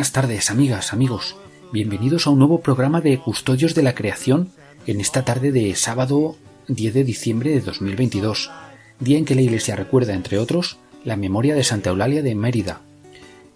Buenas 0.00 0.12
tardes, 0.12 0.50
amigas, 0.50 0.94
amigos. 0.94 1.36
Bienvenidos 1.74 2.26
a 2.26 2.30
un 2.30 2.38
nuevo 2.38 2.62
programa 2.62 3.02
de 3.02 3.18
Custodios 3.18 3.74
de 3.74 3.82
la 3.82 3.94
Creación 3.94 4.50
en 4.86 4.98
esta 4.98 5.26
tarde 5.26 5.52
de 5.52 5.76
sábado 5.76 6.36
10 6.68 6.94
de 6.94 7.04
diciembre 7.04 7.50
de 7.50 7.60
2022, 7.60 8.50
día 8.98 9.18
en 9.18 9.26
que 9.26 9.34
la 9.34 9.42
Iglesia 9.42 9.76
recuerda, 9.76 10.14
entre 10.14 10.38
otros, 10.38 10.78
la 11.04 11.16
memoria 11.16 11.54
de 11.54 11.64
Santa 11.64 11.90
Eulalia 11.90 12.22
de 12.22 12.34
Mérida, 12.34 12.80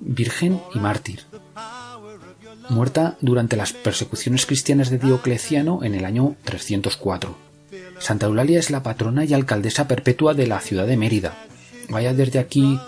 virgen 0.00 0.60
y 0.74 0.80
mártir, 0.80 1.20
muerta 2.68 3.16
durante 3.22 3.56
las 3.56 3.72
persecuciones 3.72 4.44
cristianas 4.44 4.90
de 4.90 4.98
Diocleciano 4.98 5.82
en 5.82 5.94
el 5.94 6.04
año 6.04 6.36
304. 6.44 7.34
Santa 8.00 8.26
Eulalia 8.26 8.58
es 8.58 8.70
la 8.70 8.82
patrona 8.82 9.24
y 9.24 9.32
alcaldesa 9.32 9.88
perpetua 9.88 10.34
de 10.34 10.46
la 10.46 10.60
ciudad 10.60 10.86
de 10.86 10.98
Mérida. 10.98 11.46
Vaya 11.88 12.12
desde 12.12 12.38
aquí, 12.38 12.78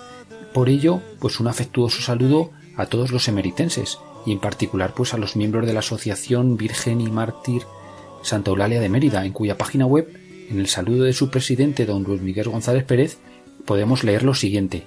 por 0.53 0.69
ello, 0.69 1.01
pues 1.21 1.41
un 1.41 1.49
afectuoso 1.49 2.03
saludo 2.03 2.51
a 2.77 2.87
todos 2.87 3.11
los 3.11 3.29
emeritenses 3.29 3.99
y 4.25 4.33
en 4.33 4.39
particular 4.39 4.95
pues 4.95 5.15
a 5.15 5.19
los 5.19 5.37
miembros 5.37 5.67
de 5.67 5.73
la 5.73 5.81
Asociación 5.81 6.57
Virgen 6.57 7.01
y 7.01 7.11
Mártir 7.11 7.63
Santa 8.23 8.51
Eulalia 8.51 8.81
de 8.81 8.89
Mérida, 8.89 9.25
en 9.25 9.33
cuya 9.33 9.57
página 9.57 9.87
web, 9.87 10.09
en 10.51 10.59
el 10.59 10.67
saludo 10.67 11.05
de 11.05 11.13
su 11.13 11.31
presidente 11.31 11.87
don 11.87 12.03
Luis 12.03 12.21
Miguel 12.21 12.49
González 12.49 12.85
Pérez, 12.85 13.19
podemos 13.65 14.03
leer 14.03 14.25
lo 14.25 14.35
siguiente. 14.35 14.85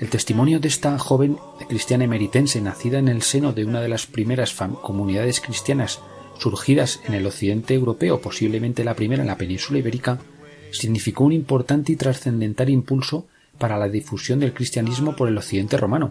El 0.00 0.10
testimonio 0.10 0.58
de 0.58 0.68
esta 0.68 0.98
joven 0.98 1.36
cristiana 1.68 2.04
emeritense, 2.04 2.60
nacida 2.60 2.98
en 2.98 3.08
el 3.08 3.22
seno 3.22 3.52
de 3.52 3.64
una 3.64 3.80
de 3.80 3.88
las 3.88 4.06
primeras 4.06 4.52
comunidades 4.82 5.40
cristianas 5.40 6.00
surgidas 6.38 7.00
en 7.06 7.14
el 7.14 7.26
occidente 7.26 7.74
europeo, 7.74 8.20
posiblemente 8.20 8.82
la 8.82 8.94
primera 8.94 9.22
en 9.22 9.28
la 9.28 9.38
península 9.38 9.78
ibérica, 9.78 10.18
significó 10.72 11.24
un 11.24 11.32
importante 11.32 11.92
y 11.92 11.96
trascendental 11.96 12.70
impulso 12.70 13.28
para 13.58 13.78
la 13.78 13.88
difusión 13.88 14.40
del 14.40 14.52
cristianismo 14.52 15.14
por 15.14 15.28
el 15.28 15.38
occidente 15.38 15.76
romano. 15.76 16.10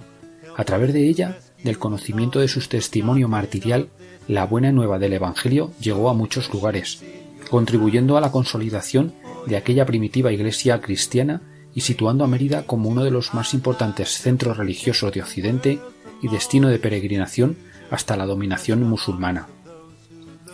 A 0.55 0.63
través 0.65 0.93
de 0.93 1.07
ella, 1.07 1.39
del 1.63 1.79
conocimiento 1.79 2.39
de 2.39 2.47
su 2.47 2.59
testimonio 2.61 3.27
martirial, 3.27 3.89
la 4.27 4.45
buena 4.45 4.71
nueva 4.71 4.99
del 4.99 5.13
Evangelio 5.13 5.71
llegó 5.79 6.09
a 6.09 6.13
muchos 6.13 6.53
lugares, 6.53 7.03
contribuyendo 7.49 8.17
a 8.17 8.21
la 8.21 8.31
consolidación 8.31 9.13
de 9.47 9.57
aquella 9.57 9.85
primitiva 9.85 10.31
iglesia 10.31 10.79
cristiana 10.81 11.41
y 11.73 11.81
situando 11.81 12.23
a 12.23 12.27
Mérida 12.27 12.65
como 12.65 12.89
uno 12.89 13.03
de 13.03 13.11
los 13.11 13.33
más 13.33 13.53
importantes 13.53 14.09
centros 14.17 14.57
religiosos 14.57 15.11
de 15.11 15.21
Occidente 15.21 15.79
y 16.21 16.27
destino 16.27 16.69
de 16.69 16.79
peregrinación 16.79 17.57
hasta 17.89 18.15
la 18.15 18.25
dominación 18.25 18.83
musulmana. 18.83 19.47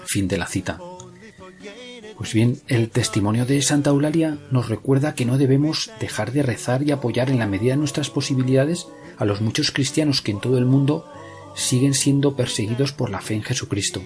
Fin 0.06 0.28
de 0.28 0.38
la 0.38 0.47
cita. 0.47 0.79
Pues 2.18 2.34
bien, 2.34 2.59
el 2.68 2.90
testimonio 2.90 3.45
de 3.45 3.62
Santa 3.62 3.91
Eulalia 3.91 4.38
nos 4.51 4.68
recuerda 4.68 5.13
que 5.13 5.25
no 5.25 5.38
debemos 5.38 5.90
dejar 6.01 6.34
de 6.34 6.44
rezar 6.44 6.84
y 6.84 6.91
apoyar 6.91 7.29
en 7.29 7.40
la 7.40 7.47
medida 7.47 7.72
de 7.72 7.78
nuestras 7.78 8.09
posibilidades 8.09 8.88
a 9.19 9.25
los 9.25 9.41
muchos 9.41 9.72
cristianos 9.72 10.22
que 10.22 10.31
en 10.31 10.40
todo 10.40 10.57
el 10.57 10.66
mundo 10.66 11.06
siguen 11.56 11.94
siendo 11.94 12.35
perseguidos 12.35 12.94
por 12.94 13.12
la 13.12 13.22
fe 13.22 13.35
en 13.35 13.44
Jesucristo. 13.44 14.02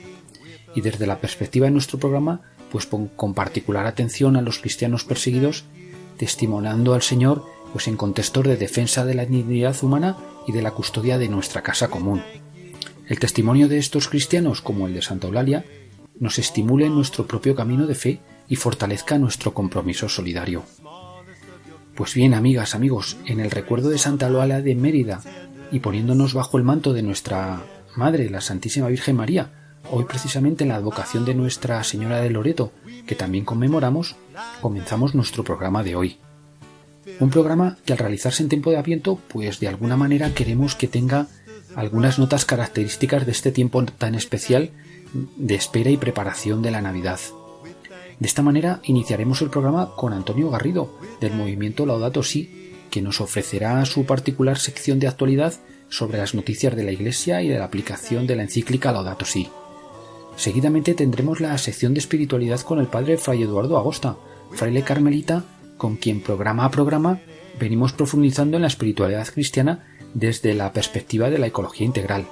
Y 0.76 0.82
desde 0.82 1.08
la 1.08 1.20
perspectiva 1.20 1.68
de 1.68 1.72
nuestro 1.72 2.00
programa, 2.00 2.42
pues 2.72 2.88
con 2.88 3.34
particular 3.34 3.86
atención 3.86 4.36
a 4.36 4.42
los 4.42 4.60
cristianos 4.60 5.06
perseguidos, 5.06 5.66
testimoniando 6.18 6.94
al 6.94 7.04
Señor 7.04 7.46
pues 7.72 7.88
en 7.88 7.98
contextos 7.98 8.46
de 8.46 8.56
defensa 8.56 9.04
de 9.04 9.16
la 9.16 9.26
dignidad 9.26 9.76
humana 9.84 10.18
y 10.48 10.52
de 10.52 10.62
la 10.62 10.72
custodia 10.72 11.18
de 11.18 11.28
nuestra 11.28 11.64
casa 11.64 11.88
común. 11.88 12.22
El 13.08 13.20
testimonio 13.20 13.68
de 13.68 13.80
estos 13.80 14.08
cristianos, 14.08 14.62
como 14.62 14.88
el 14.88 14.94
de 14.94 15.02
Santa 15.02 15.28
Eulalia, 15.28 15.66
nos 16.20 16.40
estimule 16.40 16.86
en 16.86 16.96
nuestro 16.96 17.26
propio 17.26 17.56
camino 17.56 17.88
de 17.88 17.96
fe 17.96 18.20
y 18.48 18.56
fortalezca 18.56 19.18
nuestro 19.18 19.54
compromiso 19.54 20.08
solidario. 20.08 20.64
Pues 21.96 22.16
bien, 22.16 22.34
amigas, 22.34 22.74
amigos, 22.74 23.18
en 23.28 23.40
el 23.40 23.52
recuerdo 23.52 23.90
de 23.90 24.00
Santa 24.00 24.28
Eulalia 24.28 24.62
de 24.62 24.74
Mérida 24.74 25.22
y 25.72 25.80
poniéndonos 25.80 26.34
bajo 26.34 26.58
el 26.58 26.64
manto 26.64 26.92
de 26.92 27.04
nuestra 27.04 27.62
Madre, 27.96 28.32
la 28.32 28.42
Santísima 28.42 28.88
Virgen 28.88 29.16
María, 29.16 29.78
hoy 29.92 30.06
precisamente 30.06 30.64
en 30.64 30.70
la 30.70 30.78
advocación 30.78 31.24
de 31.24 31.36
Nuestra 31.36 31.84
Señora 31.84 32.20
de 32.20 32.32
Loreto, 32.32 32.72
que 33.06 33.14
también 33.14 33.46
conmemoramos, 33.46 34.16
comenzamos 34.60 35.14
nuestro 35.14 35.44
programa 35.44 35.84
de 35.84 35.96
hoy. 35.96 36.18
Un 37.20 37.30
programa 37.30 37.78
que 37.86 37.94
al 37.94 38.00
realizarse 38.00 38.42
en 38.42 38.50
tiempo 38.50 38.72
de 38.72 38.78
Adviento, 38.78 39.20
pues 39.28 39.60
de 39.60 39.68
alguna 39.68 39.96
manera 39.96 40.34
queremos 40.34 40.74
que 40.74 40.88
tenga 40.88 41.28
algunas 41.76 42.18
notas 42.18 42.46
características 42.46 43.28
de 43.28 43.34
este 43.34 43.52
tiempo 43.52 43.84
tan 43.86 44.16
especial 44.16 44.72
de 45.38 45.54
espera 45.54 45.92
y 45.92 45.98
preparación 45.98 46.64
de 46.64 46.72
la 46.72 46.82
Navidad. 46.82 47.20
De 48.24 48.28
esta 48.28 48.42
manera 48.42 48.80
iniciaremos 48.86 49.42
el 49.42 49.50
programa 49.50 49.96
con 49.98 50.14
Antonio 50.14 50.50
Garrido, 50.50 50.98
del 51.20 51.34
movimiento 51.34 51.86
Laudato 51.86 52.24
Si, 52.24 52.72
que 52.90 53.02
nos 53.02 53.20
ofrecerá 53.20 53.86
su 53.86 54.06
particular 54.06 54.58
sección 54.58 54.98
de 54.98 55.10
actualidad 55.10 55.56
sobre 55.90 56.20
las 56.20 56.34
noticias 56.34 56.74
de 56.74 56.86
la 56.86 56.94
Iglesia 56.94 57.42
y 57.42 57.50
de 57.50 57.60
la 57.60 57.66
aplicación 57.66 58.26
de 58.26 58.38
la 58.38 58.44
encíclica 58.44 58.94
Laudato 58.94 59.26
Si. 59.26 59.50
Seguidamente 60.38 60.94
tendremos 60.94 61.42
la 61.42 61.58
sección 61.58 61.94
de 61.94 62.00
espiritualidad 62.00 62.62
con 62.62 62.80
el 62.80 62.88
padre 62.88 63.18
Fray 63.18 63.44
Eduardo 63.44 63.78
Agosta, 63.78 64.16
fraile 64.54 64.84
carmelita, 64.84 65.44
con 65.76 65.98
quien 65.98 66.22
programa 66.22 66.64
a 66.64 66.72
programa 66.72 67.20
venimos 67.60 67.92
profundizando 67.92 68.56
en 68.56 68.62
la 68.62 68.70
espiritualidad 68.70 69.28
cristiana 69.28 69.98
desde 70.14 70.54
la 70.54 70.72
perspectiva 70.72 71.30
de 71.30 71.40
la 71.40 71.48
ecología 71.48 71.86
integral. 71.86 72.26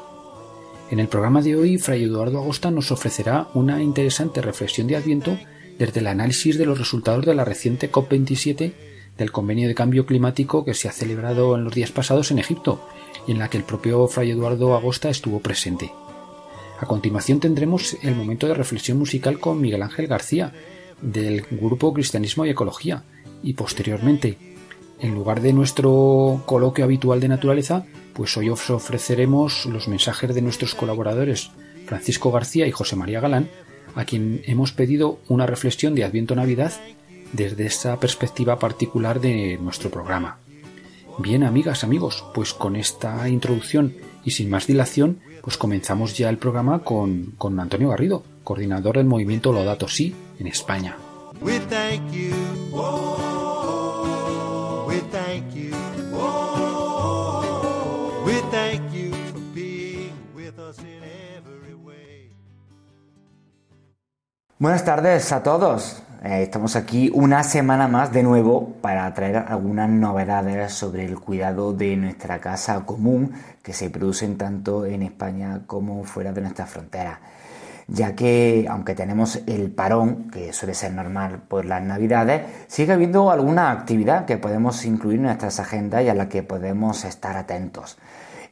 En 0.89 1.01
el 1.01 1.09
programa 1.09 1.41
de 1.41 1.57
hoy, 1.57 1.77
Fray 1.77 2.05
Eduardo 2.05 2.39
Agosta 2.39 2.71
nos 2.71 2.93
ofrecerá 2.93 3.49
una 3.53 3.83
interesante 3.83 4.41
reflexión 4.41 4.87
de 4.87 4.95
Adviento 4.95 5.37
desde 5.77 5.99
el 5.99 6.07
análisis 6.07 6.57
de 6.57 6.65
los 6.65 6.77
resultados 6.77 7.25
de 7.25 7.35
la 7.35 7.45
reciente 7.45 7.91
COP27 7.91 8.73
del 9.17 9.31
Convenio 9.31 9.67
de 9.67 9.75
Cambio 9.75 10.05
Climático 10.05 10.65
que 10.65 10.73
se 10.73 10.87
ha 10.87 10.91
celebrado 10.91 11.55
en 11.55 11.63
los 11.63 11.73
días 11.73 11.91
pasados 11.91 12.31
en 12.31 12.39
Egipto 12.39 12.87
y 13.27 13.31
en 13.31 13.39
la 13.39 13.49
que 13.49 13.57
el 13.57 13.63
propio 13.63 14.07
Fray 14.07 14.31
Eduardo 14.31 14.75
Agosta 14.75 15.09
estuvo 15.09 15.39
presente. 15.39 15.91
A 16.79 16.85
continuación 16.87 17.39
tendremos 17.39 17.95
el 18.01 18.15
momento 18.15 18.47
de 18.47 18.55
reflexión 18.55 18.97
musical 18.97 19.39
con 19.39 19.61
Miguel 19.61 19.83
Ángel 19.83 20.07
García, 20.07 20.53
del 21.01 21.43
grupo 21.43 21.93
Cristianismo 21.93 22.45
y 22.45 22.49
Ecología, 22.49 23.03
y 23.43 23.53
posteriormente, 23.53 24.37
en 24.99 25.13
lugar 25.13 25.41
de 25.41 25.53
nuestro 25.53 26.41
coloquio 26.45 26.85
habitual 26.85 27.19
de 27.19 27.27
naturaleza, 27.27 27.85
pues 28.13 28.35
hoy 28.37 28.49
os 28.49 28.69
ofreceremos 28.69 29.67
los 29.67 29.87
mensajes 29.87 30.33
de 30.33 30.41
nuestros 30.41 30.73
colaboradores 30.73 31.51
Francisco 31.85 32.31
García 32.31 32.67
y 32.67 32.71
José 32.71 32.95
María 32.95 33.19
Galán, 33.19 33.49
a 33.95 34.05
quien 34.05 34.41
hemos 34.45 34.71
pedido 34.71 35.19
una 35.27 35.45
reflexión 35.45 35.95
de 35.95 36.03
Adviento 36.03 36.35
Navidad 36.35 36.73
desde 37.33 37.65
esa 37.65 37.99
perspectiva 37.99 38.59
particular 38.59 39.21
de 39.21 39.57
nuestro 39.61 39.89
programa. 39.89 40.37
Bien, 41.17 41.43
amigas, 41.43 41.83
amigos, 41.83 42.23
pues 42.33 42.53
con 42.53 42.75
esta 42.75 43.27
introducción 43.29 43.93
y 44.23 44.31
sin 44.31 44.49
más 44.49 44.67
dilación, 44.67 45.19
pues 45.41 45.57
comenzamos 45.57 46.17
ya 46.17 46.29
el 46.29 46.37
programa 46.37 46.79
con, 46.79 47.33
con 47.37 47.59
Antonio 47.59 47.89
Garrido, 47.89 48.23
coordinador 48.43 48.97
del 48.97 49.05
movimiento 49.05 49.51
Lodato 49.51 49.87
Si 49.87 50.15
en 50.39 50.47
España. 50.47 50.97
Buenas 64.61 64.85
tardes 64.85 65.31
a 65.31 65.41
todos. 65.41 66.03
Eh, 66.23 66.43
estamos 66.43 66.75
aquí 66.75 67.09
una 67.15 67.43
semana 67.43 67.87
más 67.87 68.13
de 68.13 68.21
nuevo 68.21 68.75
para 68.79 69.11
traer 69.11 69.37
algunas 69.37 69.89
novedades 69.89 70.71
sobre 70.71 71.03
el 71.03 71.19
cuidado 71.19 71.73
de 71.73 71.97
nuestra 71.97 72.37
casa 72.37 72.85
común 72.85 73.31
que 73.63 73.73
se 73.73 73.89
producen 73.89 74.37
tanto 74.37 74.85
en 74.85 75.01
España 75.01 75.61
como 75.65 76.03
fuera 76.03 76.31
de 76.31 76.41
nuestras 76.41 76.69
fronteras. 76.69 77.17
Ya 77.87 78.13
que, 78.13 78.67
aunque 78.69 78.93
tenemos 78.93 79.39
el 79.47 79.71
parón, 79.71 80.29
que 80.29 80.53
suele 80.53 80.75
ser 80.75 80.93
normal 80.93 81.41
por 81.47 81.65
las 81.65 81.81
navidades, 81.81 82.43
sigue 82.67 82.93
habiendo 82.93 83.31
alguna 83.31 83.71
actividad 83.71 84.25
que 84.25 84.37
podemos 84.37 84.85
incluir 84.85 85.17
en 85.17 85.23
nuestras 85.23 85.59
agendas 85.59 86.03
y 86.03 86.09
a 86.09 86.13
la 86.13 86.29
que 86.29 86.43
podemos 86.43 87.03
estar 87.03 87.35
atentos. 87.35 87.97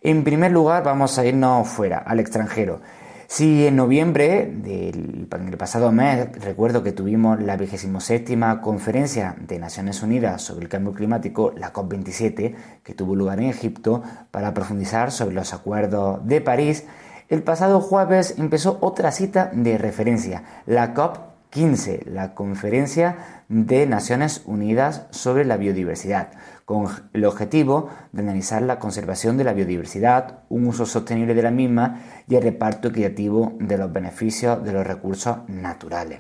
En 0.02 0.24
primer 0.24 0.54
lugar, 0.54 0.82
vamos 0.82 1.20
a 1.20 1.26
irnos 1.28 1.68
fuera, 1.68 2.00
al 2.00 2.20
extranjero 2.20 2.82
Si 3.32 3.68
en 3.68 3.76
noviembre 3.76 4.52
del 4.52 5.28
el 5.30 5.58
pasado 5.58 5.92
mes 5.92 6.32
recuerdo 6.42 6.82
que 6.82 6.92
tuvimos 6.92 7.40
la 7.40 7.58
27 7.58 8.36
conferencia 8.60 9.36
de 9.40 9.60
Naciones 9.60 10.02
Unidas 10.02 10.42
sobre 10.42 10.64
el 10.64 10.70
cambio 10.70 10.96
climático, 10.96 11.54
la 11.56 11.72
COP27, 11.72 12.56
que 12.82 12.94
tuvo 12.96 13.16
lugar 13.16 13.40
en 13.40 13.46
Egipto 13.46 14.02
para 14.32 14.56
profundizar 14.56 15.12
sobre 15.12 15.36
los 15.36 15.54
acuerdos 15.54 16.26
de 16.28 16.42
París, 16.42 16.88
el 17.28 17.44
pasado 17.44 17.82
jueves 17.82 18.34
empezó 18.40 18.80
otra 18.82 19.12
cita 19.12 19.52
de 19.54 19.78
referencia, 19.78 20.44
la 20.66 20.96
COP15, 20.96 22.06
la 22.06 22.34
Conferencia 22.34 23.44
de 23.48 23.86
Naciones 23.86 24.42
Unidas 24.48 25.06
sobre 25.12 25.46
la 25.46 25.58
Biodiversidad 25.58 26.30
con 26.70 26.88
el 27.14 27.26
objetivo 27.26 27.90
de 28.12 28.22
analizar 28.22 28.62
la 28.62 28.78
conservación 28.78 29.38
de 29.38 29.44
la 29.44 29.54
biodiversidad, 29.54 30.44
un 30.50 30.68
uso 30.68 30.86
sostenible 30.86 31.34
de 31.34 31.42
la 31.42 31.50
misma 31.50 32.02
y 32.28 32.36
el 32.36 32.44
reparto 32.44 32.90
equitativo 32.90 33.54
de 33.60 33.76
los 33.80 33.92
beneficios 33.92 34.64
de 34.64 34.74
los 34.74 34.86
recursos 34.86 35.38
naturales. 35.48 36.20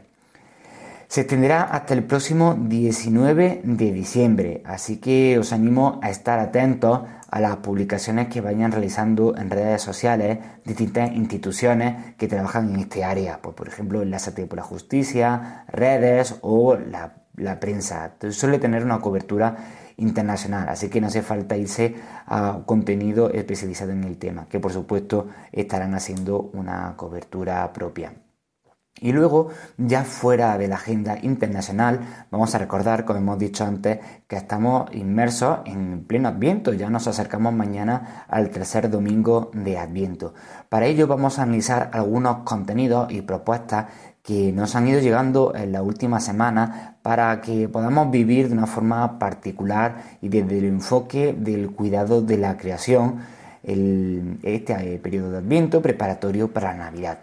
Se 1.07 1.21
extenderá 1.21 1.61
hasta 1.61 1.93
el 1.93 2.03
próximo 2.03 2.57
19 2.59 3.61
de 3.63 3.91
diciembre, 3.91 4.63
así 4.65 4.97
que 4.97 5.37
os 5.37 5.53
animo 5.53 5.99
a 6.01 6.09
estar 6.09 6.39
atentos 6.39 7.01
a 7.29 7.39
las 7.39 7.57
publicaciones 7.57 8.29
que 8.29 8.41
vayan 8.41 8.71
realizando 8.71 9.37
en 9.37 9.51
redes 9.51 9.83
sociales 9.83 10.39
distintas 10.65 11.11
instituciones 11.11 12.15
que 12.15 12.27
trabajan 12.27 12.73
en 12.73 12.79
este 12.79 13.03
área, 13.03 13.37
pues, 13.39 13.53
por 13.55 13.67
ejemplo 13.67 14.01
Enlázate 14.01 14.47
por 14.47 14.57
la 14.57 14.63
Justicia, 14.63 15.65
redes 15.67 16.37
o 16.41 16.75
la, 16.75 17.13
la 17.35 17.59
prensa. 17.59 18.13
suele 18.31 18.57
tener 18.57 18.83
una 18.83 18.99
cobertura 18.99 19.57
internacional, 19.99 20.67
así 20.69 20.89
que 20.89 21.01
no 21.01 21.07
hace 21.07 21.21
falta 21.21 21.57
irse 21.57 21.95
a 22.25 22.61
contenido 22.65 23.29
especializado 23.31 23.91
en 23.91 24.03
el 24.03 24.17
tema, 24.17 24.47
que 24.49 24.59
por 24.59 24.73
supuesto 24.73 25.27
estarán 25.51 25.93
haciendo 25.93 26.49
una 26.53 26.95
cobertura 26.97 27.71
propia. 27.73 28.13
Y 29.01 29.13
luego, 29.13 29.49
ya 29.77 30.03
fuera 30.03 30.57
de 30.57 30.67
la 30.67 30.75
agenda 30.75 31.17
internacional, 31.21 32.25
vamos 32.31 32.53
a 32.53 32.57
recordar, 32.57 33.05
como 33.05 33.19
hemos 33.19 33.39
dicho 33.39 33.63
antes, 33.63 33.99
que 34.27 34.35
estamos 34.35 34.93
inmersos 34.93 35.59
en 35.65 36.03
pleno 36.03 36.27
Adviento. 36.27 36.73
Ya 36.73 36.89
nos 36.89 37.07
acercamos 37.07 37.53
mañana 37.53 38.25
al 38.27 38.49
tercer 38.49 38.89
domingo 38.89 39.51
de 39.53 39.77
Adviento. 39.77 40.33
Para 40.67 40.87
ello 40.87 41.07
vamos 41.07 41.39
a 41.39 41.43
analizar 41.43 41.91
algunos 41.93 42.39
contenidos 42.39 43.09
y 43.11 43.21
propuestas 43.21 43.85
que 44.21 44.51
nos 44.51 44.75
han 44.75 44.87
ido 44.87 44.99
llegando 44.99 45.55
en 45.55 45.71
la 45.71 45.81
última 45.81 46.19
semana 46.19 46.98
para 47.09 47.41
que 47.41 47.67
podamos 47.67 48.11
vivir 48.11 48.49
de 48.49 48.53
una 48.53 48.67
forma 48.67 49.17
particular 49.17 49.95
y 50.21 50.29
desde 50.29 50.59
el 50.59 50.65
enfoque 50.65 51.33
del 51.35 51.71
cuidado 51.71 52.21
de 52.21 52.37
la 52.37 52.55
creación 52.55 53.21
este 53.63 54.73
eh, 54.73 54.99
periodo 54.99 55.31
de 55.31 55.39
Adviento 55.39 55.81
preparatorio 55.81 56.49
para 56.49 56.71
la 56.73 56.91
Navidad. 56.91 57.17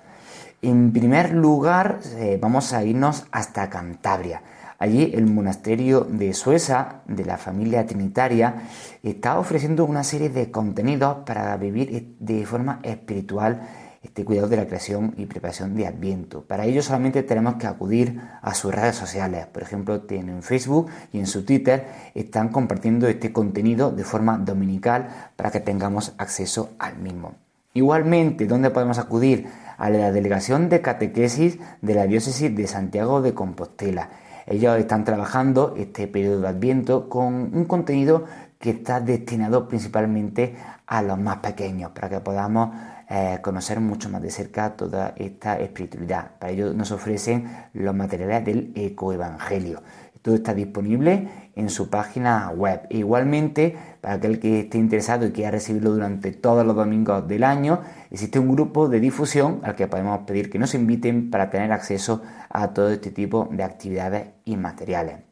En 0.60 0.92
primer 0.92 1.32
lugar, 1.34 2.00
eh, 2.16 2.36
vamos 2.42 2.72
a 2.72 2.82
irnos 2.82 3.26
hasta 3.30 3.70
Cantabria. 3.70 4.42
Allí 4.80 5.12
el 5.14 5.26
monasterio 5.26 6.00
de 6.00 6.34
Sueza, 6.34 7.02
de 7.06 7.24
la 7.24 7.36
familia 7.36 7.86
trinitaria, 7.86 8.56
está 9.04 9.38
ofreciendo 9.38 9.84
una 9.84 10.02
serie 10.02 10.30
de 10.30 10.50
contenidos 10.50 11.18
para 11.24 11.56
vivir 11.58 12.16
de 12.18 12.44
forma 12.44 12.80
espiritual 12.82 13.60
este 14.06 14.24
cuidado 14.24 14.48
de 14.48 14.56
la 14.56 14.66
creación 14.66 15.14
y 15.16 15.26
preparación 15.26 15.74
de 15.74 15.86
Adviento. 15.86 16.42
Para 16.42 16.64
ello 16.64 16.80
solamente 16.80 17.24
tenemos 17.24 17.56
que 17.56 17.66
acudir 17.66 18.20
a 18.40 18.54
sus 18.54 18.72
redes 18.72 18.94
sociales. 18.94 19.46
Por 19.46 19.62
ejemplo, 19.62 20.00
tienen 20.02 20.42
Facebook 20.42 20.88
y 21.12 21.18
en 21.18 21.26
su 21.26 21.44
Twitter 21.44 21.86
están 22.14 22.50
compartiendo 22.50 23.08
este 23.08 23.32
contenido 23.32 23.90
de 23.90 24.04
forma 24.04 24.38
dominical 24.38 25.08
para 25.34 25.50
que 25.50 25.60
tengamos 25.60 26.14
acceso 26.18 26.70
al 26.78 26.98
mismo. 26.98 27.34
Igualmente, 27.74 28.46
¿dónde 28.46 28.70
podemos 28.70 28.98
acudir? 28.98 29.48
A 29.76 29.90
la 29.90 30.10
delegación 30.10 30.70
de 30.70 30.80
catequesis 30.80 31.58
de 31.82 31.94
la 31.94 32.06
diócesis 32.06 32.54
de 32.56 32.66
Santiago 32.66 33.20
de 33.20 33.34
Compostela. 33.34 34.08
Ellos 34.46 34.78
están 34.78 35.04
trabajando 35.04 35.74
este 35.76 36.06
periodo 36.06 36.40
de 36.40 36.48
Adviento 36.48 37.08
con 37.08 37.34
un 37.34 37.64
contenido 37.64 38.24
que 38.58 38.70
está 38.70 39.00
destinado 39.00 39.68
principalmente 39.68 40.56
a 40.86 41.02
los 41.02 41.18
más 41.18 41.38
pequeños, 41.38 41.90
para 41.90 42.08
que 42.08 42.20
podamos 42.20 42.70
eh, 43.08 43.38
conocer 43.42 43.80
mucho 43.80 44.08
más 44.08 44.20
de 44.20 44.30
cerca 44.30 44.76
toda 44.76 45.14
esta 45.16 45.58
espiritualidad. 45.60 46.32
Para 46.38 46.52
ello 46.52 46.72
nos 46.72 46.90
ofrecen 46.90 47.48
los 47.72 47.94
materiales 47.94 48.44
del 48.44 48.72
ecoevangelio. 48.74 49.82
Todo 50.22 50.34
está 50.34 50.54
disponible 50.54 51.28
en 51.54 51.70
su 51.70 51.88
página 51.88 52.50
web. 52.50 52.80
E 52.90 52.98
igualmente, 52.98 53.76
para 54.00 54.14
aquel 54.14 54.40
que 54.40 54.60
esté 54.60 54.78
interesado 54.78 55.24
y 55.24 55.30
quiera 55.30 55.52
recibirlo 55.52 55.92
durante 55.92 56.32
todos 56.32 56.66
los 56.66 56.74
domingos 56.74 57.28
del 57.28 57.44
año, 57.44 57.80
existe 58.10 58.40
un 58.40 58.50
grupo 58.50 58.88
de 58.88 58.98
difusión 58.98 59.60
al 59.62 59.76
que 59.76 59.86
podemos 59.86 60.18
pedir 60.26 60.50
que 60.50 60.58
nos 60.58 60.74
inviten 60.74 61.30
para 61.30 61.48
tener 61.48 61.70
acceso 61.70 62.22
a 62.50 62.74
todo 62.74 62.90
este 62.90 63.12
tipo 63.12 63.48
de 63.52 63.62
actividades 63.62 64.30
y 64.44 64.56
materiales. 64.56 65.25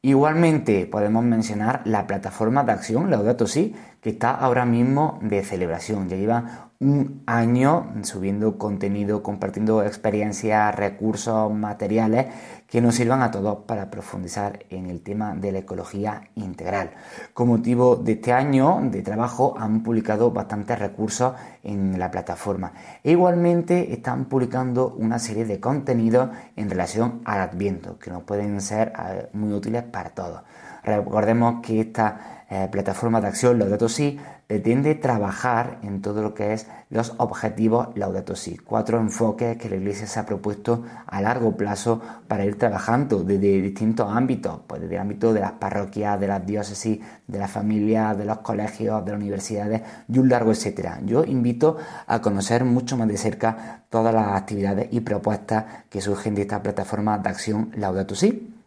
Igualmente 0.00 0.86
podemos 0.86 1.24
mencionar 1.24 1.82
la 1.84 2.06
plataforma 2.06 2.62
de 2.62 2.72
acción 2.72 3.10
Laudato 3.10 3.48
Si, 3.48 3.74
que 4.00 4.10
está 4.10 4.30
ahora 4.30 4.64
mismo 4.64 5.18
de 5.22 5.42
celebración. 5.42 6.08
Ya 6.08 6.16
lleva 6.16 6.67
un 6.80 7.24
año 7.26 7.92
subiendo 8.04 8.56
contenido, 8.56 9.20
compartiendo 9.20 9.82
experiencias, 9.82 10.72
recursos, 10.76 11.52
materiales 11.52 12.26
que 12.68 12.80
nos 12.80 12.94
sirvan 12.94 13.20
a 13.22 13.32
todos 13.32 13.64
para 13.66 13.90
profundizar 13.90 14.64
en 14.70 14.88
el 14.88 15.00
tema 15.00 15.34
de 15.34 15.50
la 15.50 15.58
ecología 15.58 16.28
integral. 16.36 16.90
Con 17.34 17.48
motivo 17.48 17.96
de 17.96 18.12
este 18.12 18.32
año 18.32 18.78
de 18.92 19.02
trabajo 19.02 19.56
han 19.58 19.82
publicado 19.82 20.30
bastantes 20.30 20.78
recursos 20.78 21.34
en 21.64 21.98
la 21.98 22.12
plataforma 22.12 22.72
e 23.02 23.10
igualmente 23.10 23.92
están 23.92 24.26
publicando 24.26 24.94
una 24.98 25.18
serie 25.18 25.46
de 25.46 25.58
contenidos 25.58 26.30
en 26.54 26.70
relación 26.70 27.22
al 27.24 27.40
Adviento 27.40 27.98
que 27.98 28.12
nos 28.12 28.22
pueden 28.22 28.60
ser 28.60 28.92
eh, 28.96 29.28
muy 29.32 29.52
útiles 29.52 29.82
para 29.82 30.10
todos. 30.10 30.42
Recordemos 30.84 31.60
que 31.60 31.80
esta 31.80 32.44
eh, 32.48 32.68
plataforma 32.70 33.20
de 33.20 33.26
acción 33.26 33.58
Laudato 33.58 33.88
Si 33.88 34.18
pretende 34.48 34.94
trabajar 34.94 35.78
en 35.82 36.00
todo 36.00 36.22
lo 36.22 36.32
que 36.32 36.54
es 36.54 36.66
los 36.88 37.12
objetivos 37.18 37.88
Laudato 37.96 38.34
Si, 38.34 38.56
cuatro 38.56 38.98
enfoques 38.98 39.58
que 39.58 39.68
la 39.68 39.76
Iglesia 39.76 40.06
se 40.06 40.18
ha 40.18 40.24
propuesto 40.24 40.84
a 41.06 41.20
largo 41.20 41.54
plazo 41.54 42.00
para 42.26 42.46
ir 42.46 42.58
trabajando 42.58 43.22
desde 43.22 43.60
distintos 43.60 44.10
ámbitos, 44.10 44.60
pues 44.66 44.80
desde 44.80 44.94
el 44.94 45.02
ámbito 45.02 45.34
de 45.34 45.40
las 45.40 45.52
parroquias, 45.52 46.18
de 46.18 46.28
las 46.28 46.46
diócesis, 46.46 46.98
de 47.26 47.38
las 47.38 47.50
familias, 47.50 48.16
de 48.16 48.24
los 48.24 48.38
colegios, 48.38 49.04
de 49.04 49.12
las 49.12 49.20
universidades 49.20 49.82
y 50.08 50.18
un 50.18 50.30
largo 50.30 50.50
etcétera. 50.50 50.98
Yo 51.04 51.24
invito 51.24 51.76
a 52.06 52.22
conocer 52.22 52.64
mucho 52.64 52.96
más 52.96 53.06
de 53.06 53.18
cerca 53.18 53.82
todas 53.90 54.14
las 54.14 54.28
actividades 54.28 54.88
y 54.90 55.00
propuestas 55.00 55.66
que 55.90 56.00
surgen 56.00 56.34
de 56.34 56.42
esta 56.42 56.62
plataforma 56.62 57.18
de 57.18 57.28
acción 57.28 57.70
Laudato 57.76 58.14
Si. 58.14 58.57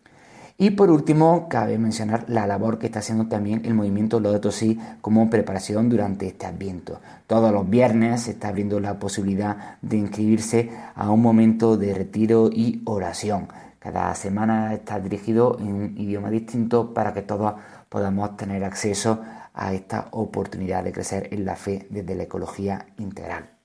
Y 0.61 0.69
por 0.69 0.91
último, 0.91 1.49
cabe 1.49 1.79
mencionar 1.79 2.25
la 2.27 2.45
labor 2.45 2.77
que 2.77 2.85
está 2.85 2.99
haciendo 2.99 3.25
también 3.25 3.63
el 3.65 3.73
movimiento 3.73 4.19
Lodato 4.19 4.51
Si 4.51 4.79
como 5.01 5.27
preparación 5.27 5.89
durante 5.89 6.27
este 6.27 6.45
Adviento. 6.45 7.01
Todos 7.25 7.51
los 7.51 7.67
viernes 7.67 8.21
se 8.21 8.33
está 8.33 8.49
abriendo 8.49 8.79
la 8.79 8.99
posibilidad 8.99 9.79
de 9.81 9.97
inscribirse 9.97 10.69
a 10.93 11.09
un 11.09 11.19
momento 11.19 11.77
de 11.77 11.95
retiro 11.95 12.51
y 12.53 12.83
oración. 12.85 13.47
Cada 13.79 14.13
semana 14.13 14.71
está 14.75 14.99
dirigido 14.99 15.57
en 15.59 15.73
un 15.73 15.97
idioma 15.97 16.29
distinto 16.29 16.93
para 16.93 17.11
que 17.11 17.23
todos 17.23 17.55
podamos 17.89 18.37
tener 18.37 18.63
acceso 18.63 19.19
a 19.55 19.73
esta 19.73 20.09
oportunidad 20.11 20.83
de 20.83 20.91
crecer 20.91 21.29
en 21.31 21.43
la 21.43 21.55
fe 21.55 21.87
desde 21.89 22.13
la 22.13 22.21
ecología 22.21 22.85
integral. 22.99 23.60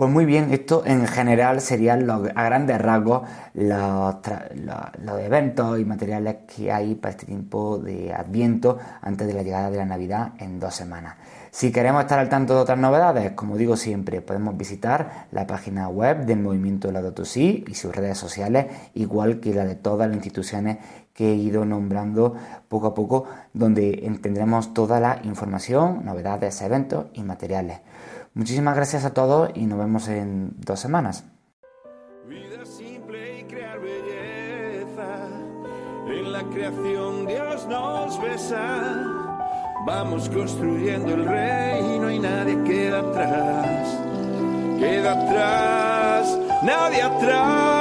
Pues 0.00 0.10
muy 0.10 0.24
bien, 0.24 0.50
esto 0.50 0.82
en 0.86 1.06
general 1.06 1.60
serían 1.60 2.06
los, 2.06 2.26
a 2.34 2.44
grandes 2.44 2.80
rasgos 2.80 3.28
los, 3.52 5.20
eventos 5.20 5.78
y 5.78 5.84
materiales 5.84 6.36
que 6.46 6.72
hay 6.72 6.94
para 6.94 7.10
este 7.10 7.26
tiempo 7.26 7.76
de 7.76 8.14
Adviento 8.14 8.78
antes 9.02 9.26
de 9.26 9.34
la 9.34 9.42
llegada 9.42 9.70
de 9.70 9.76
la 9.76 9.84
Navidad 9.84 10.32
en 10.38 10.58
dos 10.58 10.74
semanas. 10.74 11.16
Si 11.50 11.70
queremos 11.70 12.00
estar 12.00 12.18
al 12.18 12.30
tanto 12.30 12.54
de 12.54 12.60
otras 12.60 12.78
novedades, 12.78 13.32
como 13.32 13.58
digo 13.58 13.76
siempre, 13.76 14.22
podemos 14.22 14.56
visitar 14.56 15.26
la 15.32 15.46
página 15.46 15.88
web 15.88 16.24
del 16.24 16.38
Movimiento 16.38 16.90
Laudato 16.90 17.26
Si 17.26 17.66
y 17.68 17.74
sus 17.74 17.94
redes 17.94 18.16
sociales, 18.16 18.68
igual 18.94 19.38
que 19.38 19.52
la 19.52 19.66
de 19.66 19.74
todas 19.74 20.08
las 20.08 20.16
instituciones 20.16 20.78
que 21.12 21.32
he 21.32 21.34
ido 21.34 21.66
nombrando 21.66 22.36
poco 22.70 22.86
a 22.86 22.94
poco, 22.94 23.26
donde 23.52 24.10
tendremos 24.22 24.72
toda 24.72 24.98
la 24.98 25.20
información, 25.24 26.06
novedades, 26.06 26.62
eventos 26.62 27.08
y 27.12 27.22
materiales. 27.22 27.80
Muchísimas 28.34 28.76
gracias 28.76 29.04
a 29.04 29.12
todos 29.12 29.50
y 29.54 29.66
nos 29.66 29.78
vemos 29.78 30.06
en 30.08 30.52
dos 30.58 30.78
semanas. 30.78 31.24
Vida 32.26 32.64
simple 32.64 33.40
y 33.40 33.44
crear 33.44 33.80
belleza. 33.80 35.28
En 36.06 36.32
la 36.32 36.42
creación 36.44 37.26
Dios 37.26 37.66
nos 37.66 38.20
besa. 38.22 39.20
Vamos 39.84 40.28
construyendo 40.28 41.14
el 41.14 41.24
reino 41.24 42.10
y 42.10 42.18
nadie 42.18 42.62
queda 42.64 43.00
atrás. 43.00 43.98
Queda 44.78 45.12
atrás, 45.12 46.38
nadie 46.62 47.02
atrás. 47.02 47.80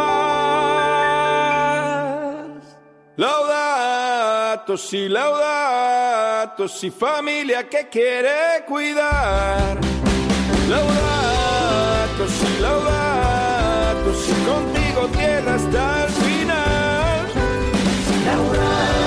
Laudato 3.18 4.78
si, 4.78 5.10
laudato 5.10 6.68
si, 6.68 6.90
familia 6.90 7.70
que 7.70 7.88
quiere 7.90 8.66
cuidar. 8.66 10.09
Laudato 10.70 12.28
si, 12.28 12.62
laudato 12.62 14.14
si, 14.14 14.34
contigo 14.46 15.08
tierra 15.18 15.56
hasta 15.56 16.06
el 16.06 16.12
final. 16.12 17.28
La. 18.26 19.00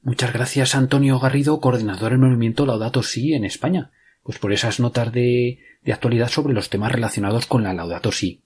Muchas 0.00 0.32
gracias 0.32 0.74
Antonio 0.74 1.18
Garrido, 1.18 1.60
coordinador 1.60 2.12
del 2.12 2.20
movimiento 2.20 2.64
Laudato 2.64 3.02
Si 3.02 3.34
en 3.34 3.44
España, 3.44 3.90
pues 4.22 4.38
por 4.38 4.52
esas 4.52 4.80
notas 4.80 5.12
de, 5.12 5.58
de 5.82 5.92
actualidad 5.92 6.28
sobre 6.28 6.54
los 6.54 6.70
temas 6.70 6.92
relacionados 6.92 7.46
con 7.46 7.62
la 7.62 7.74
Laudato 7.74 8.10
Si. 8.10 8.42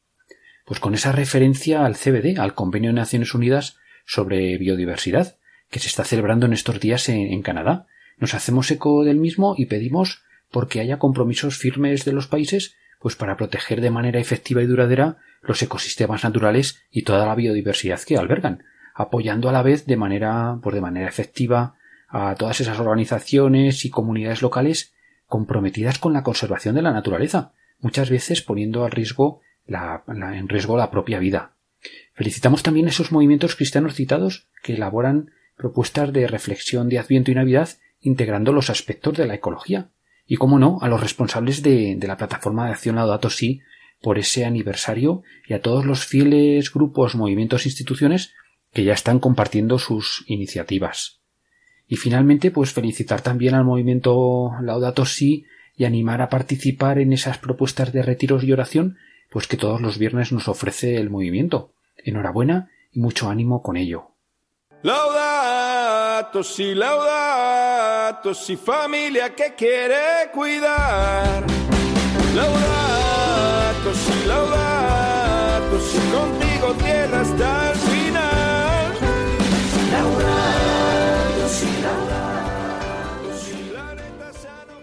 Pues 0.65 0.81
con 0.81 0.95
esa 0.95 1.13
referencia 1.13 1.85
al 1.85 1.95
CBD, 1.95 2.39
al 2.39 2.55
Convenio 2.55 2.91
de 2.91 2.95
Naciones 2.95 3.35
Unidas 3.35 3.77
sobre 4.07 4.57
Biodiversidad, 4.59 5.38
que 5.71 5.81
se 5.81 5.89
está 5.89 6.05
celebrando 6.05 6.47
en 6.47 6.53
estos 6.53 6.81
días 6.81 7.09
en, 7.09 7.43
Canadá. 7.43 7.87
Nos 8.19 8.35
hacemos 8.35 8.71
eco 8.71 9.05
del 9.05 9.17
mismo 9.19 9.55
y 9.57 9.67
pedimos 9.67 10.23
porque 10.51 10.81
haya 10.81 10.99
compromisos 10.99 11.57
firmes 11.57 12.05
de 12.05 12.13
los 12.13 12.27
países 12.27 12.75
pues 13.01 13.15
para 13.15 13.37
proteger 13.37 13.81
de 13.81 13.91
manera 13.91 14.19
efectiva 14.19 14.63
y 14.63 14.67
duradera 14.67 15.19
los 15.43 15.63
ecosistemas 15.63 16.25
naturales 16.25 16.83
y 16.91 17.03
toda 17.03 17.27
la 17.27 17.35
biodiversidad 17.37 18.01
que 18.01 18.17
albergan, 18.17 18.65
apoyando 18.95 19.49
a 19.49 19.53
la 19.53 19.63
vez 19.63 19.87
de 19.87 19.97
manera, 19.97 20.59
pues 20.63 20.75
de 20.75 20.81
manera 20.81 21.09
efectiva 21.09 21.77
a 22.09 22.35
todas 22.35 22.61
esas 22.61 22.81
organizaciones 22.81 23.85
y 23.85 23.91
comunidades 23.91 24.43
locales 24.43 24.95
comprometidas 25.27 25.99
con 25.99 26.13
la 26.13 26.23
conservación 26.25 26.75
de 26.75 26.83
la 26.83 26.91
naturaleza, 26.93 27.53
muchas 27.79 28.11
veces 28.11 28.43
poniendo 28.43 28.85
al 28.85 28.91
riesgo 28.91 29.43
la- 29.67 30.03
en 30.35 30.49
riesgo 30.49 30.77
la 30.77 30.91
propia 30.91 31.19
vida. 31.21 31.53
Felicitamos 32.15 32.65
también 32.65 32.87
a 32.87 32.89
esos 32.89 33.13
movimientos 33.13 33.55
cristianos 33.55 33.95
citados 33.95 34.49
que 34.63 34.75
elaboran 34.75 35.31
propuestas 35.59 36.13
de 36.13 36.27
reflexión 36.27 36.89
de 36.89 36.99
Adviento 36.99 37.31
y 37.31 37.35
Navidad 37.35 37.69
integrando 38.01 38.53
los 38.53 38.71
aspectos 38.71 39.15
de 39.17 39.27
la 39.27 39.35
ecología. 39.35 39.91
Y, 40.27 40.37
como 40.37 40.59
no, 40.59 40.79
a 40.81 40.89
los 40.89 41.01
responsables 41.01 41.63
de, 41.63 41.97
de 41.97 42.07
la 42.07 42.17
plataforma 42.17 42.67
de 42.67 42.73
acción 42.73 42.97
Laudato 42.97 43.29
Si 43.29 43.61
por 44.01 44.19
ese 44.19 44.45
aniversario 44.45 45.23
y 45.47 45.55
a 45.55 45.61
todos 45.61 45.85
los 45.85 46.07
fieles 46.07 46.73
grupos, 46.73 47.17
movimientos 47.17 47.67
instituciones 47.67 48.33
que 48.73 48.85
ya 48.85 48.93
están 48.93 49.19
compartiendo 49.19 49.79
sus 49.79 50.25
iniciativas. 50.29 51.21
Y 51.89 51.97
finalmente, 51.97 52.51
pues 52.51 52.73
felicitar 52.73 53.23
también 53.23 53.55
al 53.55 53.65
movimiento 53.65 54.53
Laudato 54.63 55.07
Si 55.07 55.47
y 55.75 55.85
animar 55.85 56.21
a 56.23 56.29
participar 56.29 56.99
en 56.99 57.13
esas 57.13 57.39
propuestas 57.39 57.93
de 57.93 58.03
retiros 58.03 58.45
y 58.45 58.53
oración, 58.53 58.99
pues 59.31 59.47
que 59.47 59.57
todos 59.57 59.81
los 59.81 59.99
viernes 59.99 60.33
nos 60.33 60.49
ofrece 60.49 60.97
el 60.97 61.11
movimiento. 61.11 61.73
Enhorabuena 61.97 62.71
y 62.93 63.01
mucho 63.01 63.31
ánimo 63.31 63.63
con 63.63 63.77
ello. 63.77 64.18
Laudato 64.83 66.45
si, 66.45 66.73
laudato 66.73 68.33
si, 68.33 68.57
familia 68.57 69.35
que 69.35 69.55
quiere 69.57 70.31
cuidar. 70.33 71.45
Laudato 72.33 73.93
si, 73.93 74.29
laudato 74.29 75.81
si, 75.81 75.99
contigo 75.99 76.75
tierra 76.75 77.21
hasta 77.23 77.73
el 77.73 77.79
final. 77.79 78.93
Laudato 79.91 81.49
si, 81.49 81.83
laudato 81.83 83.37
si, 83.37 83.73
la 83.73 83.95
neta 83.95 84.33
sano. 84.33 84.75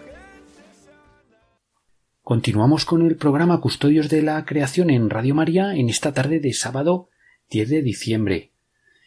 Continuamos 2.22 2.84
con 2.84 3.02
el 3.02 3.16
programa 3.16 3.62
Custodios 3.62 4.10
de 4.10 4.24
la 4.24 4.44
Creación 4.44 4.90
en 4.90 5.10
Radio 5.10 5.36
María 5.36 5.74
en 5.74 5.88
esta 5.88 6.14
tarde 6.14 6.42
de 6.42 6.52
sábado 6.52 7.08
10 7.50 7.70
de 7.70 7.82
diciembre. 7.82 8.55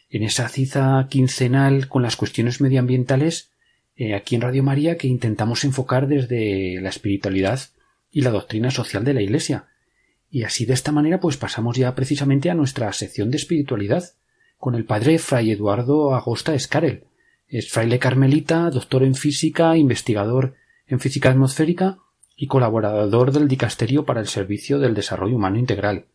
En 0.09 0.23
esa 0.23 0.49
cita 0.49 1.05
quincenal 1.09 1.87
con 1.87 2.01
las 2.01 2.15
cuestiones 2.15 2.61
medioambientales 2.61 3.51
eh, 3.95 4.15
aquí 4.15 4.35
en 4.35 4.41
Radio 4.41 4.63
María 4.63 4.97
que 4.97 5.07
intentamos 5.07 5.63
enfocar 5.63 6.07
desde 6.07 6.81
la 6.81 6.89
espiritualidad 6.89 7.59
y 8.11 8.21
la 8.21 8.31
doctrina 8.31 8.71
social 8.71 9.03
de 9.03 9.13
la 9.13 9.21
Iglesia. 9.21 9.67
Y 10.31 10.43
así 10.43 10.65
de 10.65 10.73
esta 10.73 10.91
manera 10.91 11.19
pues 11.19 11.37
pasamos 11.37 11.77
ya 11.77 11.93
precisamente 11.93 12.49
a 12.49 12.55
nuestra 12.55 12.91
sección 12.93 13.29
de 13.29 13.37
espiritualidad 13.37 14.03
con 14.57 14.73
el 14.73 14.85
padre 14.85 15.19
Fray 15.19 15.51
Eduardo 15.51 16.15
Agosta 16.15 16.55
Escarel. 16.55 17.03
Es 17.47 17.69
fraile 17.69 17.99
carmelita, 17.99 18.69
doctor 18.71 19.03
en 19.03 19.15
física, 19.15 19.77
investigador 19.77 20.55
en 20.87 20.99
física 20.99 21.29
atmosférica 21.29 21.99
y 22.35 22.47
colaborador 22.47 23.31
del 23.31 23.47
Dicasterio 23.47 24.05
para 24.05 24.21
el 24.21 24.27
Servicio 24.27 24.79
del 24.79 24.95
Desarrollo 24.95 25.35
Humano 25.35 25.59
Integral. 25.59 26.05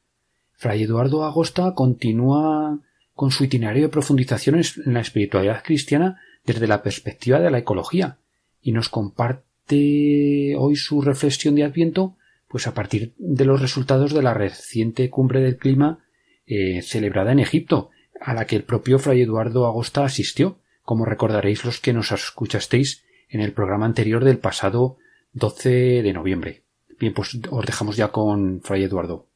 Fray 0.52 0.82
Eduardo 0.82 1.24
Agosta 1.24 1.74
continúa 1.74 2.80
con 3.14 3.30
su 3.30 3.44
itinerario 3.44 3.84
de 3.84 3.88
profundizaciones 3.88 4.78
en 4.84 4.94
la 4.94 5.00
espiritualidad 5.00 5.62
cristiana 5.62 6.20
desde 6.44 6.66
la 6.66 6.82
perspectiva 6.82 7.40
de 7.40 7.50
la 7.50 7.58
ecología 7.58 8.18
y 8.60 8.72
nos 8.72 8.88
comparte 8.88 10.56
hoy 10.56 10.76
su 10.76 11.00
reflexión 11.00 11.54
de 11.54 11.64
Adviento 11.64 12.16
pues 12.54 12.68
a 12.68 12.74
partir 12.74 13.14
de 13.18 13.44
los 13.44 13.60
resultados 13.60 14.14
de 14.14 14.22
la 14.22 14.32
reciente 14.32 15.10
cumbre 15.10 15.40
del 15.40 15.56
clima 15.56 16.04
eh, 16.46 16.82
celebrada 16.82 17.32
en 17.32 17.40
Egipto, 17.40 17.90
a 18.20 18.32
la 18.32 18.46
que 18.46 18.54
el 18.54 18.62
propio 18.62 19.00
Fray 19.00 19.22
Eduardo 19.22 19.66
Agosta 19.66 20.04
asistió, 20.04 20.58
como 20.82 21.04
recordaréis 21.04 21.64
los 21.64 21.80
que 21.80 21.92
nos 21.92 22.12
escuchasteis 22.12 23.04
en 23.28 23.40
el 23.40 23.52
programa 23.52 23.86
anterior 23.86 24.22
del 24.22 24.38
pasado 24.38 24.98
12 25.32 26.02
de 26.02 26.12
noviembre. 26.12 26.62
Bien, 27.00 27.12
pues 27.12 27.36
os 27.50 27.66
dejamos 27.66 27.96
ya 27.96 28.08
con 28.08 28.60
Fray 28.62 28.84
Eduardo. 28.84 29.26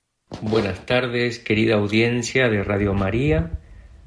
Buenas 0.43 0.87
tardes, 0.87 1.41
querida 1.41 1.75
audiencia 1.75 2.49
de 2.49 2.63
Radio 2.63 2.95
María. 2.95 3.59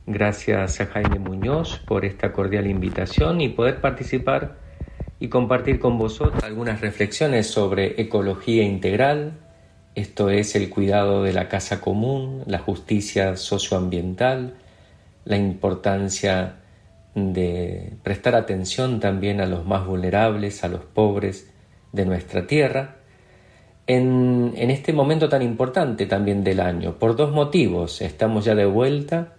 Gracias 0.08 0.82
a 0.82 0.88
Jaime 0.88 1.20
Muñoz 1.20 1.80
por 1.86 2.06
esta 2.06 2.34
cordial 2.34 2.66
invitación 2.66 3.40
y 3.40 3.50
poder 3.50 3.82
participar 3.82 4.58
y 5.20 5.28
compartir 5.30 5.80
con 5.80 6.00
vosotros 6.00 6.44
algunas 6.44 6.82
reflexiones 6.82 7.46
sobre 7.46 8.02
ecología 8.02 8.64
integral, 8.64 9.34
esto 9.94 10.32
es 10.32 10.56
el 10.56 10.72
cuidado 10.72 11.22
de 11.22 11.34
la 11.34 11.48
casa 11.48 11.82
común, 11.82 12.44
la 12.48 12.58
justicia 12.58 13.36
socioambiental, 13.36 14.56
la 15.24 15.38
importancia 15.38 16.56
de 17.14 17.94
prestar 18.02 18.34
atención 18.34 19.00
también 19.00 19.40
a 19.40 19.46
los 19.46 19.68
más 19.68 19.86
vulnerables, 19.86 20.64
a 20.64 20.68
los 20.68 20.82
pobres 20.82 21.54
de 21.92 22.06
nuestra 22.08 22.48
tierra, 22.48 22.96
en, 23.86 24.54
en, 24.56 24.72
este 24.72 24.94
momento 24.94 25.30
tan 25.30 25.44
importante 25.44 26.08
también 26.08 26.44
del 26.44 26.60
año, 26.60 26.98
por 26.98 27.16
dos 27.16 27.32
motivos. 27.32 28.02
Estamos 28.02 28.46
ya 28.46 28.56
de 28.56 28.66
vuelta 28.66 29.36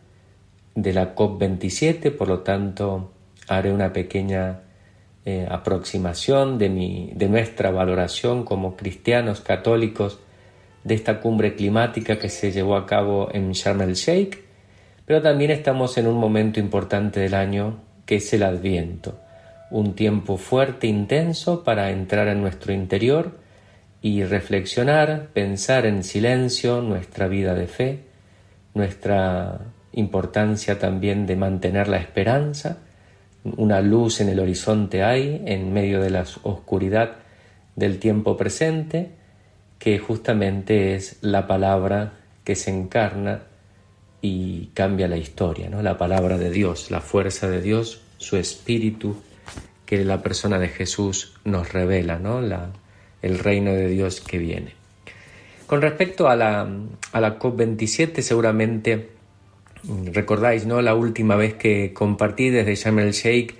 de 0.75 0.93
la 0.93 1.15
COP27, 1.15 2.17
por 2.17 2.29
lo 2.29 2.41
tanto 2.41 3.13
haré 3.49 3.73
una 3.73 3.93
pequeña 3.93 4.61
eh, 5.25 5.47
aproximación 5.49 6.59
de, 6.59 6.69
mi, 6.69 7.13
de 7.15 7.29
nuestra 7.29 7.71
valoración 7.71 8.45
como 8.45 8.77
cristianos 8.77 9.41
católicos 9.41 10.19
de 10.85 10.95
esta 10.95 11.21
cumbre 11.21 11.55
climática 11.55 12.19
que 12.19 12.29
se 12.29 12.51
llevó 12.51 12.77
a 12.77 12.87
cabo 12.87 13.29
en 13.33 13.53
Sharm 13.53 13.83
el 13.83 13.95
Sheikh, 13.95 14.41
pero 15.07 15.23
también 15.23 15.51
estamos 15.51 15.97
en 15.99 16.07
un 16.07 16.17
momento 16.17 16.59
importante 16.59 17.21
del 17.21 17.35
año 17.35 17.81
que 18.07 18.17
es 18.17 18.33
el 18.33 18.43
Adviento, 18.43 19.19
un 19.71 19.95
tiempo 19.95 20.37
fuerte, 20.37 20.87
intenso 20.87 21.63
para 21.63 21.91
entrar 21.91 22.29
en 22.29 22.41
nuestro 22.41 22.73
interior 22.73 23.39
y 24.01 24.25
reflexionar, 24.25 25.29
pensar 25.33 25.87
en 25.87 26.03
silencio 26.03 26.81
nuestra 26.81 27.29
vida 27.29 27.55
de 27.55 27.69
fe, 27.69 28.01
nuestra 28.75 29.61
importancia 29.93 30.79
también 30.79 31.27
de 31.27 31.37
mantener 31.37 31.89
la 31.89 31.99
esperanza, 31.99 32.79
una 33.45 33.81
luz 33.81 34.21
en 34.21 34.29
el 34.29 34.39
horizonte 34.41 35.03
hay 35.03 35.43
en 35.47 35.73
medio 35.73 36.01
de 36.01 36.11
la 36.11 36.25
oscuridad 36.43 37.17
del 37.75 37.99
tiempo 37.99 38.37
presente, 38.37 39.11
que 39.79 39.99
justamente 39.99 40.95
es 40.95 41.19
la 41.23 41.47
palabra 41.47 42.13
que 42.45 42.55
se 42.55 42.71
encarna 42.71 43.43
y 44.21 44.67
cambia 44.75 45.09
la 45.09 45.17
historia, 45.17 45.69
¿no? 45.69 45.83
La 45.83 45.99
palabra 45.99 46.39
de 46.39 46.51
Dios, 46.51 46.91
la 46.93 47.01
fuerza 47.01 47.49
de 47.49 47.61
Dios, 47.61 48.03
su 48.19 48.37
espíritu 48.37 49.17
que 49.85 50.05
la 50.05 50.23
persona 50.23 50.61
de 50.61 50.69
Jesús 50.69 51.35
nos 51.45 51.73
revela, 51.73 52.19
¿no? 52.19 52.41
La, 52.41 52.71
el 53.23 53.41
reino 53.41 53.73
de 53.73 53.89
Dios 53.89 54.21
que 54.21 54.39
viene. 54.39 54.75
Con 55.67 55.83
respecto 55.83 56.29
a 56.29 56.37
la, 56.37 56.69
a 57.13 57.21
la 57.21 57.39
COP27, 57.39 58.21
seguramente 58.21 59.11
recordáis, 60.13 60.67
¿no? 60.67 60.83
La 60.83 60.95
última 60.95 61.37
vez 61.37 61.55
que 61.55 61.93
compartí 61.93 62.51
desde 62.51 62.75
Sharm 62.75 62.99
el 63.01 63.13
Sheikh 63.13 63.55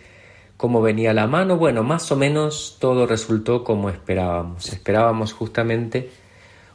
cómo 0.63 0.81
venía 0.81 1.13
la 1.13 1.27
mano, 1.27 1.57
bueno, 1.57 1.83
más 1.83 2.13
o 2.13 2.17
menos 2.17 2.77
todo 2.79 3.05
resultó 3.05 3.65
como 3.65 3.91
esperábamos. 3.91 4.73
Esperábamos 4.73 5.33
justamente 5.33 6.11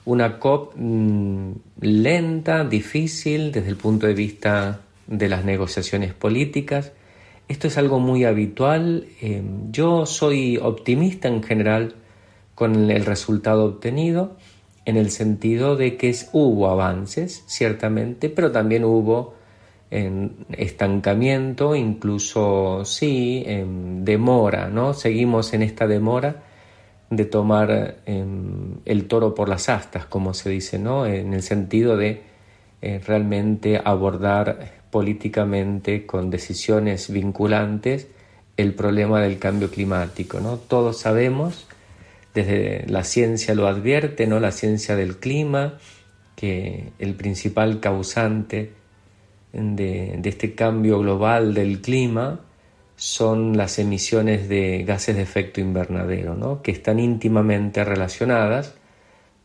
una 0.04 0.40
COP 0.40 0.74
mmm, 0.76 1.52
lenta, 1.80 2.66
difícil 2.66 3.54
desde 3.54 3.70
el 3.70 3.78
punto 3.78 4.06
de 4.06 4.14
vista 4.14 4.82
de 5.08 5.30
las 5.30 5.46
negociaciones 5.46 6.14
políticas. 6.14 6.92
Esto 7.48 7.68
es 7.68 7.78
algo 7.78 8.00
muy 8.00 8.26
habitual. 8.26 9.06
Eh, 9.22 9.42
yo 9.72 10.06
soy 10.06 10.58
optimista 10.58 11.30
en 11.30 11.42
general 11.42 11.96
con 12.56 12.92
el 12.92 13.06
resultado 13.06 13.64
obtenido, 13.64 14.36
en 14.84 14.98
el 14.98 15.12
sentido 15.12 15.78
de 15.78 15.96
que 15.96 16.14
hubo 16.34 16.70
avances, 16.70 17.46
ciertamente, 17.48 18.28
pero 18.28 18.52
también 18.52 18.84
hubo 18.84 19.37
en 19.90 20.46
estancamiento, 20.52 21.76
incluso 21.76 22.84
sí, 22.86 23.44
en 23.46 24.04
demora, 24.04 24.70
¿no? 24.70 24.94
Seguimos 24.94 25.54
en 25.54 25.64
esta 25.64 25.88
demora 25.88 26.44
de 27.10 27.26
tomar 27.26 28.00
em, 28.06 28.76
el 28.86 29.08
toro 29.08 29.34
por 29.34 29.48
las 29.48 29.70
astas, 29.70 30.06
como 30.06 30.34
se 30.34 30.50
dice, 30.50 30.78
¿no? 30.78 31.06
En 31.06 31.34
el 31.34 31.42
sentido 31.42 31.96
de 31.96 32.22
eh, 32.82 33.02
realmente 33.06 33.82
abordar 33.84 34.78
políticamente 34.92 36.06
con 36.06 36.30
decisiones 36.30 37.10
vinculantes 37.12 38.08
el 38.58 38.74
problema 38.74 39.22
del 39.22 39.40
cambio 39.40 39.70
climático, 39.72 40.40
¿no? 40.40 40.58
Todos 40.58 41.00
sabemos, 41.00 41.68
desde 42.34 42.86
la 42.88 43.04
ciencia 43.04 43.56
lo 43.56 43.68
advierte, 43.68 44.28
¿no? 44.28 44.40
La 44.40 44.52
ciencia 44.52 44.96
del 44.96 45.18
clima, 45.18 45.78
que 46.36 46.92
el 47.00 47.16
principal 47.16 47.80
causante 47.80 48.74
de, 49.58 50.20
este 50.24 50.56
cambio 50.56 51.00
global 51.00 51.54
del 51.54 51.82
clima 51.82 52.42
son 52.96 53.58
las 53.58 53.80
emisiones 53.80 54.48
de 54.50 54.84
gases 54.84 55.16
de 55.16 55.22
efecto 55.22 55.62
invernadero, 55.62 56.36
¿no? 56.36 56.62
que 56.62 56.72
están 56.72 57.00
íntimamente 57.00 57.84
relacionadas 57.84 58.76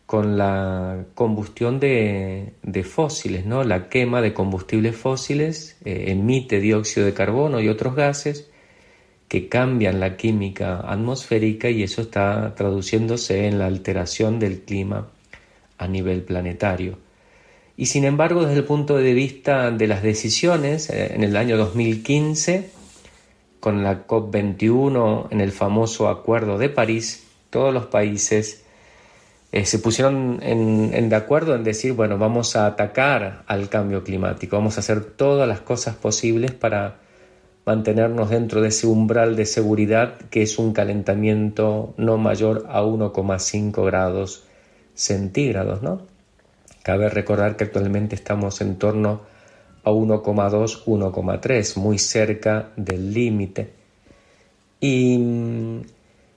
con 0.07 0.37
la 0.37 1.05
combustión 1.15 1.81
de, 1.81 2.53
fósiles, 2.85 3.47
¿no? 3.47 3.65
la 3.65 3.89
quema 3.89 4.21
de 4.21 4.35
combustibles 4.35 4.97
fósiles 4.97 5.77
eh, 5.85 6.07
emite 6.09 6.61
dióxido 6.61 7.07
de 7.07 7.15
carbono 7.15 7.61
y 7.61 7.69
otros 7.69 7.95
gases 7.95 8.51
que 9.29 9.49
cambian 9.49 9.99
la 9.99 10.19
química 10.19 10.81
atmosférica 10.81 11.71
y 11.71 11.83
eso 11.83 12.03
está 12.03 12.55
traduciéndose 12.55 13.47
en 13.47 13.59
la 13.59 13.67
alteración 13.67 14.39
del 14.39 14.61
clima 14.61 15.09
a 15.79 15.89
nivel 15.89 16.23
planetario. 16.23 16.99
Y 17.77 17.87
sin 17.87 18.05
embargo, 18.05 18.43
desde 18.45 18.59
el 18.59 18.65
punto 18.65 18.97
de 18.97 19.15
vista 19.15 19.71
de 19.71 19.87
las 19.87 20.03
decisiones, 20.03 20.91
eh, 20.91 21.15
en 21.15 21.25
el 21.25 21.37
año 21.37 21.57
2015, 21.57 22.71
con 23.61 23.83
la 23.83 24.07
COP21, 24.07 25.29
en 25.31 25.41
el 25.41 25.53
famoso 25.53 26.09
Acuerdo 26.09 26.59
de 26.59 26.69
París, 26.69 27.27
todos 27.51 27.73
los 27.73 27.87
países 27.87 28.63
eh, 29.53 29.67
se 29.67 29.79
pusieron 29.79 30.41
en, 30.43 31.09
de 31.11 31.17
acuerdo 31.17 31.55
en 31.55 31.63
decir, 31.63 31.93
bueno, 31.93 32.17
vamos 32.17 32.57
a 32.57 32.67
atacar 32.67 33.45
al 33.47 33.69
cambio 33.69 34.03
climático, 34.03 34.57
vamos 34.57 34.79
a 34.79 34.81
hacer 34.81 35.05
todas 35.05 35.47
las 35.47 35.61
cosas 35.61 35.95
posibles 35.95 36.53
para 36.53 36.97
mantenernos 37.67 38.31
dentro 38.31 38.63
de 38.63 38.69
ese 38.69 38.87
umbral 38.87 39.37
de 39.37 39.45
seguridad 39.45 40.17
que 40.31 40.43
es 40.43 40.59
un 40.59 40.73
calentamiento 40.73 41.95
no 41.99 42.17
mayor 42.17 42.67
a 42.71 42.83
1,5 42.83 43.85
grados 43.85 44.45
centígrados, 44.95 45.83
¿no? 45.83 46.12
Cabe 46.83 47.09
recordar 47.09 47.57
que 47.57 47.65
actualmente 47.65 48.15
estamos 48.15 48.61
en 48.61 48.77
torno 48.77 49.23
a 49.85 49.91
1,2, 49.91 50.85
1,3, 50.85 51.77
muy 51.77 51.99
cerca 51.99 52.71
del 52.77 53.13
límite. 53.13 53.71
Y, 54.81 55.19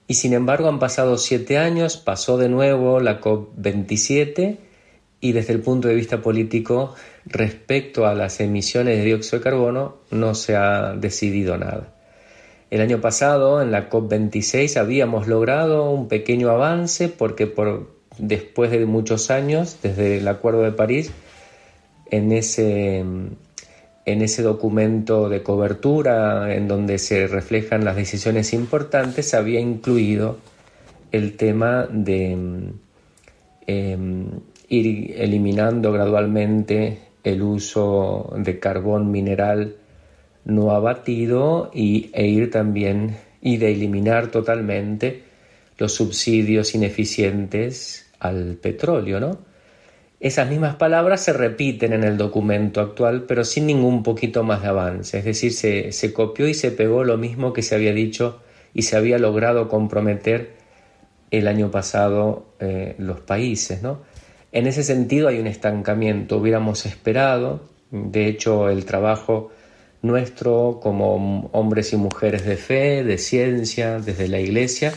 y, 0.08 0.14
sin 0.14 0.34
embargo 0.34 0.68
han 0.68 0.78
pasado 0.78 1.18
siete 1.18 1.58
años, 1.58 1.98
pasó 1.98 2.38
de 2.38 2.50
nuevo 2.50 3.00
la 3.00 3.20
COP27 3.20 4.58
y 5.20 5.32
desde 5.32 5.54
el 5.54 5.62
punto 5.62 5.88
de 5.88 5.96
vista 5.96 6.22
político 6.22 6.94
respecto 7.26 8.06
a 8.06 8.14
las 8.14 8.40
emisiones 8.40 8.98
de 8.98 9.06
dióxido 9.06 9.40
de 9.40 9.44
carbono 9.44 9.96
no 10.12 10.36
se 10.36 10.56
ha 10.56 10.94
decidido 10.94 11.58
nada. 11.58 11.92
El 12.70 12.82
año 12.82 13.02
pasado 13.02 13.62
en 13.62 13.72
la 13.72 13.90
COP26 13.90 14.78
habíamos 14.78 15.28
logrado 15.28 15.90
un 15.90 16.08
pequeño 16.08 16.50
avance 16.50 17.10
porque 17.10 17.48
por 17.48 17.95
después 18.18 18.72
de 18.72 18.86
muchos 18.86 19.32
años, 19.32 19.78
desde 19.82 20.18
el 20.18 20.28
Acuerdo 20.28 20.62
de 20.62 20.72
París, 20.72 21.12
en 22.12 22.32
ese, 22.32 23.00
en 23.00 24.22
ese 24.22 24.42
documento 24.44 25.30
de 25.30 25.44
cobertura 25.44 26.56
en 26.56 26.68
donde 26.68 26.98
se 26.98 27.28
reflejan 27.28 27.86
las 27.86 27.96
decisiones 27.96 28.54
importantes, 28.54 29.34
había 29.34 29.60
incluido 29.60 30.38
el 31.12 31.38
tema 31.38 31.88
de 31.90 32.38
em, 33.68 34.30
ir 34.70 35.16
eliminando 35.18 35.92
gradualmente 35.92 37.00
el 37.24 37.42
uso 37.42 38.34
de 38.38 38.60
carbón 38.60 39.12
mineral 39.12 39.76
no 40.46 40.72
abatido 40.72 41.72
y, 41.74 42.12
e 42.14 42.28
ir 42.28 42.52
también 42.52 43.18
y 43.42 43.58
de 43.58 43.72
eliminar 43.72 44.28
totalmente 44.28 45.24
los 45.78 45.94
subsidios 45.94 46.76
ineficientes 46.76 48.05
al 48.28 48.56
petróleo, 48.56 49.20
¿no? 49.20 49.40
Esas 50.20 50.50
mismas 50.50 50.76
palabras 50.76 51.22
se 51.22 51.34
repiten 51.34 51.94
en 51.94 52.04
el 52.04 52.18
documento 52.18 52.82
actual, 52.82 53.24
pero 53.28 53.44
sin 53.44 53.68
ningún 53.68 54.02
poquito 54.02 54.44
más 54.44 54.62
de 54.62 54.70
avance. 54.70 55.20
Es 55.20 55.26
decir, 55.26 55.54
se, 55.54 56.14
copió 56.14 56.48
y 56.48 56.54
se 56.54 56.72
pegó 56.72 57.04
lo 57.04 57.18
mismo 57.18 57.54
que 57.54 57.62
se 57.62 57.76
había 57.76 57.94
dicho 57.94 58.40
y 58.74 58.84
se 58.84 58.96
había 58.96 59.20
logrado 59.20 59.68
comprometer 59.68 60.54
el 61.32 61.48
año 61.48 61.70
pasado 61.70 62.46
eh, 62.60 62.96
los 62.98 63.20
países, 63.20 63.82
¿no? 63.82 64.02
En 64.52 64.68
ese 64.68 64.84
sentido 64.84 65.28
hay 65.28 65.40
un 65.40 65.48
estancamiento. 65.48 66.38
Hubiéramos 66.38 66.86
esperado, 66.86 67.68
de 67.92 68.28
hecho, 68.28 68.70
el 68.70 68.86
trabajo 68.86 69.52
nuestro 70.02 70.80
como 70.82 71.50
hombres 71.52 71.92
y 71.92 71.98
mujeres 71.98 72.46
de 72.46 72.56
fe, 72.56 73.04
de 73.04 73.18
ciencia, 73.18 74.00
desde 74.00 74.28
la 74.30 74.40
Iglesia, 74.40 74.94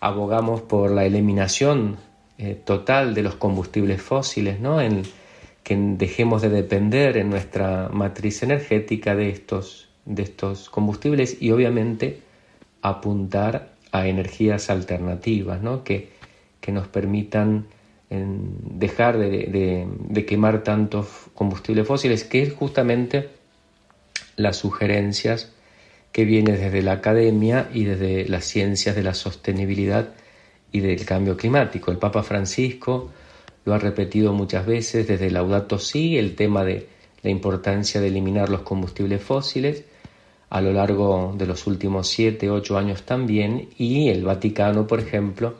abogamos 0.00 0.62
por 0.62 0.90
la 0.90 1.04
eliminación 1.04 1.98
eh, 2.38 2.54
total 2.54 3.14
de 3.14 3.22
los 3.22 3.36
combustibles 3.36 4.02
fósiles, 4.02 4.60
¿no? 4.60 4.78
que 5.62 5.76
dejemos 5.76 6.42
de 6.42 6.50
depender 6.50 7.16
en 7.16 7.30
nuestra 7.30 7.88
matriz 7.88 8.42
energética 8.42 9.16
de 9.16 9.30
estos, 9.30 9.88
de 10.04 10.22
estos 10.22 10.68
combustibles 10.70 11.38
y 11.40 11.50
obviamente 11.50 12.20
apuntar 12.82 13.72
a 13.90 14.06
energías 14.06 14.70
alternativas 14.70 15.62
¿no? 15.62 15.82
que, 15.82 16.10
que 16.60 16.72
nos 16.72 16.88
permitan 16.88 17.66
dejar 18.08 19.18
de, 19.18 19.88
de, 19.98 20.26
quemar 20.26 20.62
tantos 20.62 21.08
combustibles 21.34 21.86
fósiles, 21.86 22.22
que 22.22 22.42
es 22.42 22.52
justamente 22.52 23.30
las 24.36 24.58
sugerencias 24.58 25.52
que 26.12 26.24
vienen 26.24 26.54
desde 26.54 26.82
la 26.82 26.92
academia 26.92 27.68
y 27.72 27.84
desde 27.84 28.28
las 28.28 28.44
ciencias 28.44 28.94
de 28.94 29.02
la 29.02 29.14
sostenibilidad 29.14 30.14
y 30.76 30.80
del 30.80 31.04
cambio 31.04 31.36
climático. 31.36 31.90
El 31.90 31.98
Papa 31.98 32.22
Francisco 32.22 33.10
lo 33.64 33.74
ha 33.74 33.78
repetido 33.78 34.32
muchas 34.32 34.66
veces 34.66 35.06
desde 35.06 35.30
Laudato 35.30 35.78
Si, 35.78 36.16
el 36.16 36.34
tema 36.34 36.64
de 36.64 36.86
la 37.22 37.30
importancia 37.30 38.00
de 38.00 38.08
eliminar 38.08 38.48
los 38.48 38.62
combustibles 38.62 39.22
fósiles 39.22 39.84
a 40.48 40.60
lo 40.60 40.72
largo 40.72 41.34
de 41.36 41.46
los 41.46 41.66
últimos 41.66 42.06
siete, 42.08 42.50
ocho 42.50 42.78
años 42.78 43.02
también, 43.02 43.68
y 43.76 44.08
el 44.08 44.24
Vaticano, 44.24 44.86
por 44.86 45.00
ejemplo, 45.00 45.54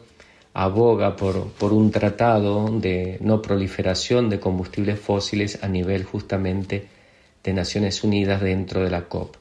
aboga 0.55 1.16
por, 1.16 1.48
por 1.52 1.72
un 1.72 1.90
tratado 1.90 2.70
de 2.70 3.18
no 3.20 3.42
proliferación 3.42 4.31
de 4.31 4.40
combustibles 4.40 5.00
fósiles 5.00 5.62
a 5.62 5.68
nivel 5.68 6.05
justamente 6.05 6.87
de 7.42 7.52
Naciones 7.52 8.05
Unidas 8.05 8.40
dentro 8.40 8.83
de 8.83 8.90
la 8.90 9.02
COP. 9.02 9.37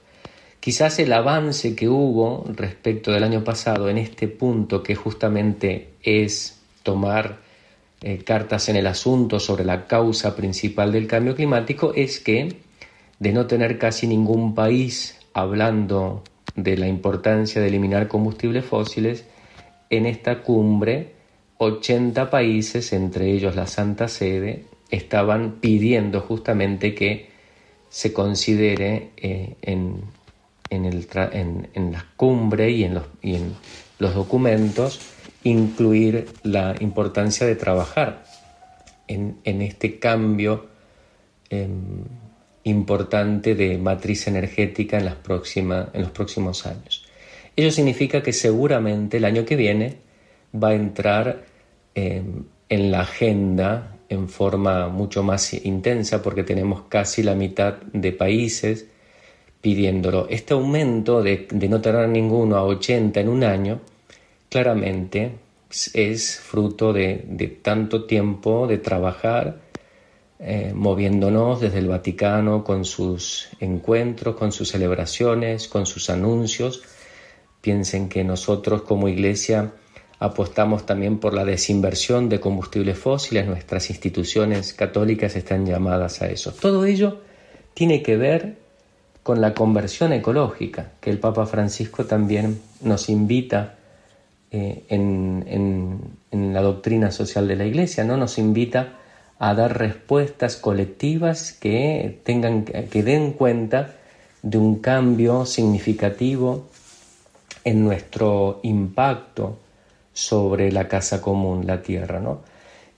Quizás 0.66 0.98
el 0.98 1.14
avance 1.14 1.76
que 1.76 1.88
hubo 1.88 2.44
respecto 2.56 3.12
del 3.12 3.24
año 3.24 3.44
pasado 3.44 3.88
en 3.88 4.00
este 4.00 4.28
punto 4.28 4.82
que 4.82 4.96
justamente 4.96 5.90
es 6.02 6.60
tomar 6.82 7.38
eh, 8.02 8.24
cartas 8.24 8.68
en 8.70 8.76
el 8.76 8.88
asunto 8.88 9.40
sobre 9.40 9.64
la 9.64 9.86
causa 9.86 10.36
principal 10.36 10.92
del 10.92 11.06
cambio 11.06 11.36
climático 11.36 11.94
es 11.94 12.20
que 12.20 12.56
de 13.20 13.32
no 13.32 13.46
tener 13.46 13.78
casi 13.78 14.08
ningún 14.08 14.56
país 14.56 15.20
hablando 15.36 16.24
de 16.56 16.78
la 16.78 16.88
importancia 16.88 17.62
de 17.62 17.68
eliminar 17.68 18.08
combustibles 18.08 18.66
fósiles, 18.66 19.24
en 19.92 20.08
esta 20.08 20.42
cumbre 20.42 21.12
80 21.60 22.32
países, 22.32 22.92
entre 22.92 23.30
ellos 23.30 23.56
la 23.56 23.68
Santa 23.68 24.08
Sede, 24.08 24.64
estaban 24.90 25.58
pidiendo 25.62 26.22
justamente 26.22 26.96
que 26.96 27.30
se 27.88 28.12
considere 28.12 29.12
eh, 29.18 29.58
en 29.62 30.02
en, 30.70 30.86
el 30.86 31.08
en, 31.14 31.92
la 31.92 32.06
cumbre 32.16 32.72
y 32.72 32.84
en, 32.84 32.96
los, 34.00 34.16
documentos 34.16 35.00
incluir 35.44 36.28
la 36.44 36.76
importancia 36.80 37.46
de 37.46 37.56
trabajar 37.56 38.24
en, 39.08 39.38
este 39.44 40.00
cambio 40.00 40.68
em, 41.50 42.04
importante 42.64 43.54
de 43.54 43.78
matriz 43.78 44.28
energética 44.28 44.98
en 44.98 45.06
los 45.06 45.16
próximos 45.16 46.66
años. 46.66 47.06
Ello 47.56 47.72
significa 47.72 48.22
que 48.22 48.34
seguramente 48.34 49.18
el 49.18 49.26
año 49.26 49.46
que 49.46 49.56
viene 49.56 49.98
va 50.54 50.70
a 50.70 50.74
entrar 50.74 51.46
em, 51.94 52.46
en 52.70 52.92
la 52.92 53.02
agenda 53.02 53.96
en 54.10 54.30
forma 54.30 54.88
mucho 54.88 55.24
más 55.24 55.54
intensa 55.54 56.22
porque 56.22 56.44
tenemos 56.44 56.84
casi 56.90 57.24
la 57.24 57.36
mitad 57.36 57.76
de 57.94 58.12
países 58.12 58.88
pidiéndolo. 59.66 60.28
Este 60.30 60.54
aumento 60.54 61.24
de, 61.24 61.48
no 61.68 61.82
tener 61.82 62.08
ninguno 62.08 62.56
a 62.56 62.64
80 62.66 63.20
en 63.20 63.28
un 63.28 63.44
año, 63.44 63.82
claramente 64.48 65.40
es 65.96 66.40
fruto 66.40 66.94
de, 66.94 67.58
tanto 67.64 68.06
tiempo 68.06 68.68
de 68.68 68.78
trabajar 68.78 69.62
eh, 70.38 70.72
moviéndonos 70.76 71.62
desde 71.62 71.80
el 71.80 71.88
Vaticano 71.88 72.64
con 72.64 72.86
sus 72.86 73.50
encuentros, 73.60 74.36
con 74.36 74.52
sus 74.52 74.70
celebraciones, 74.70 75.68
con 75.68 75.88
sus 75.88 76.12
anuncios. 76.12 76.84
Piensen 77.60 78.08
que 78.08 78.24
nosotros 78.24 78.84
como 78.84 79.10
iglesia 79.10 79.74
apostamos 80.20 80.86
también 80.86 81.18
por 81.18 81.34
la 81.34 81.44
desinversión 81.44 82.30
de 82.30 82.40
combustibles 82.40 83.00
fósiles, 83.00 83.48
nuestras 83.48 83.90
instituciones 83.90 84.76
católicas 84.76 85.36
están 85.36 85.66
llamadas 85.66 86.22
a 86.22 86.30
eso. 86.30 86.52
Todo 86.52 86.86
ello 86.86 87.22
tiene 87.74 88.04
que 88.04 88.16
ver 88.16 88.65
con 89.26 89.42
la 89.42 89.56
conversión 89.56 90.14
ecológica, 90.14 90.92
que 91.02 91.10
el 91.10 91.18
Papa 91.18 91.48
Francisco 91.48 92.06
también 92.06 92.62
nos 92.82 93.10
invita 93.10 93.74
eh, 94.52 94.84
en, 94.88 96.14
en, 96.30 96.54
la 96.54 96.62
doctrina 96.62 97.10
social 97.10 97.48
de 97.48 97.56
la 97.56 97.66
Iglesia, 97.66 98.04
¿no? 98.04 98.18
Nos 98.18 98.38
invita 98.38 99.00
a 99.40 99.56
dar 99.56 99.80
respuestas 99.80 100.58
colectivas 100.58 101.54
que, 101.54 102.22
tengan, 102.24 102.66
que 102.66 103.02
den 103.02 103.32
cuenta 103.32 103.96
de 104.44 104.60
un 104.60 104.76
cambio 104.76 105.48
significativo 105.48 106.68
en 107.64 107.84
nuestro 107.84 108.60
impacto 108.62 109.58
sobre 110.14 110.72
la 110.72 110.88
casa 110.88 111.20
común, 111.20 111.66
la 111.66 111.82
tierra. 111.82 112.20
¿no? 112.20 112.42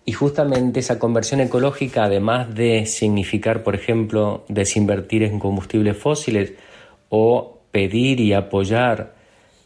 Y 0.08 0.14
justamente 0.14 0.80
esa 0.80 1.00
conversión 1.00 1.42
ecológica, 1.42 2.06
además 2.06 2.56
de 2.56 2.86
significar, 2.86 3.62
por 3.62 3.76
ejemplo, 3.76 4.46
desinvertir 4.48 5.22
en 5.24 5.38
combustibles 5.38 5.98
fósiles 5.98 6.54
o 7.10 7.60
pedir 7.72 8.22
y 8.22 8.32
apoyar 8.32 9.16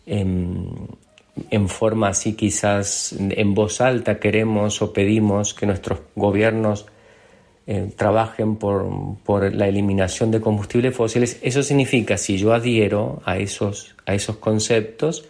en, 0.07 0.87
forma 1.67 2.07
así 2.07 2.33
quizás 2.33 3.13
en 3.19 3.53
voz 3.53 3.81
alta 3.81 4.19
queremos 4.19 4.81
o 4.81 4.91
pedimos 4.91 5.53
que 5.53 5.67
nuestros 5.67 5.99
gobiernos 6.15 6.87
eh, 7.67 7.91
trabajen 7.95 8.55
por, 8.55 8.89
por, 9.23 9.53
la 9.53 9.67
eliminación 9.67 10.31
de 10.31 10.41
combustibles 10.41 10.95
fósiles, 10.95 11.37
eso 11.43 11.61
significa, 11.61 12.17
si 12.17 12.39
yo 12.39 12.51
adhiero 12.51 13.21
a 13.25 13.37
esos, 13.37 13.95
a 14.07 14.15
esos 14.15 14.37
conceptos, 14.37 15.23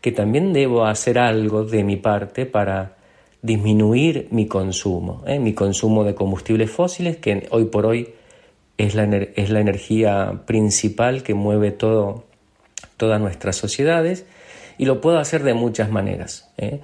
que 0.00 0.10
también 0.10 0.52
debo 0.52 0.84
hacer 0.84 1.16
algo 1.20 1.62
de 1.62 1.84
mi 1.84 1.94
parte 1.94 2.44
para 2.44 2.97
disminuir 3.42 4.28
mi 4.30 4.46
consumo, 4.46 5.22
¿eh? 5.26 5.38
mi 5.38 5.54
consumo 5.54 6.04
de 6.04 6.14
combustibles 6.14 6.70
fósiles, 6.70 7.16
que 7.18 7.46
hoy 7.50 7.66
por 7.66 7.86
hoy 7.86 8.14
es 8.76 8.94
la, 8.94 9.04
energía 9.04 10.42
principal 10.46 11.22
que 11.22 11.34
mueve 11.34 11.72
todo, 11.72 12.24
todas 12.96 13.20
nuestras 13.20 13.56
sociedades 13.56 14.24
y 14.76 14.84
lo 14.84 15.00
puedo 15.00 15.18
hacer 15.18 15.42
de 15.42 15.54
muchas 15.54 15.90
maneras. 15.90 16.50
¿eh? 16.56 16.80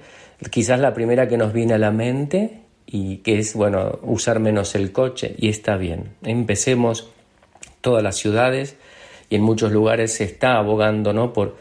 Quizás 0.49 0.79
la 0.79 0.93
primera 0.93 1.27
que 1.27 1.37
nos 1.37 1.53
viene 1.53 1.73
a 1.73 1.77
la 1.77 1.91
mente 1.91 2.61
y 2.85 3.17
que 3.17 3.39
es, 3.39 3.53
bueno, 3.55 3.99
usar 4.03 4.39
menos 4.39 4.75
el 4.75 4.91
coche 4.91 5.35
y 5.37 5.49
está 5.49 5.77
bien. 5.77 6.15
Empecemos 6.23 7.09
todas 7.81 8.03
las 8.03 8.17
ciudades 8.17 8.75
y 9.29 9.35
en 9.35 9.41
muchos 9.41 9.71
lugares 9.71 10.13
se 10.13 10.25
está 10.25 10.57
abogando, 10.57 11.13
¿no? 11.13 11.33
Por, 11.33 11.55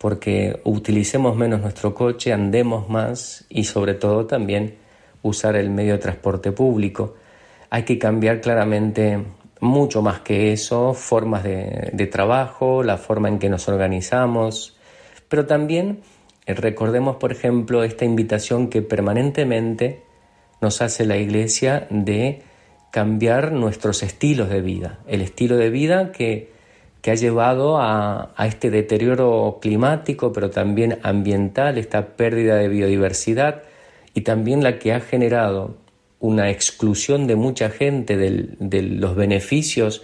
porque 0.00 0.58
utilicemos 0.64 1.36
menos 1.36 1.60
nuestro 1.60 1.94
coche, 1.94 2.32
andemos 2.32 2.88
más 2.88 3.44
y 3.50 3.64
sobre 3.64 3.92
todo 3.92 4.24
también 4.24 4.76
usar 5.20 5.56
el 5.56 5.68
medio 5.68 5.92
de 5.92 5.98
transporte 5.98 6.52
público. 6.52 7.16
Hay 7.68 7.82
que 7.82 7.98
cambiar 7.98 8.40
claramente 8.40 9.22
mucho 9.60 10.00
más 10.00 10.20
que 10.20 10.54
eso, 10.54 10.94
formas 10.94 11.44
de, 11.44 11.90
de 11.92 12.06
trabajo, 12.06 12.82
la 12.82 12.96
forma 12.96 13.28
en 13.28 13.38
que 13.38 13.50
nos 13.50 13.68
organizamos, 13.68 14.78
pero 15.28 15.44
también 15.44 16.00
eh, 16.46 16.54
recordemos, 16.54 17.16
por 17.16 17.30
ejemplo, 17.30 17.84
esta 17.84 18.06
invitación 18.06 18.68
que 18.68 18.80
permanentemente 18.80 20.02
nos 20.62 20.80
hace 20.80 21.04
la 21.04 21.18
Iglesia 21.18 21.86
de 21.90 22.40
cambiar 22.90 23.52
nuestros 23.52 24.02
estilos 24.02 24.48
de 24.48 24.62
vida, 24.62 25.00
el 25.06 25.20
estilo 25.20 25.58
de 25.58 25.68
vida 25.68 26.10
que, 26.10 26.58
ha 27.06 27.14
llevado 27.14 27.78
a, 27.78 28.32
a, 28.36 28.46
este 28.46 28.70
deterioro 28.70 29.58
climático, 29.60 30.32
pero 30.32 30.50
también 30.50 30.98
ambiental, 31.02 31.78
esta 31.78 32.08
pérdida 32.08 32.56
de 32.56 32.68
biodiversidad 32.68 33.62
y 34.14 34.22
también 34.22 34.62
la 34.62 34.78
que 34.78 34.92
ha 34.92 35.00
generado 35.00 35.76
una 36.20 36.50
exclusión 36.50 37.26
de 37.26 37.34
mucha 37.34 37.70
gente 37.70 38.16
de 38.16 38.82
los 38.82 39.16
beneficios 39.16 40.02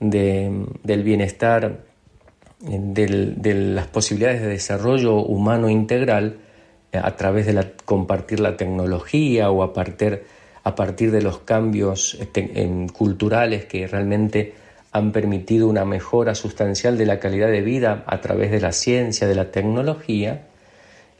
del 0.00 1.02
bienestar 1.04 1.84
de 2.58 3.54
las 3.54 3.86
posibilidades 3.88 4.40
de 4.40 4.48
desarrollo 4.48 5.16
humano 5.16 5.68
integral 5.68 6.38
eh, 6.92 7.00
a 7.02 7.16
través 7.16 7.46
de 7.46 7.52
la, 7.52 7.72
compartir 7.84 8.40
la 8.40 8.56
tecnología 8.56 9.50
o 9.50 9.62
a 9.62 9.72
partir, 9.72 10.22
a 10.64 10.74
partir 10.74 11.10
de 11.10 11.22
los 11.22 11.38
cambios 11.40 12.14
este, 12.20 12.86
culturales 12.92 13.64
que 13.66 13.86
realmente 13.86 14.54
han 14.92 15.10
permitido 15.10 15.68
una 15.68 15.84
mejora 15.84 16.34
sustancial 16.34 16.98
de 16.98 17.06
la 17.06 17.18
calidad 17.18 17.48
de 17.48 17.62
vida 17.62 18.04
a 18.06 18.20
través 18.20 18.50
de 18.50 18.60
la 18.60 18.72
ciencia, 18.72 19.26
de 19.26 19.34
la 19.34 19.50
tecnología, 19.50 20.48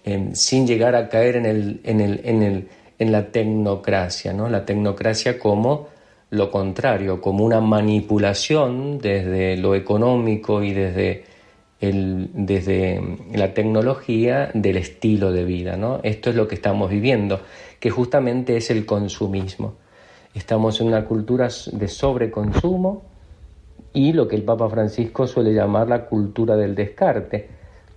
em, 0.05 0.35
sin 0.35 0.67
llegar 0.67 0.95
a 0.95 1.09
caer 1.09 1.37
en 1.37 3.13
la 3.13 3.27
tecnocracia, 3.31 4.33
¿no? 4.33 4.49
la 4.49 4.65
tecnocracia 4.65 5.39
como 5.39 5.89
lo 6.31 6.51
contrario, 6.51 7.21
como 7.21 7.45
una 7.45 7.61
manipulación 7.61 8.99
desde 8.99 9.57
lo 9.57 9.75
económico 9.75 10.63
y 10.63 10.73
desde 10.73 11.25
desde 11.91 13.03
la 13.35 13.53
tecnología 13.53 14.51
del 14.55 14.77
estilo 14.77 15.33
de 15.33 15.45
vida. 15.45 15.77
¿no? 15.77 15.99
Esto 16.05 16.31
es 16.31 16.37
lo 16.37 16.47
que 16.47 16.55
estamos 16.55 16.89
viviendo, 16.89 17.41
que 17.81 17.91
justamente 17.91 18.57
es 18.57 18.71
el 18.71 18.87
consumismo. 18.87 19.75
Estamos 20.33 20.81
en 20.81 20.87
una 20.87 21.05
cultura 21.05 21.49
de 21.73 21.89
sobreconsumo 21.89 23.03
y 23.93 24.13
lo 24.13 24.29
que 24.29 24.37
el 24.37 24.43
Papa 24.43 24.69
Francisco 24.69 25.27
suele 25.27 25.53
llamar 25.53 25.89
la 25.89 26.07
cultura 26.07 26.57
del 26.57 26.75
descarte. 26.75 27.49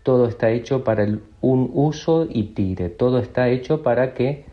Todo 0.04 0.28
está 0.28 0.52
hecho 0.52 0.84
para 0.84 1.08
un 1.42 1.72
uso 1.74 2.28
y 2.30 2.54
tire, 2.54 2.90
todo 2.90 3.20
está 3.20 3.50
hecho 3.50 3.82
para 3.82 4.14
que 4.14 4.46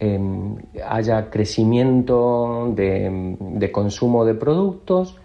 em, 0.00 0.56
haya 0.86 1.30
crecimiento 1.30 2.72
de, 2.74 3.70
consumo 3.72 4.24
de 4.24 4.34
productos 4.34 5.16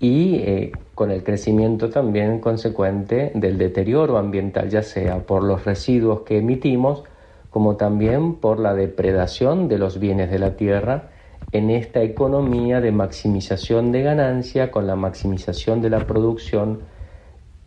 y 0.00 0.36
eh, 0.36 0.72
con 0.94 1.10
el 1.10 1.22
crecimiento 1.24 1.88
también 1.88 2.40
consecuente 2.40 3.32
del 3.34 3.56
deterioro 3.56 4.18
ambiental, 4.18 4.68
ya 4.68 4.82
sea 4.82 5.20
por 5.20 5.42
los 5.42 5.64
residuos 5.64 6.20
que 6.20 6.38
emitimos, 6.38 7.04
como 7.48 7.76
también 7.76 8.34
por 8.34 8.58
la 8.58 8.74
depredación 8.74 9.68
de 9.68 9.78
los 9.78 9.98
bienes 9.98 10.30
de 10.30 10.38
la 10.38 10.56
tierra 10.56 11.10
en 11.52 11.70
esta 11.70 12.02
economía 12.02 12.80
de 12.80 12.92
maximización 12.92 13.92
de 13.92 14.02
ganancia 14.02 14.70
con 14.70 14.86
la 14.86 14.96
maximización 14.96 15.80
de 15.80 15.90
la 15.90 16.06
producción 16.06 16.80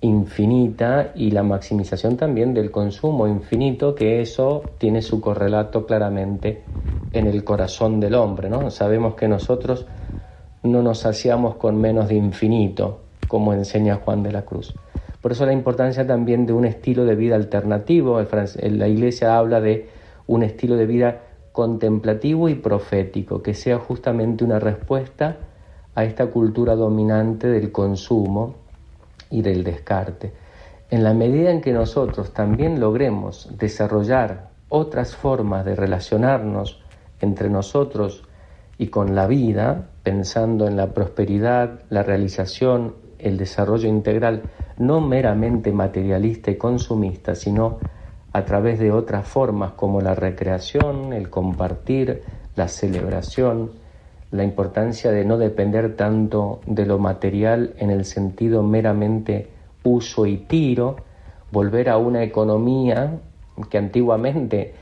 infinita 0.02 1.12
y 1.16 1.32
la 1.32 1.44
maximización 1.44 2.16
también 2.16 2.54
del 2.54 2.72
consumo 2.72 3.28
infinito, 3.28 3.96
que 3.96 4.22
eso 4.22 4.64
tiene 4.78 5.02
su 5.02 5.20
correlato 5.20 5.86
claramente 5.86 6.64
en 7.12 7.28
el 7.28 7.44
corazón 7.44 8.00
del 8.00 8.16
hombre. 8.16 8.50
¿no? 8.50 8.72
Sabemos 8.72 9.16
que 9.16 9.28
nosotros 9.28 9.86
no 10.64 10.82
nos 10.82 11.00
saciamos 11.00 11.56
con 11.56 11.80
menos 11.80 12.08
de 12.08 12.16
infinito, 12.16 13.02
como 13.28 13.54
enseña 13.54 13.96
Juan 13.96 14.24
de 14.24 14.32
la 14.32 14.44
Cruz. 14.44 14.74
Por 15.22 15.34
eso 15.34 15.46
la 15.46 15.54
importancia 15.54 16.08
también 16.08 16.46
de 16.46 16.54
un 16.54 16.66
estilo 16.66 17.04
de 17.04 17.16
vida 17.16 17.36
alternativo. 17.36 18.22
La 18.62 18.88
Iglesia 18.88 19.38
habla 19.38 19.60
de 19.60 19.90
un 20.28 20.44
estilo 20.44 20.78
de 20.78 20.86
vida 20.86 21.22
contemplativo 21.52 22.50
y 22.50 22.56
profético, 22.56 23.42
que 23.42 23.54
sea 23.54 23.80
justamente 23.80 24.44
una 24.44 24.60
respuesta 24.60 25.38
a 25.96 26.04
esta 26.04 26.28
cultura 26.28 26.76
dominante 26.76 27.48
del 27.48 27.72
consumo 27.72 28.56
y 29.30 29.42
del 29.42 29.64
descarte. 29.64 30.34
En 30.90 31.04
la 31.04 31.14
medida 31.14 31.52
en 31.52 31.62
que 31.62 31.74
nosotros 31.74 32.34
también 32.34 32.80
logremos 32.80 33.50
desarrollar 33.58 34.50
otras 34.70 35.16
formas 35.16 35.66
de 35.66 35.76
relacionarnos 35.76 36.82
entre 37.22 37.50
nosotros 37.50 38.24
y 38.78 38.88
con 38.88 39.14
la 39.14 39.28
vida, 39.28 39.90
pensando 40.04 40.68
en 40.68 40.78
la 40.78 40.94
prosperidad, 40.94 41.82
la 41.90 42.04
realización 42.04 42.94
el 43.20 43.38
desarrollo 43.38 43.88
integral 43.88 44.44
no 44.78 45.02
meramente 45.02 45.72
materialista 45.72 46.52
y 46.52 46.56
consumista, 46.56 47.36
sino 47.36 47.80
a 48.32 48.46
través 48.46 48.80
de 48.80 48.92
otras 48.92 49.28
formas 49.28 49.72
como 49.72 50.02
la 50.02 50.16
recreación, 50.16 51.14
el 51.14 51.30
compartir, 51.30 52.24
la 52.56 52.68
celebración, 52.68 53.72
la 54.32 54.44
importancia 54.44 55.12
de 55.12 55.26
no 55.26 55.38
depender 55.38 55.96
tanto 55.96 56.62
de 56.66 56.86
lo 56.86 57.00
material 57.00 57.74
en 57.78 57.90
el 57.90 58.06
sentido 58.06 58.62
meramente 58.62 59.48
uso 59.84 60.26
y 60.26 60.38
tiro, 60.38 60.98
volver 61.52 61.90
a 61.90 61.98
una 61.98 62.24
economía 62.24 63.20
que 63.70 63.78
antiguamente, 63.78 64.74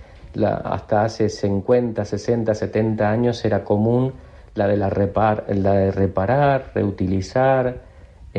hasta 0.43 1.05
hace 1.05 1.29
50, 1.29 2.03
60, 2.03 2.53
70 2.53 3.09
años, 3.09 3.45
era 3.45 3.63
común 3.63 4.13
la 4.53 4.67
de, 4.67 4.75
la, 4.75 4.89
la 4.89 5.73
de 5.73 5.91
reparar, 5.91 6.71
reutilizar, 6.75 7.86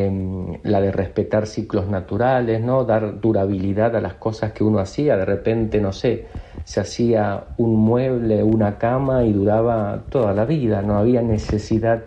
em, 0.06 0.58
la 0.62 0.80
de 0.80 0.92
respetar 0.92 1.46
ciclos 1.46 1.88
naturales, 1.88 2.60
¿no? 2.60 2.84
dar 2.84 3.20
durabilidad 3.20 3.96
a 3.96 4.00
las 4.00 4.14
cosas 4.14 4.52
que 4.52 4.64
uno 4.64 4.78
hacía. 4.78 5.16
De 5.16 5.24
repente, 5.24 5.80
no 5.80 5.92
sé, 5.92 6.26
se 6.64 6.80
hacía 6.80 7.44
un 7.56 7.76
mueble, 7.76 8.42
una 8.42 8.78
cama 8.78 9.24
y 9.24 9.32
duraba 9.32 10.04
toda 10.10 10.34
la 10.34 10.44
vida, 10.44 10.82
no 10.82 10.98
había 10.98 11.22
necesidad 11.22 12.04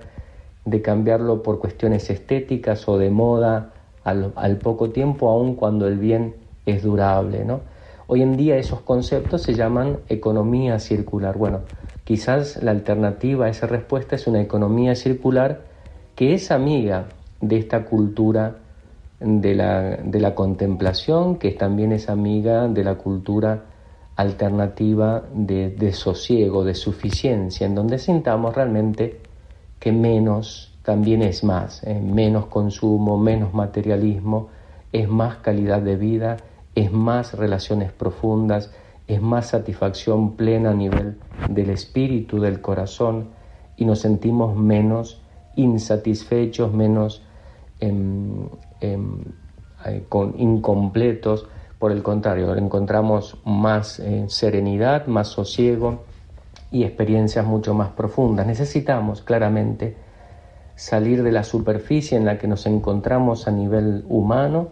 de 0.65 0.81
cambiarlo 0.81 1.41
por 1.41 1.59
cuestiones 1.59 2.09
estéticas 2.09 2.87
o 2.87 2.97
de 2.97 3.09
moda 3.09 3.73
al, 4.03 4.33
al 4.35 4.57
poco 4.57 4.91
tiempo, 4.91 5.29
aun 5.29 5.55
cuando 5.55 5.87
el 5.87 5.97
bien 5.97 6.35
es 6.65 6.83
durable. 6.83 7.43
¿no? 7.45 7.61
Hoy 8.07 8.21
en 8.21 8.37
día 8.37 8.57
esos 8.57 8.81
conceptos 8.81 9.41
se 9.41 9.55
llaman 9.55 9.99
economía 10.09 10.79
circular. 10.79 11.37
Bueno, 11.37 11.61
quizás 12.03 12.61
la 12.61 12.71
alternativa 12.71 13.45
a 13.47 13.49
esa 13.49 13.67
respuesta 13.67 14.15
es 14.15 14.27
una 14.27 14.41
economía 14.41 14.95
circular 14.95 15.61
que 16.15 16.33
es 16.33 16.51
amiga 16.51 17.05
de 17.41 17.57
esta 17.57 17.85
cultura 17.85 18.57
de 19.19 19.55
la, 19.55 19.97
de 19.97 20.19
la 20.19 20.33
contemplación, 20.33 21.37
que 21.37 21.51
también 21.51 21.91
es 21.91 22.09
amiga 22.09 22.67
de 22.67 22.83
la 22.83 22.95
cultura 22.95 23.65
alternativa 24.15 25.23
de, 25.33 25.69
de 25.69 25.93
sosiego, 25.93 26.63
de 26.63 26.75
suficiencia, 26.75 27.65
en 27.67 27.75
donde 27.75 27.99
sintamos 27.99 28.55
realmente 28.55 29.19
que 29.79 29.91
menos 29.91 30.77
también 30.83 31.21
es 31.21 31.43
más, 31.43 31.83
¿eh? 31.83 31.99
menos 31.99 32.47
consumo, 32.47 33.17
menos 33.17 33.53
materialismo, 33.53 34.49
es 34.91 35.07
más 35.07 35.37
calidad 35.37 35.81
de 35.81 35.95
vida 35.95 36.37
es 36.75 36.91
más 36.91 37.33
relaciones 37.33 37.91
profundas, 37.91 38.71
es 39.07 39.21
más 39.21 39.49
satisfacción 39.49 40.35
plena 40.35 40.71
a 40.71 40.73
nivel 40.73 41.17
del 41.49 41.69
espíritu, 41.69 42.39
del 42.39 42.61
corazón, 42.61 43.29
y 43.75 43.85
nos 43.85 43.99
sentimos 43.99 44.55
menos 44.55 45.21
insatisfechos, 45.55 46.73
menos 46.73 47.23
con, 50.09 50.35
incompletos. 50.37 51.47
Por 51.79 51.91
el 51.91 52.03
contrario, 52.03 52.55
encontramos 52.55 53.37
más 53.43 53.99
eh, 53.99 54.25
serenidad, 54.27 55.07
más 55.07 55.29
sosiego 55.29 56.03
y 56.71 56.83
experiencias 56.83 57.45
mucho 57.45 57.73
más 57.73 57.89
profundas. 57.89 58.45
Necesitamos 58.45 59.23
claramente 59.23 59.97
salir 60.75 61.23
de 61.23 61.31
la 61.31 61.43
superficie 61.43 62.17
en 62.17 62.25
la 62.25 62.37
que 62.37 62.47
nos 62.47 62.65
encontramos 62.65 63.47
a 63.47 63.51
nivel 63.51 64.05
humano, 64.07 64.69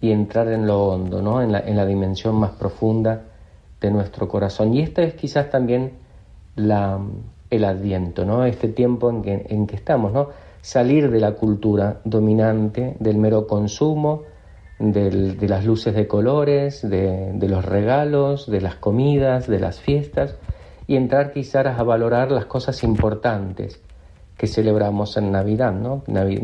y 0.00 0.12
entrar 0.12 0.48
en 0.48 0.66
lo 0.66 0.86
hondo, 0.88 1.22
¿no? 1.22 1.42
en, 1.42 1.52
la, 1.52 1.60
en 1.60 1.76
la 1.76 1.84
dimensión 1.84 2.36
más 2.36 2.52
profunda 2.52 3.22
de 3.80 3.90
nuestro 3.90 4.28
corazón. 4.28 4.74
Y 4.74 4.80
esta 4.80 5.02
es 5.02 5.14
quizás 5.14 5.50
también 5.50 5.92
la, 6.56 7.00
el 7.50 7.64
adviento, 7.64 8.24
¿no? 8.24 8.44
este 8.44 8.68
tiempo 8.68 9.10
en 9.10 9.22
que, 9.22 9.46
en 9.48 9.66
que 9.66 9.76
estamos, 9.76 10.12
¿no? 10.12 10.28
Salir 10.68 11.10
de 11.10 11.18
la 11.18 11.32
cultura 11.32 12.02
dominante, 12.04 12.94
del 13.00 13.16
mero 13.16 13.46
consumo, 13.46 14.24
del, 14.78 15.38
de 15.38 15.48
las 15.48 15.64
luces 15.64 15.94
de 15.94 16.06
colores, 16.06 16.86
de, 16.86 17.48
los 17.48 17.64
regalos, 17.64 18.50
de 18.50 18.60
las 18.60 18.74
comidas, 18.74 19.46
de 19.46 19.60
las 19.60 19.80
fiestas, 19.80 20.36
y 20.86 20.96
entrar 20.96 21.32
quizás 21.32 21.64
a 21.64 21.82
valorar 21.84 22.30
las 22.30 22.44
cosas 22.44 22.82
importantes 22.84 23.80
que 24.36 24.46
celebramos 24.46 25.16
en 25.16 25.32
Navidad. 25.32 25.72
¿no? 25.72 26.02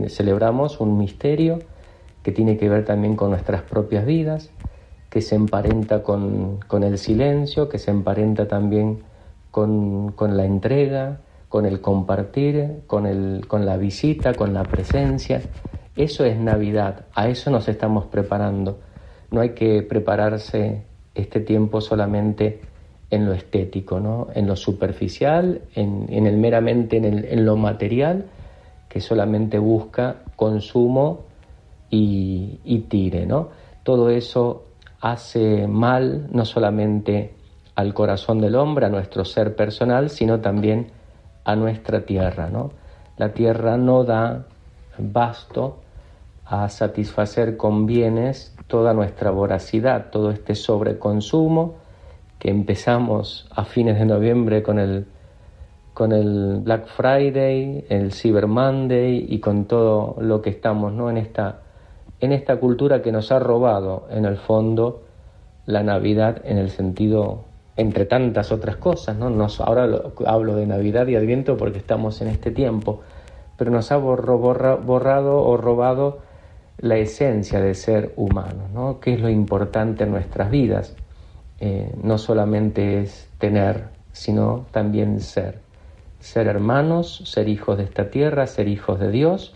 celebramos 0.09 0.81
un 0.81 0.97
misterio, 0.97 1.59
que 2.23 2.33
tiene 2.33 2.57
que 2.57 2.71
ver 2.71 2.87
también 2.87 3.17
con 3.17 3.29
nuestras 3.29 3.61
propias 3.61 4.07
vidas, 4.07 4.49
que 5.11 5.21
se 5.21 5.35
emparenta 5.35 6.03
con, 6.03 6.61
el 6.83 6.97
silencio, 6.97 7.69
que 7.69 7.79
se 7.79 7.91
emparenta 7.91 8.49
también 8.49 9.01
con, 9.51 10.15
la 10.19 10.47
entrega, 10.47 11.21
con 11.55 11.67
el 11.67 11.81
compartir, 11.81 12.81
con, 12.89 13.07
el, 13.07 13.47
con 13.47 13.65
la 13.65 13.77
visita, 13.77 14.35
con 14.35 14.53
la 14.53 14.65
presencia. 14.65 15.41
Eso 15.95 16.25
es 16.25 16.37
Navidad, 16.37 17.05
a 17.15 17.29
eso 17.29 17.49
nos 17.49 17.69
estamos 17.69 18.07
preparando. 18.07 18.81
No 19.31 19.41
hay 19.41 19.51
que 19.51 19.83
prepararse 19.83 20.83
este 21.15 21.39
tiempo 21.39 21.81
solamente 21.81 22.61
en 23.09 23.27
lo 23.27 23.33
estético, 23.35 24.01
¿no? 24.01 24.27
en 24.35 24.49
lo 24.49 24.57
superficial, 24.57 25.61
en, 25.77 26.27
el 26.27 26.37
meramente 26.39 26.97
en, 26.97 27.25
en 27.25 27.45
lo 27.45 27.57
material, 27.57 28.25
que 28.89 29.01
solamente 29.01 29.57
busca 29.57 30.23
consumo 30.35 31.21
y, 31.89 32.85
tire, 32.89 33.27
¿no? 33.27 33.51
Todo 33.85 34.11
eso 34.11 34.65
hace 35.01 35.69
mal 35.69 36.27
no 36.33 36.45
solamente 36.47 37.33
al 37.77 37.95
corazón 37.95 38.41
del 38.41 38.57
hombre, 38.57 38.87
a 38.87 38.89
nuestro 38.89 39.25
ser 39.25 39.55
personal, 39.55 40.11
sino 40.11 40.41
también 40.41 41.04
a 41.45 41.57
nuestra 41.57 42.05
tierra, 42.05 42.49
¿no? 42.51 42.71
La 43.17 43.33
tierra 43.33 43.77
no 43.77 44.05
da 44.05 44.47
basto 44.99 45.79
a 46.45 46.69
satisfacer 46.69 47.57
con 47.57 47.87
bienes 47.87 48.57
toda 48.67 48.93
nuestra 48.93 49.31
voracidad, 49.31 50.11
todo 50.11 50.31
este 50.31 50.55
sobreconsumo 50.55 51.75
que 52.39 52.51
empezamos 52.51 53.49
a 53.51 53.65
fines 53.65 53.99
de 53.99 54.05
noviembre 54.05 54.63
con 54.63 54.79
el, 54.79 55.07
con 55.95 56.13
el 56.13 56.61
Black 56.63 56.87
Friday, 56.89 57.87
el 57.89 58.13
Cyber 58.13 58.47
Monday 58.47 59.27
y 59.29 59.41
con 59.41 59.65
todo 59.65 60.17
lo 60.21 60.43
que 60.43 60.51
estamos 60.51 60.93
¿no? 60.93 61.09
en 61.09 61.17
esta 61.17 61.61
en 62.21 62.33
esta 62.33 62.57
cultura 62.57 63.03
que 63.03 63.13
nos 63.13 63.31
ha 63.33 63.39
robado, 63.39 64.07
en 64.11 64.25
el 64.25 64.37
fondo, 64.39 65.03
la 65.67 65.83
Navidad 65.83 66.41
en 66.45 66.59
el 66.59 66.71
sentido, 66.71 67.45
entre 67.77 68.07
tantas 68.07 68.53
otras 68.53 68.77
cosas, 68.77 69.17
¿no? 69.17 69.31
Nos, 69.31 69.61
ahora 69.61 69.89
hablo 70.27 70.57
de 70.57 70.67
Navidad 70.67 71.07
y 71.09 71.17
Adviento 71.17 71.57
porque 71.57 71.79
estamos 71.79 72.21
en 72.21 72.29
este 72.29 72.51
tiempo, 72.51 73.01
pero 73.57 73.71
nos 73.71 73.91
ha 73.93 73.97
borrado 73.97 75.43
o 75.43 75.57
robado 75.57 76.21
la 76.79 76.97
esencia 76.97 77.61
de 77.61 77.75
ser 77.75 78.13
humano, 78.17 78.69
¿no? 78.73 79.01
¿Qué 79.01 79.15
es 79.15 79.21
lo 79.21 79.29
importante 79.29 80.05
en 80.05 80.11
nuestras 80.11 80.51
vidas? 80.51 80.97
Eh, 81.61 81.93
no 82.03 82.19
solamente 82.19 83.01
es 83.01 83.29
tener, 83.39 83.85
sino 84.13 84.67
también 84.71 85.21
ser. 85.21 85.61
Ser 86.21 86.47
hermanos, 86.47 87.23
ser 87.27 87.49
hijos 87.49 87.79
de 87.79 87.85
esta 87.85 88.11
tierra, 88.11 88.47
ser 88.47 88.69
hijos 88.69 88.99
de 88.99 89.11
Dios 89.11 89.55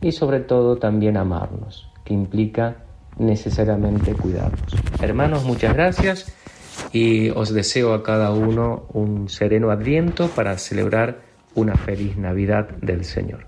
y 0.00 0.12
sobre 0.12 0.40
todo 0.40 0.76
también 0.76 1.16
amarnos 1.16 1.90
implica 2.12 2.76
necesariamente 3.18 4.12
cuidarnos. 4.12 4.74
Hermanos, 5.00 5.44
muchas 5.44 5.74
gracias 5.74 6.34
y 6.92 7.30
os 7.30 7.52
deseo 7.52 7.94
a 7.94 8.02
cada 8.02 8.30
uno 8.32 8.86
un 8.92 9.28
sereno 9.28 9.70
adviento 9.70 10.28
para 10.28 10.58
celebrar 10.58 11.22
una 11.54 11.74
feliz 11.76 12.16
Navidad 12.16 12.68
del 12.80 13.04
Señor. 13.04 13.44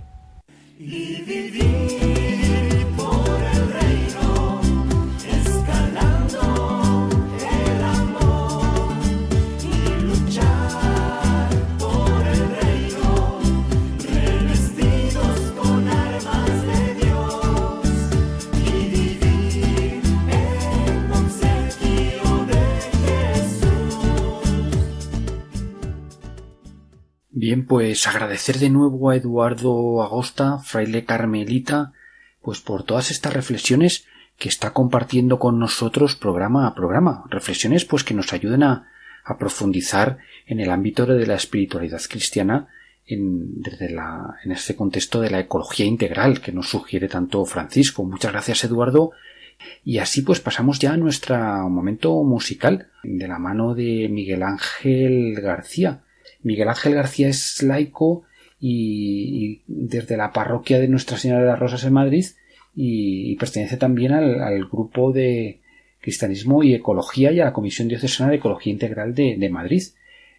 Bien, 27.42 27.66
pues 27.66 28.06
agradecer 28.06 28.60
de 28.60 28.70
nuevo 28.70 29.10
a 29.10 29.16
Eduardo 29.16 30.00
Agosta, 30.00 30.58
fraile 30.58 31.04
carmelita, 31.04 31.92
pues 32.40 32.60
por 32.60 32.84
todas 32.84 33.10
estas 33.10 33.32
reflexiones 33.32 34.06
que 34.38 34.48
está 34.48 34.72
compartiendo 34.72 35.40
con 35.40 35.58
nosotros 35.58 36.14
programa 36.14 36.68
a 36.68 36.74
programa. 36.76 37.24
Reflexiones 37.28 37.84
pues 37.84 38.04
que 38.04 38.14
nos 38.14 38.32
ayuden 38.32 38.62
a, 38.62 38.86
profundizar 39.40 40.18
en 40.46 40.60
el 40.60 40.70
ámbito 40.70 41.04
de 41.04 41.26
la 41.26 41.34
espiritualidad 41.34 42.00
cristiana 42.08 42.68
en, 43.06 43.60
desde 43.60 43.90
la, 43.90 44.36
en 44.44 44.52
este 44.52 44.76
contexto 44.76 45.20
de 45.20 45.30
la 45.30 45.40
ecología 45.40 45.84
integral 45.84 46.40
que 46.40 46.52
nos 46.52 46.68
sugiere 46.68 47.08
tanto 47.08 47.44
Francisco. 47.44 48.04
Muchas 48.04 48.30
gracias 48.30 48.62
Eduardo. 48.62 49.10
Y 49.84 49.98
así 49.98 50.22
pues 50.22 50.38
pasamos 50.38 50.78
ya 50.78 50.92
a 50.92 50.96
nuestro 50.96 51.36
momento 51.68 52.22
musical 52.22 52.86
de 53.02 53.26
la 53.26 53.40
mano 53.40 53.74
de 53.74 54.08
Miguel 54.08 54.44
Ángel 54.44 55.34
García 55.40 56.02
Miguel 56.42 56.68
Ángel 56.68 56.94
García 56.94 57.28
es 57.28 57.62
laico 57.62 58.24
y, 58.58 59.62
desde 59.66 60.16
la 60.16 60.32
parroquia 60.32 60.78
de 60.78 60.88
Nuestra 60.88 61.16
Señora 61.16 61.40
de 61.40 61.48
las 61.48 61.58
Rosas 61.58 61.84
en 61.84 61.92
Madrid 61.92 62.24
y, 62.74 63.36
pertenece 63.36 63.76
también 63.76 64.12
al, 64.12 64.64
grupo 64.66 65.12
de 65.12 65.60
Cristianismo 66.00 66.62
y 66.62 66.74
Ecología 66.74 67.32
y 67.32 67.40
a 67.40 67.46
la 67.46 67.52
Comisión 67.52 67.88
Diocesana 67.88 68.30
de 68.30 68.36
Ecología 68.36 68.72
Integral 68.72 69.14
de, 69.14 69.50
Madrid. 69.50 69.82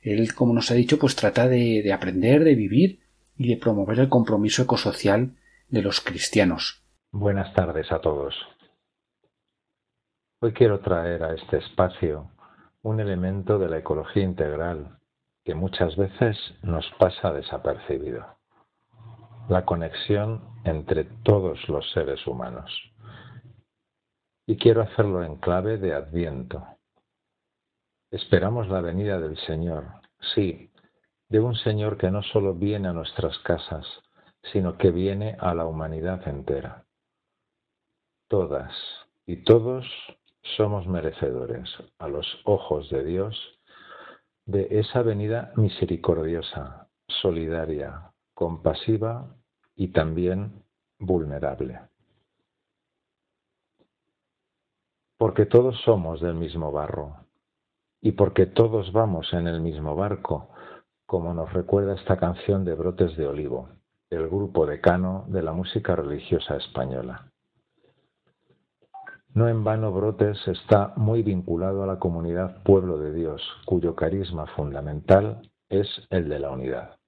Él, 0.01 0.33
como 0.33 0.53
nos 0.53 0.71
ha 0.71 0.73
dicho, 0.73 0.97
pues 0.99 1.15
trata 1.15 1.47
de, 1.47 1.81
de 1.83 1.93
aprender, 1.93 2.43
de 2.43 2.55
vivir 2.55 2.99
y 3.37 3.49
de 3.49 3.57
promover 3.57 3.99
el 3.99 4.09
compromiso 4.09 4.63
ecosocial 4.63 5.35
de 5.69 5.81
los 5.81 6.01
cristianos. 6.01 6.83
Buenas 7.11 7.53
tardes 7.53 7.91
a 7.91 7.99
todos. 7.99 8.35
Hoy 10.39 10.51
quiero 10.53 10.79
traer 10.79 11.23
a 11.23 11.33
este 11.35 11.57
espacio 11.57 12.31
un 12.81 12.99
elemento 12.99 13.57
de 13.59 13.69
la 13.69 13.77
ecología 13.77 14.23
integral 14.23 14.99
que 15.43 15.55
muchas 15.55 15.95
veces 15.95 16.37
nos 16.61 16.89
pasa 16.99 17.33
desapercibido. 17.33 18.25
la 19.49 19.65
conexión 19.65 20.41
entre 20.63 21.03
todos 21.03 21.67
los 21.67 21.91
seres 21.91 22.25
humanos. 22.25 22.71
Y 24.47 24.55
quiero 24.55 24.81
hacerlo 24.81 25.21
en 25.21 25.35
clave 25.35 25.77
de 25.77 25.93
adviento. 25.93 26.65
Esperamos 28.09 28.69
la 28.69 28.79
venida 28.79 29.19
del 29.19 29.37
Señor, 29.39 29.85
sí, 30.33 30.71
de 31.27 31.41
un 31.41 31.55
Señor 31.55 31.97
que 31.97 32.09
no 32.09 32.23
solo 32.23 32.53
viene 32.53 32.87
a 32.87 32.93
nuestras 32.93 33.37
casas, 33.39 33.85
sino 34.53 34.77
que 34.77 34.91
viene 34.91 35.35
a 35.39 35.53
la 35.53 35.65
humanidad 35.65 36.25
entera. 36.25 36.85
Todas 38.29 38.71
y 39.25 39.43
todos 39.43 39.85
somos 40.55 40.87
merecedores 40.87 41.69
a 41.99 42.07
los 42.07 42.25
ojos 42.45 42.89
de 42.89 43.03
Dios 43.03 43.59
de 44.45 44.67
esa 44.79 45.01
venida 45.01 45.51
misericordiosa, 45.55 46.89
solidaria, 47.07 48.11
compasiva 48.33 49.35
y 49.75 49.89
también 49.89 50.63
vulnerable. 50.99 51.79
Porque 55.17 55.45
todos 55.45 55.79
somos 55.81 56.19
del 56.21 56.35
mismo 56.35 56.71
barro 56.71 57.15
y 58.01 58.11
porque 58.11 58.45
todos 58.45 58.91
vamos 58.91 59.31
en 59.33 59.47
el 59.47 59.61
mismo 59.61 59.95
barco, 59.95 60.49
como 61.05 61.33
nos 61.33 61.53
recuerda 61.53 61.95
esta 61.95 62.17
canción 62.17 62.65
de 62.65 62.75
Brotes 62.75 63.15
de 63.15 63.27
Olivo, 63.27 63.69
el 64.09 64.27
grupo 64.27 64.65
decano 64.65 65.25
de 65.29 65.41
la 65.41 65.53
música 65.53 65.95
religiosa 65.95 66.57
española. 66.57 67.32
No 69.35 69.49
en 69.49 69.63
vano 69.63 69.91
Brotes 69.91 70.47
está 70.47 70.93
muy 70.95 71.23
vinculado 71.23 71.81
a 71.81 71.87
la 71.87 71.97
comunidad 71.97 72.61
Pueblo 72.61 72.99
de 72.99 73.11
Dios, 73.11 73.41
cuyo 73.65 73.95
carisma 73.95 74.45
fundamental 74.45 75.49
es 75.69 75.87
el 76.11 76.29
de 76.29 76.37
la 76.37 76.51
unidad. 76.51 76.99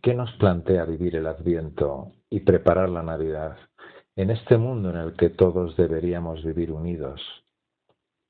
¿Qué 0.00 0.14
nos 0.14 0.32
plantea 0.36 0.86
vivir 0.86 1.16
el 1.16 1.26
Adviento 1.26 2.12
y 2.30 2.40
preparar 2.40 2.88
la 2.88 3.02
Navidad 3.02 3.58
en 4.14 4.30
este 4.30 4.56
mundo 4.56 4.88
en 4.88 4.96
el 4.96 5.16
que 5.16 5.28
todos 5.28 5.76
deberíamos 5.76 6.42
vivir 6.42 6.72
unidos, 6.72 7.20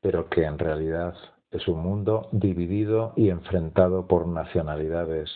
pero 0.01 0.29
que 0.29 0.45
en 0.45 0.59
realidad 0.59 1.15
es 1.53 1.69
un 1.69 1.79
mundo 1.79 2.29
dividido 2.33 3.13
y 3.15 3.29
enfrentado 3.29 4.09
por 4.09 4.27
nacionalidades, 4.27 5.31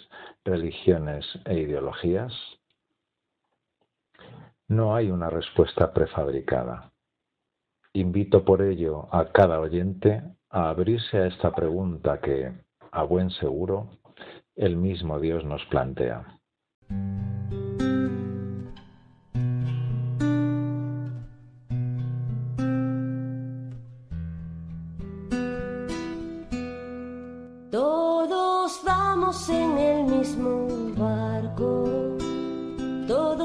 religiones 0.45 1.27
e 1.45 1.59
ideologías? 1.61 2.60
No 4.71 4.95
hay 4.95 5.11
una 5.11 5.29
respuesta 5.29 5.93
prefabricada. 5.93 6.93
Invito 7.93 8.45
por 8.45 8.63
ello 8.63 9.09
a 9.11 9.33
cada 9.33 9.59
oyente 9.59 10.23
a 10.49 10.69
abrirse 10.69 11.19
a 11.19 11.27
esta 11.27 11.51
pregunta 11.51 12.21
que, 12.21 12.53
a 12.93 13.03
buen 13.03 13.31
seguro, 13.31 13.91
el 14.55 14.77
mismo 14.77 15.19
Dios 15.19 15.45
nos 15.45 15.65
plantea. 15.67 16.25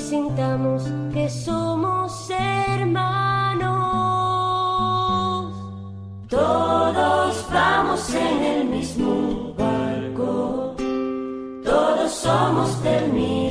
sintamos 0.00 0.82
que 1.12 1.28
somos 1.28 2.30
hermanos. 2.30 3.70
Todos 6.28 7.46
vamos 7.52 8.14
en 8.14 8.42
el 8.42 8.64
mismo 8.64 9.54
barco, 9.56 10.74
todos 11.64 12.10
somos 12.12 12.82
del 12.82 13.12
mismo 13.12 13.49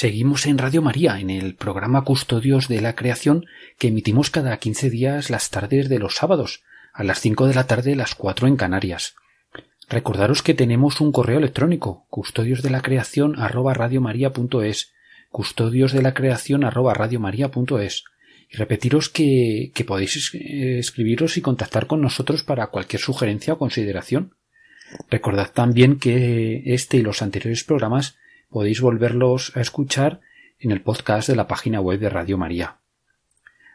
Seguimos 0.00 0.46
en 0.46 0.56
Radio 0.56 0.80
María 0.80 1.20
en 1.20 1.28
el 1.28 1.54
programa 1.54 2.04
Custodios 2.04 2.68
de 2.68 2.80
la 2.80 2.96
Creación 2.96 3.44
que 3.76 3.88
emitimos 3.88 4.30
cada 4.30 4.56
quince 4.56 4.88
días 4.88 5.28
las 5.28 5.50
tardes 5.50 5.90
de 5.90 5.98
los 5.98 6.14
sábados, 6.14 6.62
a 6.94 7.04
las 7.04 7.20
cinco 7.20 7.46
de 7.46 7.52
la 7.52 7.66
tarde 7.66 7.94
las 7.94 8.14
cuatro 8.14 8.48
en 8.48 8.56
Canarias. 8.56 9.14
Recordaros 9.90 10.42
que 10.42 10.54
tenemos 10.54 11.02
un 11.02 11.12
correo 11.12 11.36
electrónico, 11.36 12.06
custodios 12.08 12.62
de 12.62 12.70
la 12.70 12.80
creación 12.80 13.38
arroba 13.38 13.74
radiomaria.es, 13.74 14.90
custodios 15.28 15.92
de 15.92 16.00
la 16.00 16.14
creación 16.14 16.64
arroba 16.64 16.94
radiomaria.es, 16.94 18.04
y 18.50 18.56
repetiros 18.56 19.10
que, 19.10 19.70
que 19.74 19.84
podéis 19.84 20.32
escribiros 20.34 21.36
y 21.36 21.42
contactar 21.42 21.86
con 21.86 22.00
nosotros 22.00 22.42
para 22.42 22.68
cualquier 22.68 23.02
sugerencia 23.02 23.52
o 23.52 23.58
consideración. 23.58 24.34
Recordad 25.10 25.50
también 25.52 25.98
que 25.98 26.62
este 26.64 26.96
y 26.96 27.02
los 27.02 27.20
anteriores 27.20 27.64
programas 27.64 28.16
podéis 28.50 28.80
volverlos 28.80 29.56
a 29.56 29.60
escuchar 29.60 30.20
en 30.58 30.72
el 30.72 30.82
podcast 30.82 31.28
de 31.28 31.36
la 31.36 31.46
página 31.46 31.80
web 31.80 32.00
de 32.00 32.10
Radio 32.10 32.36
María. 32.36 32.78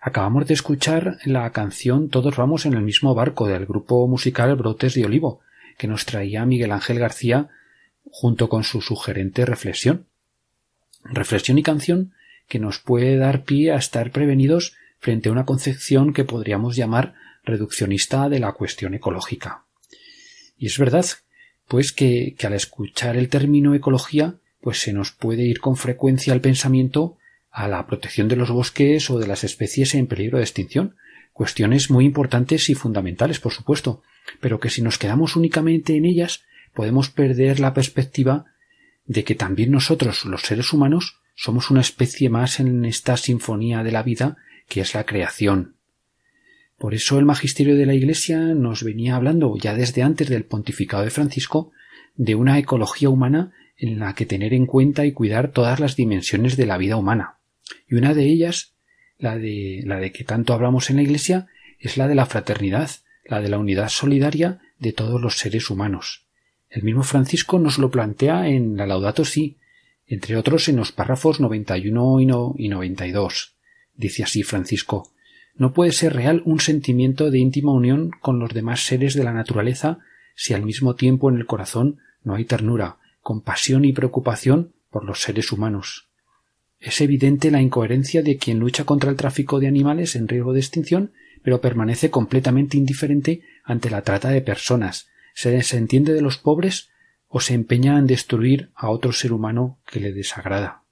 Acabamos 0.01 0.45
de 0.47 0.53
escuchar 0.53 1.17
la 1.23 1.49
canción 1.51 2.09
Todos 2.09 2.35
vamos 2.35 2.65
en 2.65 2.73
el 2.73 2.81
mismo 2.81 3.15
barco 3.15 3.47
del 3.47 3.65
grupo 3.65 4.07
musical 4.07 4.53
Brotes 4.55 4.93
de 4.93 5.05
Olivo, 5.05 5.39
que 5.77 5.88
nos 5.88 6.05
traía 6.05 6.45
Miguel 6.45 6.73
Ángel 6.73 6.99
García 6.99 7.49
junto 8.11 8.49
con 8.49 8.63
su 8.63 8.81
sugerente 8.81 9.45
reflexión. 9.45 10.05
Reflexión 11.05 11.57
y 11.57 11.63
canción 11.63 12.13
que 12.47 12.59
nos 12.59 12.79
puede 12.79 13.17
dar 13.17 13.43
pie 13.43 13.71
a 13.71 13.77
estar 13.77 14.11
prevenidos 14.11 14.75
frente 14.99 15.29
a 15.29 15.31
una 15.31 15.45
concepción 15.45 16.13
que 16.13 16.23
podríamos 16.23 16.75
llamar 16.75 17.15
reduccionista 17.43 18.29
de 18.29 18.39
la 18.39 18.51
cuestión 18.51 18.93
ecológica. 18.93 19.63
Y 20.57 20.67
es 20.67 20.77
verdad, 20.77 21.05
pues 21.67 21.91
que, 21.93 22.35
que 22.38 22.47
al 22.47 22.53
escuchar 22.53 23.17
el 23.17 23.29
término 23.29 23.73
ecología 23.73 24.35
pues 24.65 24.80
se 24.80 24.93
nos 24.93 25.12
puede 25.12 25.43
ir 25.43 25.60
con 25.60 25.78
frecuencia 25.78 26.34
el 26.34 26.41
pensamiento 26.41 27.19
a 27.51 27.67
la 27.67 27.86
protección 27.86 28.28
de 28.28 28.36
los 28.36 28.49
bosques 28.49 29.12
o 29.12 29.19
de 29.19 29.28
las 29.28 29.43
especies 29.43 29.93
en 29.93 30.08
peligro 30.08 30.39
de 30.39 30.43
extinción, 30.43 30.95
cuestiones 31.34 31.91
muy 31.91 32.04
importantes 32.04 32.67
y 32.71 32.73
fundamentales, 32.73 33.39
por 33.39 33.54
supuesto, 33.54 34.01
pero 34.41 34.60
que 34.60 34.71
si 34.71 34.82
nos 34.82 34.97
quedamos 34.97 35.36
únicamente 35.36 35.95
en 35.95 36.05
ellas, 36.05 36.45
podemos 36.74 37.11
perder 37.11 37.59
la 37.59 37.76
perspectiva 37.76 38.45
de 39.05 39.24
que 39.24 39.36
también 39.36 39.70
nosotros, 39.70 40.26
los 40.26 40.41
seres 40.41 40.74
humanos, 40.74 41.20
somos 41.36 41.70
una 41.70 41.82
especie 41.82 42.32
más 42.32 42.59
en 42.59 42.86
esta 42.86 43.18
sinfonía 43.18 43.84
de 43.84 43.91
la 43.91 44.01
vida 44.01 44.38
que 44.68 44.82
es 44.82 44.95
la 44.95 45.05
creación. 45.05 45.76
Por 46.80 46.95
eso 46.95 47.20
el 47.20 47.26
magisterio 47.26 47.76
de 47.76 47.86
la 47.86 47.93
Iglesia 47.93 48.39
nos 48.39 48.82
venía 48.82 49.16
hablando 49.16 49.55
ya 49.57 49.76
desde 49.76 50.01
antes 50.01 50.28
del 50.28 50.45
pontificado 50.45 51.03
de 51.03 51.11
Francisco 51.11 51.72
de 52.16 52.34
una 52.34 52.57
ecología 52.57 53.09
humana 53.09 53.53
en 53.78 53.99
la 53.99 54.15
que 54.15 54.26
tener 54.26 54.53
en 54.53 54.65
cuenta 54.65 55.05
y 55.05 55.11
cuidar 55.11 55.51
todas 55.51 55.80
las 55.80 55.95
dimensiones 55.95 56.57
de 56.57 56.65
la 56.65 56.78
vida 56.78 56.97
humana. 56.97 57.39
Y 57.88 57.95
una 57.95 58.13
de 58.13 58.26
ellas, 58.26 58.73
la 59.17 59.38
de, 59.38 59.82
la 59.86 59.99
de 59.99 60.11
que 60.11 60.23
tanto 60.23 60.53
hablamos 60.53 60.89
en 60.89 60.97
la 60.97 61.03
Iglesia, 61.03 61.47
es 61.80 61.97
la 61.97 62.07
de 62.07 62.15
la 62.15 62.26
fraternidad, 62.26 62.89
la 63.26 63.41
de 63.41 63.49
la 63.49 63.57
unidad 63.57 63.89
solidaria 63.89 64.59
de 64.80 64.93
todos 64.93 65.21
los 65.21 65.38
seres 65.38 65.69
humanos. 65.69 66.26
El 66.69 66.84
mismo 66.84 67.03
Francisco 67.03 67.59
nos 67.59 67.78
lo 67.78 67.89
plantea 67.89 68.47
en 68.47 68.78
la 68.78 68.86
Laudato 68.86 69.26
Si, 69.26 69.57
entre 70.07 70.38
otros 70.38 70.67
en 70.67 70.76
los 70.78 70.91
párrafos 70.91 71.39
91 71.39 72.55
y 72.57 72.69
92. 72.69 73.55
Dice 73.95 74.23
así 74.23 74.43
Francisco, 74.43 75.11
No 75.55 75.73
puede 75.73 75.91
ser 75.91 76.13
real 76.13 76.41
un 76.45 76.59
sentimiento 76.59 77.32
de 77.32 77.39
íntima 77.39 77.71
unión 77.71 78.11
con 78.19 78.39
los 78.39 78.53
demás 78.53 78.82
seres 78.82 79.13
de 79.13 79.23
la 79.23 79.34
naturaleza 79.34 79.99
si 80.36 80.53
al 80.53 80.63
mismo 80.63 80.95
tiempo 80.95 81.30
en 81.30 81.38
el 81.38 81.45
corazón 81.45 81.99
no 82.23 82.36
hay 82.36 82.45
ternura, 82.45 82.97
compasión 83.26 83.86
y 83.86 83.91
preocupación 83.91 84.76
por 84.91 85.03
los 85.03 85.23
seres 85.23 85.51
humanos. 85.51 86.09
Es 86.80 87.01
evidente 87.01 87.49
la 87.49 87.59
incoherencia 87.59 88.21
de 88.21 88.38
quien 88.38 88.59
lucha 88.59 88.84
contra 88.84 89.09
el 89.09 89.15
tráfico 89.15 89.59
de 89.59 89.65
animales 89.65 90.15
en 90.15 90.28
riesgo 90.28 90.53
de 90.53 90.59
extinción, 90.59 91.11
pero 91.41 91.59
permanece 91.59 92.11
completamente 92.11 92.78
indiferente 92.78 93.41
ante 93.63 93.89
la 93.89 94.03
trata 94.03 94.30
de 94.30 94.43
personas, 94.43 95.07
se 95.34 95.49
desentiende 95.49 96.13
de 96.13 96.21
los 96.21 96.38
pobres 96.38 96.91
o 97.28 97.39
se 97.39 97.55
empeña 97.55 97.97
en 97.97 98.05
destruir 98.05 98.69
a 98.76 98.91
otro 98.91 99.11
ser 99.11 99.34
humano 99.34 99.80
que 99.88 99.99
le 99.99 100.13
desagrada. 100.13 100.84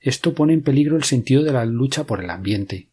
Esto 0.00 0.34
pone 0.34 0.52
en 0.52 0.62
peligro 0.62 0.96
el 0.96 1.04
sentido 1.04 1.44
de 1.44 1.52
la 1.52 1.64
lucha 1.64 2.06
por 2.08 2.24
el 2.24 2.30
ambiente. 2.30 2.88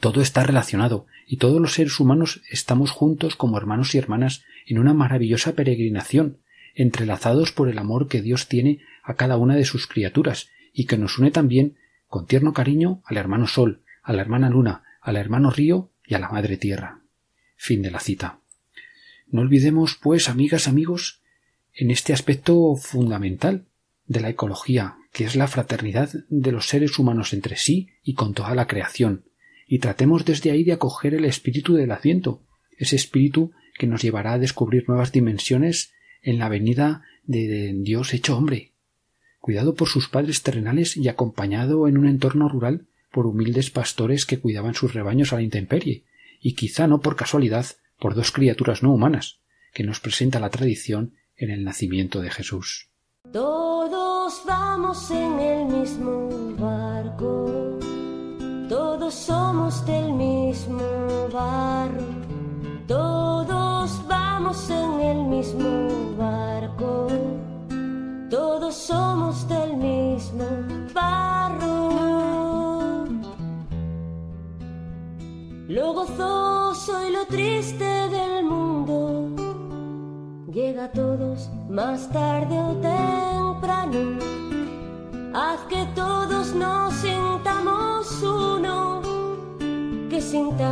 Todo 0.00 0.22
está 0.22 0.42
relacionado, 0.42 1.04
y 1.26 1.36
todos 1.36 1.60
los 1.60 1.74
seres 1.74 2.00
humanos 2.00 2.40
estamos 2.50 2.92
juntos 2.92 3.36
como 3.36 3.58
hermanos 3.58 3.94
y 3.94 3.98
hermanas 3.98 4.42
en 4.66 4.78
una 4.78 4.94
maravillosa 4.94 5.52
peregrinación, 5.52 6.38
entrelazados 6.74 7.52
por 7.52 7.68
el 7.68 7.78
amor 7.78 8.08
que 8.08 8.22
Dios 8.22 8.48
tiene 8.48 8.80
a 9.02 9.14
cada 9.14 9.36
una 9.36 9.56
de 9.56 9.64
sus 9.64 9.86
criaturas, 9.86 10.48
y 10.72 10.86
que 10.86 10.98
nos 10.98 11.18
une 11.18 11.30
también 11.30 11.76
con 12.06 12.26
tierno 12.26 12.52
cariño 12.52 13.02
al 13.04 13.16
hermano 13.16 13.46
Sol, 13.46 13.82
a 14.02 14.12
la 14.12 14.22
hermana 14.22 14.50
Luna, 14.50 14.84
al 15.00 15.16
hermano 15.16 15.50
Río 15.50 15.90
y 16.04 16.14
a 16.14 16.18
la 16.18 16.28
Madre 16.28 16.56
Tierra. 16.56 17.02
Fin 17.56 17.82
de 17.82 17.90
la 17.90 18.00
cita. 18.00 18.40
No 19.28 19.40
olvidemos, 19.40 19.98
pues, 20.00 20.28
amigas, 20.28 20.68
amigos, 20.68 21.22
en 21.72 21.90
este 21.90 22.12
aspecto 22.12 22.76
fundamental 22.76 23.66
de 24.06 24.20
la 24.20 24.28
ecología, 24.28 24.96
que 25.12 25.24
es 25.24 25.36
la 25.36 25.48
fraternidad 25.48 26.10
de 26.28 26.52
los 26.52 26.68
seres 26.68 26.98
humanos 26.98 27.32
entre 27.32 27.56
sí 27.56 27.90
y 28.02 28.14
con 28.14 28.34
toda 28.34 28.54
la 28.54 28.66
creación, 28.66 29.24
y 29.66 29.78
tratemos 29.78 30.24
desde 30.24 30.50
ahí 30.50 30.64
de 30.64 30.72
acoger 30.72 31.14
el 31.14 31.24
espíritu 31.24 31.74
del 31.74 31.92
Adviento, 31.92 32.42
ese 32.76 32.96
espíritu 32.96 33.52
que 33.78 33.86
nos 33.86 34.02
llevará 34.02 34.34
a 34.34 34.38
descubrir 34.38 34.86
nuevas 34.86 35.12
dimensiones 35.12 35.92
en 36.22 36.38
la 36.38 36.48
venida 36.48 37.02
de 37.24 37.72
Dios 37.76 38.14
hecho 38.14 38.36
hombre. 38.36 38.72
Cuidado 39.40 39.74
por 39.74 39.88
sus 39.88 40.08
padres 40.08 40.42
terrenales 40.42 40.96
y 40.96 41.08
acompañado 41.08 41.88
en 41.88 41.98
un 41.98 42.06
entorno 42.06 42.48
rural 42.48 42.86
por 43.10 43.26
humildes 43.26 43.70
pastores 43.70 44.24
que 44.24 44.38
cuidaban 44.38 44.74
sus 44.74 44.94
rebaños 44.94 45.32
a 45.32 45.36
la 45.36 45.42
intemperie, 45.42 46.04
y 46.40 46.54
quizá 46.54 46.86
no 46.86 47.00
por 47.00 47.16
casualidad 47.16 47.66
por 47.98 48.14
dos 48.14 48.30
criaturas 48.32 48.82
no 48.82 48.92
humanas, 48.92 49.40
que 49.74 49.84
nos 49.84 50.00
presenta 50.00 50.40
la 50.40 50.50
tradición 50.50 51.14
en 51.36 51.50
el 51.50 51.64
nacimiento 51.64 52.20
de 52.20 52.30
Jesús. 52.30 52.88
Todos 53.32 54.42
vamos 54.46 55.10
en 55.10 55.38
el 55.38 55.66
mismo 55.66 56.56
barco 56.58 57.78
todos 58.72 59.12
somos 59.12 59.84
del 59.84 60.14
mismo 60.14 61.28
barro, 61.30 62.06
todos 62.86 63.21
vamos 64.42 64.70
en 64.70 65.00
el 65.00 65.24
mismo 65.24 66.16
barco, 66.18 67.06
todos 68.28 68.74
somos 68.74 69.46
del 69.46 69.76
mismo 69.76 70.44
barro. 70.92 71.90
Lo 75.68 75.92
gozoso 75.94 77.06
y 77.06 77.12
lo 77.12 77.24
triste 77.26 77.84
del 77.84 78.44
mundo 78.44 79.30
llega 80.52 80.84
a 80.86 80.90
todos 80.90 81.48
más 81.70 82.08
tarde 82.10 82.58
o 82.58 82.72
temprano. 82.80 84.18
Haz 85.34 85.60
que 85.68 85.86
todos 85.94 86.52
nos 86.54 86.92
sintamos 86.94 88.22
uno, 88.22 89.02
que 90.10 90.20
sintamos 90.20 90.71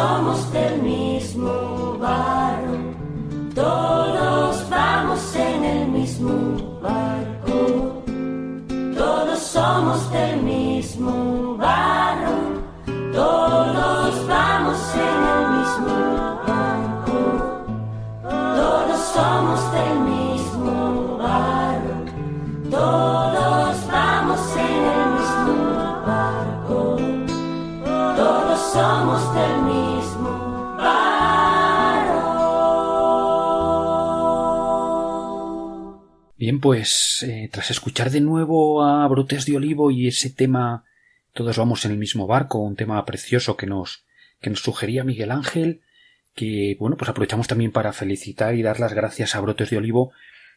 somos 0.00 0.50
del 0.50 0.80
mismo 0.80 1.19
Pues 36.60 37.24
eh, 37.26 37.48
tras 37.50 37.70
escuchar 37.70 38.10
de 38.10 38.20
nuevo 38.20 38.82
a 38.82 39.06
Brotes 39.08 39.46
de 39.46 39.56
Olivo 39.56 39.90
y 39.90 40.08
ese 40.08 40.30
tema 40.30 40.84
todos 41.32 41.56
vamos 41.56 41.84
en 41.84 41.92
el 41.92 41.98
mismo 41.98 42.26
barco, 42.26 42.58
un 42.58 42.76
tema 42.76 43.04
precioso 43.04 43.56
que 43.56 43.66
nos, 43.66 44.04
que 44.40 44.50
nos 44.50 44.60
sugería 44.60 45.04
Miguel 45.04 45.30
Ángel, 45.30 45.82
que 46.34 46.76
bueno, 46.78 46.96
pues 46.96 47.08
aprovechamos 47.08 47.46
también 47.46 47.70
para 47.70 47.92
felicitar 47.92 48.54
y 48.54 48.62
dar 48.62 48.80
las 48.80 48.92
gracias 48.92 49.34
a 49.34 49.40
Brotes 49.40 49.70
de 49.70 49.76
Olivo, 49.76 50.12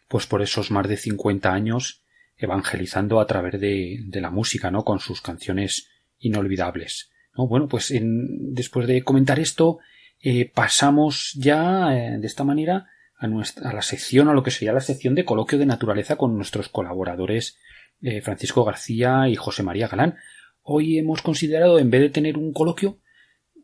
pues 0.08 0.26
por 0.26 0.42
esos 0.42 0.72
más 0.72 0.88
de 0.88 0.98
50 0.98 1.54
años 1.54 2.02
evangelizando 2.38 3.20
a 3.20 3.28
través 3.28 3.60
de, 3.60 4.00
de 4.04 4.22
la 4.22 4.32
música, 4.32 4.72
¿no? 4.72 4.84
Con 4.84 5.00
sus 5.00 5.22
canciones 5.22 5.90
inolvidables. 6.20 7.12
¿no? 7.38 7.48
Bueno, 7.48 7.68
pues 7.68 7.92
en, 7.92 8.54
después 8.54 8.88
de 8.88 9.04
comentar 9.04 9.40
esto, 9.40 9.80
eh, 10.22 10.50
pasamos 10.54 11.34
ya 11.36 11.96
eh, 11.96 12.18
de 12.18 12.28
esta 12.28 12.44
manera 12.44 12.88
a, 13.24 13.28
nuestra, 13.28 13.70
a 13.70 13.74
la 13.74 13.82
sección, 13.82 14.28
a 14.28 14.34
lo 14.34 14.44
que 14.44 14.52
sería 14.52 14.74
la 14.74 14.82
sección 14.82 15.16
de 15.16 15.26
coloquio 15.26 15.58
de 15.58 15.66
naturaleza 15.66 16.18
con 16.18 16.36
nuestros 16.36 16.70
colaboradores 16.70 17.58
eh, 18.02 18.22
Francisco 18.22 18.66
García 18.66 19.30
y 19.30 19.36
José 19.36 19.64
María 19.64 19.88
Galán. 19.88 20.18
Hoy 20.62 20.98
hemos 20.98 21.22
considerado, 21.22 21.80
en 21.80 21.90
vez 21.90 22.02
de 22.02 22.10
tener 22.10 22.38
un 22.38 22.52
coloquio, 22.52 23.00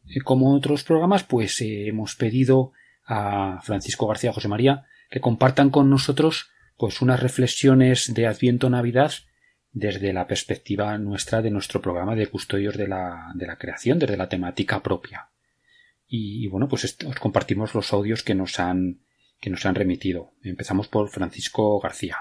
eh, 0.08 0.22
como 0.22 0.56
otros 0.56 0.84
programas, 0.84 1.24
pues 1.24 1.60
eh, 1.62 1.88
hemos 1.88 2.16
pedido 2.16 2.72
a 3.06 3.60
Francisco 3.64 4.08
García 4.08 4.32
José 4.32 4.48
María 4.48 4.86
que 5.10 5.20
compartan 5.20 5.72
con 5.72 5.90
nosotros 5.90 6.52
pues 6.78 7.02
unas 7.02 7.20
reflexiones 7.20 8.14
de 8.14 8.28
Adviento 8.28 8.70
Navidad 8.70 9.12
desde 9.72 10.14
la 10.14 10.26
perspectiva 10.26 10.98
nuestra 10.98 11.42
de 11.42 11.52
nuestro 11.52 11.82
programa 11.82 12.16
de 12.16 12.28
custodios 12.28 12.78
de 12.78 12.88
la, 12.88 13.32
de 13.36 13.46
la 13.46 13.58
creación, 13.58 14.00
desde 14.00 14.16
la 14.16 14.30
temática 14.30 14.82
propia. 14.82 15.30
Y, 16.08 16.46
y 16.46 16.48
bueno, 16.48 16.70
pues 16.70 16.98
os 17.06 17.20
compartimos 17.20 17.76
los 17.76 17.92
audios 17.92 18.24
que 18.24 18.36
nos 18.36 18.60
han 18.60 19.02
que 19.40 19.50
nos 19.50 19.66
han 19.66 19.76
remitido. 19.76 20.32
Empezamos 20.44 20.88
por 20.88 21.10
Francisco 21.10 21.80
García. 21.80 22.18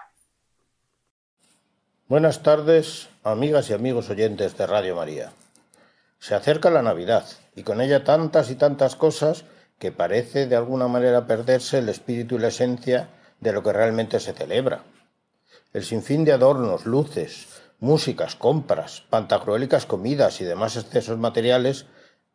Buenas 2.07 2.43
tardes, 2.43 3.09
amigas 3.23 3.69
y 3.71 3.75
amigos 3.75 4.09
oyentes 4.09 4.57
de 4.57 4.66
Radio 4.66 4.97
María. 4.97 5.33
Se 6.19 6.35
acerca 6.35 6.71
la 6.71 6.83
Navidad 6.83 7.27
y 7.55 7.62
con 7.62 7.81
ella 7.81 8.05
tantas 8.05 8.51
y 8.51 8.55
tantas 8.55 8.97
cosas 8.97 9.45
que 9.79 9.93
parece 9.93 10.47
de 10.47 10.57
alguna 10.57 10.89
manera 10.89 11.27
perderse 11.27 11.79
el 11.79 11.89
espíritu 11.89 12.37
y 12.37 12.39
la 12.39 12.49
esencia 12.49 13.11
de 13.41 13.53
lo 13.53 13.62
que 13.62 13.73
realmente 13.73 14.21
se 14.21 14.33
celebra. 14.33 14.85
El 15.73 15.85
sinfín 15.85 16.25
de 16.25 16.33
adornos, 16.33 16.87
luces, 16.87 17.47
músicas, 17.79 18.35
compras, 18.35 19.05
pantagruélicas 19.11 19.87
comidas 19.87 20.41
y 20.41 20.45
demás 20.45 20.77
excesos 20.77 21.19
materiales 21.19 21.87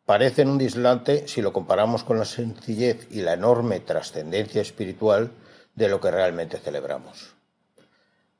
parecen 0.06 0.48
un 0.48 0.58
dislante 0.58 1.26
si 1.28 1.40
lo 1.40 1.52
comparamos 1.52 2.04
con 2.04 2.18
la 2.18 2.24
sencillez 2.24 3.06
y 3.10 3.22
la 3.22 3.32
enorme 3.32 3.80
trascendencia 3.80 4.60
espiritual 4.60 5.30
de 5.74 5.88
lo 5.88 6.00
que 6.00 6.10
realmente 6.10 6.58
celebramos. 6.58 7.34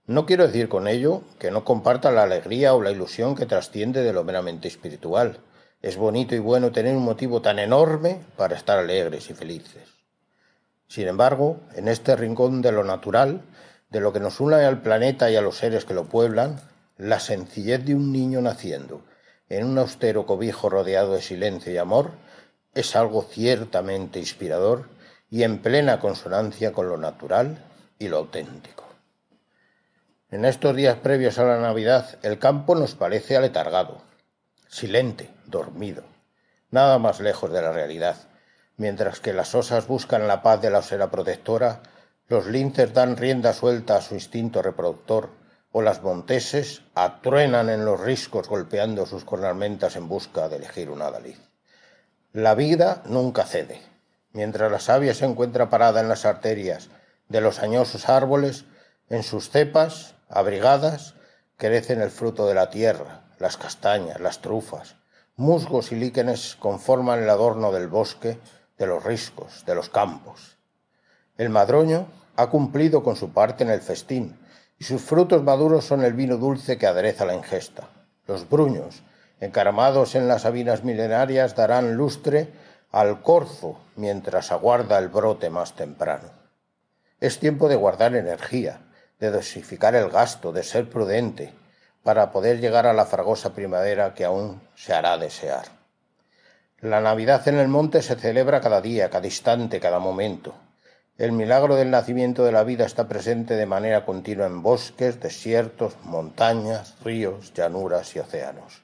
No 0.07 0.27
quiero 0.27 0.47
decir 0.47 0.69
con 0.69 0.87
ello 0.87 1.23
que 1.39 1.51
no 1.51 1.65
comparta 1.65 2.11
la 2.11 2.25
alegría 2.25 2.75
o 2.75 2.83
la 2.83 2.91
ilusión 2.91 3.35
que 3.35 3.47
trasciende 3.47 4.03
de 4.03 4.13
lo 4.13 4.23
meramente 4.23 4.69
espiritual. 4.69 5.39
Es 5.81 5.97
bonito 5.97 6.35
y 6.35 6.41
bueno 6.41 6.73
tener 6.73 6.95
un 6.95 7.05
motivo 7.05 7.41
tan 7.41 7.59
enorme 7.59 8.21
para 8.37 8.57
estar 8.57 8.79
alegres 8.79 9.31
y 9.31 9.35
felices. 9.35 9.89
Sin 10.89 11.09
embargo, 11.09 11.61
en 11.75 11.89
este 11.89 12.17
rincón 12.17 12.61
de 12.61 12.73
lo 12.73 12.85
natural, 12.85 13.41
de 13.89 14.01
lo 14.01 14.13
que 14.13 14.21
nos 14.21 14.41
une 14.41 14.57
al 14.57 14.83
planeta 14.83 15.31
y 15.31 15.37
a 15.37 15.41
los 15.41 15.57
seres 15.57 15.87
que 15.87 15.95
lo 15.95 16.05
pueblan, 16.05 16.61
la 16.99 17.19
sencillez 17.19 17.85
de 17.85 17.95
un 17.95 18.13
niño 18.13 18.43
naciendo, 18.43 19.03
en 19.49 19.67
un 19.67 19.79
austero 19.79 20.27
cobijo 20.27 20.69
rodeado 20.69 21.15
de 21.15 21.23
silencio 21.23 21.73
y 21.73 21.79
amor, 21.79 22.13
es 22.75 22.97
algo 22.97 23.23
ciertamente 23.23 24.19
inspirador 24.19 24.89
y 25.31 25.43
en 25.43 25.59
plena 25.59 26.01
consonancia 26.01 26.73
con 26.73 26.89
lo 26.89 26.97
natural 26.97 27.59
y 27.99 28.09
lo 28.09 28.19
auténtico. 28.19 28.85
En 30.31 30.45
estos 30.45 30.75
días 30.75 30.99
previos 30.99 31.39
a 31.39 31.45
la 31.45 31.61
Navidad, 31.61 32.19
el 32.23 32.39
campo 32.39 32.75
nos 32.75 32.95
parece 32.95 33.37
aletargado, 33.37 34.03
silente, 34.69 35.31
dormido, 35.47 36.03
nada 36.71 36.99
más 36.99 37.21
lejos 37.21 37.53
de 37.53 37.63
la 37.63 37.73
realidad. 37.73 38.17
Mientras 38.77 39.21
que 39.21 39.33
las 39.33 39.55
osas 39.55 39.87
buscan 39.87 40.27
la 40.27 40.43
paz 40.43 40.61
de 40.61 40.71
la 40.71 40.81
osera 40.81 41.11
protectora, 41.11 41.83
los 42.27 42.47
linces 42.47 42.93
dan 42.93 43.17
rienda 43.17 43.53
suelta 43.53 43.97
a 43.97 44.03
su 44.03 44.15
instinto 44.15 44.63
reproductor, 44.63 45.31
o 45.77 45.83
las 45.83 46.03
monteses 46.03 46.83
atruenan 46.95 47.69
en 47.69 47.85
los 47.85 47.99
riscos 47.99 48.49
golpeando 48.49 49.07
sus 49.07 49.25
cornamentas 49.25 49.97
en 49.97 50.09
busca 50.09 50.49
de 50.49 50.55
elegir 50.55 50.89
un 50.89 51.03
adalid. 51.03 51.35
La 52.33 52.55
vida 52.55 53.03
nunca 53.07 53.43
cede. 53.45 53.83
Mientras 54.33 54.71
la 54.71 54.79
savia 54.79 55.15
se 55.15 55.25
encuentra 55.25 55.71
parada 55.71 56.01
en 56.01 56.09
las 56.09 56.27
arterias 56.27 56.91
de 57.29 57.41
los 57.41 57.59
añosos 57.59 58.09
árboles, 58.09 58.67
en 59.09 59.25
sus 59.25 59.51
cepas, 59.51 60.15
abrigadas, 60.29 61.17
crecen 61.57 62.01
el 62.01 62.13
fruto 62.13 62.47
de 62.47 62.55
la 62.55 62.71
tierra, 62.71 63.25
las 63.41 63.57
castañas, 63.57 64.21
las 64.21 64.41
trufas, 64.41 64.95
musgos 65.35 65.91
y 65.91 65.97
líquenes 65.97 66.55
conforman 66.55 67.21
el 67.21 67.31
adorno 67.31 67.73
del 67.73 67.89
bosque, 67.89 68.39
de 68.79 68.87
los 68.87 69.03
riscos, 69.03 69.65
de 69.67 69.75
los 69.75 69.89
campos. 69.89 70.57
El 71.37 71.51
madroño 71.51 72.07
ha 72.37 72.47
cumplido 72.47 73.03
con 73.03 73.17
su 73.17 73.33
parte 73.33 73.65
en 73.65 73.71
el 73.71 73.81
festín, 73.81 74.39
y 74.79 74.85
sus 74.85 75.03
frutos 75.03 75.43
maduros 75.43 75.85
son 75.85 76.05
el 76.05 76.15
vino 76.15 76.37
dulce 76.37 76.79
que 76.79 76.87
adereza 76.87 77.25
la 77.25 77.35
ingesta. 77.35 77.89
Los 78.27 78.49
bruños, 78.49 79.03
encaramados 79.41 80.15
en 80.15 80.29
las 80.29 80.43
sabinas 80.43 80.85
milenarias, 80.85 81.55
darán 81.55 81.97
lustre 81.97 82.49
al 82.91 83.23
corzo 83.23 83.79
mientras 83.97 84.53
aguarda 84.53 84.99
el 84.99 85.09
brote 85.09 85.51
más 85.51 85.75
temprano. 85.75 86.31
Es 87.21 87.39
tiempo 87.39 87.69
de 87.69 87.77
guardar 87.77 88.15
energía, 88.15 88.81
de 89.19 89.31
dosificar 89.31 89.95
el 89.95 90.11
gasto, 90.11 90.53
de 90.53 90.63
ser 90.63 90.89
prudente, 90.89 91.53
para 92.03 92.31
poder 92.33 92.61
llegar 92.61 92.87
a 92.87 92.93
la 92.93 93.07
fragosa 93.07 93.55
primavera 93.55 94.15
que 94.15 94.25
aún 94.25 94.61
se 94.75 94.93
hará 94.93 95.17
desear. 95.17 95.65
La 96.81 97.01
Navidad 97.01 97.49
en 97.49 97.59
el 97.59 97.69
monte 97.69 98.03
se 98.03 98.15
celebra 98.15 98.61
cada 98.61 98.83
día, 98.83 99.09
cada 99.09 99.27
instante, 99.27 99.81
cada 99.81 99.99
momento. 99.99 100.55
El 101.17 101.31
milagro 101.31 101.77
del 101.77 101.93
nacimiento 101.93 102.45
de 102.45 102.51
la 102.51 102.65
vida 102.65 102.85
está 102.85 103.07
presente 103.07 103.55
de 103.55 103.67
manera 103.67 104.05
continua 104.05 104.47
en 104.47 104.63
bosques, 104.63 105.21
desiertos, 105.21 105.97
montañas, 106.03 106.97
ríos, 107.05 107.55
llanuras 107.55 108.17
y 108.17 108.19
océanos. 108.19 108.83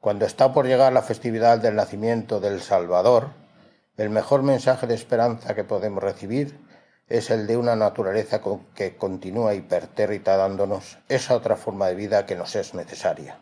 Cuando 0.00 0.26
está 0.26 0.52
por 0.52 0.66
llegar 0.66 0.92
la 0.92 1.02
festividad 1.02 1.58
del 1.58 1.76
nacimiento 1.76 2.40
del 2.40 2.60
Salvador, 2.60 3.28
el 3.96 4.10
mejor 4.10 4.42
mensaje 4.42 4.88
de 4.88 4.96
esperanza 4.96 5.54
que 5.54 5.62
podemos 5.62 6.02
recibir 6.02 6.58
es 7.08 7.30
el 7.30 7.46
de 7.46 7.56
una 7.56 7.76
naturaleza 7.76 8.40
que 8.74 8.96
continúa 8.96 9.54
hipertérrita 9.54 10.36
dándonos 10.36 10.98
esa 11.08 11.36
otra 11.36 11.54
forma 11.54 11.86
de 11.86 11.94
vida 11.94 12.26
que 12.26 12.34
nos 12.34 12.56
es 12.56 12.74
necesaria. 12.74 13.38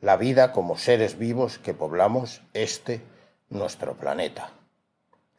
La 0.00 0.16
vida 0.16 0.52
como 0.52 0.78
seres 0.78 1.18
vivos 1.18 1.58
que 1.58 1.74
poblamos 1.74 2.40
este 2.54 3.02
nuestro 3.50 3.98
planeta. 3.98 4.50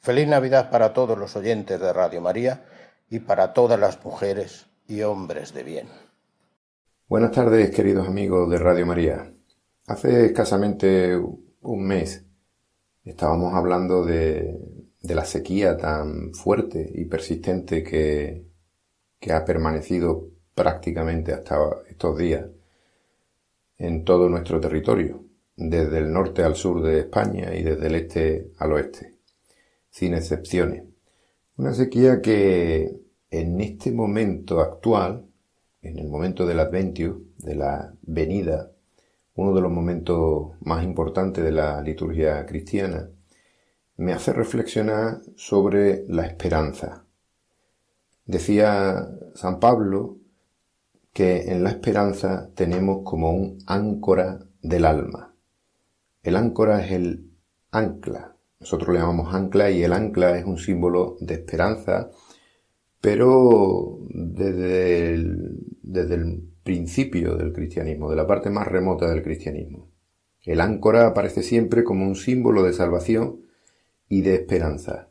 Feliz 0.06 0.28
Navidad 0.28 0.70
para 0.70 0.94
todos 0.94 1.18
los 1.18 1.36
oyentes 1.36 1.82
de 1.82 1.92
Radio 1.92 2.22
María 2.22 2.64
y 3.10 3.22
para 3.22 3.54
todas 3.54 3.80
las 3.80 4.06
mujeres 4.06 4.68
y 4.88 5.02
hombres 5.02 5.52
de 5.52 5.64
bien. 5.64 5.88
Buenas 7.10 7.32
tardes, 7.32 7.72
queridos 7.72 8.08
amigos 8.08 8.48
de 8.52 8.60
Radio 8.60 8.86
María. 8.86 9.34
Hace 9.88 10.28
escasamente 10.28 11.18
un 11.18 11.88
mes 11.88 12.24
estábamos 13.04 13.56
hablando 13.56 14.06
de, 14.06 14.60
la 15.02 15.26
sequía 15.26 15.76
tan 15.76 16.36
fuerte 16.36 16.88
y 16.94 17.06
persistente 17.06 17.82
que, 17.82 18.46
que 19.20 19.34
ha 19.34 19.44
permanecido 19.44 20.28
prácticamente 20.54 21.34
hasta 21.34 21.58
estos 21.90 22.16
días 22.16 22.46
en 23.80 24.06
todo 24.06 24.30
nuestro 24.30 24.60
territorio, 24.60 25.24
desde 25.56 25.98
el 25.98 26.14
norte 26.14 26.44
al 26.44 26.56
sur 26.56 26.84
de 26.84 27.00
España 27.00 27.56
y 27.56 27.64
desde 27.64 27.88
el 27.88 27.96
este 27.96 28.52
al 28.60 28.74
oeste, 28.74 29.15
sin 29.96 30.14
excepciones. 30.14 30.84
Una 31.56 31.74
sequía 31.74 32.22
que 32.22 33.00
en 33.32 33.62
este 33.62 33.94
momento 33.94 34.60
actual, 34.60 35.26
en 35.82 36.00
el 36.00 36.10
momento 36.10 36.46
del 36.46 36.60
Adventio, 36.60 37.22
de 37.38 37.56
la 37.56 37.94
venida, 38.02 38.74
uno 39.36 39.56
de 39.56 39.62
los 39.62 39.72
momentos 39.72 40.52
más 40.60 40.84
importantes 40.84 41.46
de 41.46 41.54
la 41.54 41.82
liturgia 41.82 42.46
cristiana, 42.46 43.10
me 43.96 44.12
hace 44.12 44.34
reflexionar 44.34 45.22
sobre 45.38 46.04
la 46.10 46.26
esperanza. 46.26 47.06
Decía 48.26 49.08
San 49.34 49.62
Pablo 49.62 50.18
que 51.14 51.54
en 51.54 51.64
la 51.64 51.70
esperanza 51.70 52.50
tenemos 52.54 53.04
como 53.06 53.32
un 53.32 53.60
áncora 53.66 54.46
del 54.62 54.84
alma. 54.84 55.34
El 56.22 56.36
áncora 56.36 56.84
es 56.84 56.92
el 56.92 57.32
ancla. 57.72 58.35
Nosotros 58.66 58.96
le 58.96 59.00
llamamos 59.00 59.32
ancla 59.32 59.70
y 59.70 59.84
el 59.84 59.94
ancla 59.94 60.40
es 60.40 60.44
un 60.44 60.58
símbolo 60.58 61.18
de 61.20 61.36
esperanza, 61.36 62.10
pero 63.00 64.00
desde 64.10 65.14
el, 65.14 65.60
desde 65.84 66.16
el 66.16 66.42
principio 66.64 67.36
del 67.36 67.54
cristianismo, 67.54 68.10
de 68.10 68.16
la 68.16 68.26
parte 68.26 68.50
más 68.50 68.68
remota 68.68 69.08
del 69.08 69.22
cristianismo. 69.22 69.92
El 70.42 70.62
áncora 70.62 71.06
aparece 71.06 71.44
siempre 71.44 71.84
como 71.84 72.08
un 72.08 72.16
símbolo 72.16 72.64
de 72.64 72.74
salvación 72.74 73.42
y 74.10 74.24
de 74.24 74.34
esperanza. 74.34 75.10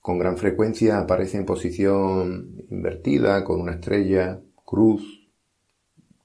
Con 0.00 0.18
gran 0.18 0.36
frecuencia 0.36 0.98
aparece 0.98 1.36
en 1.36 1.46
posición 1.46 2.64
invertida, 2.68 3.44
con 3.44 3.60
una 3.60 3.74
estrella, 3.74 4.40
cruz, 4.64 5.30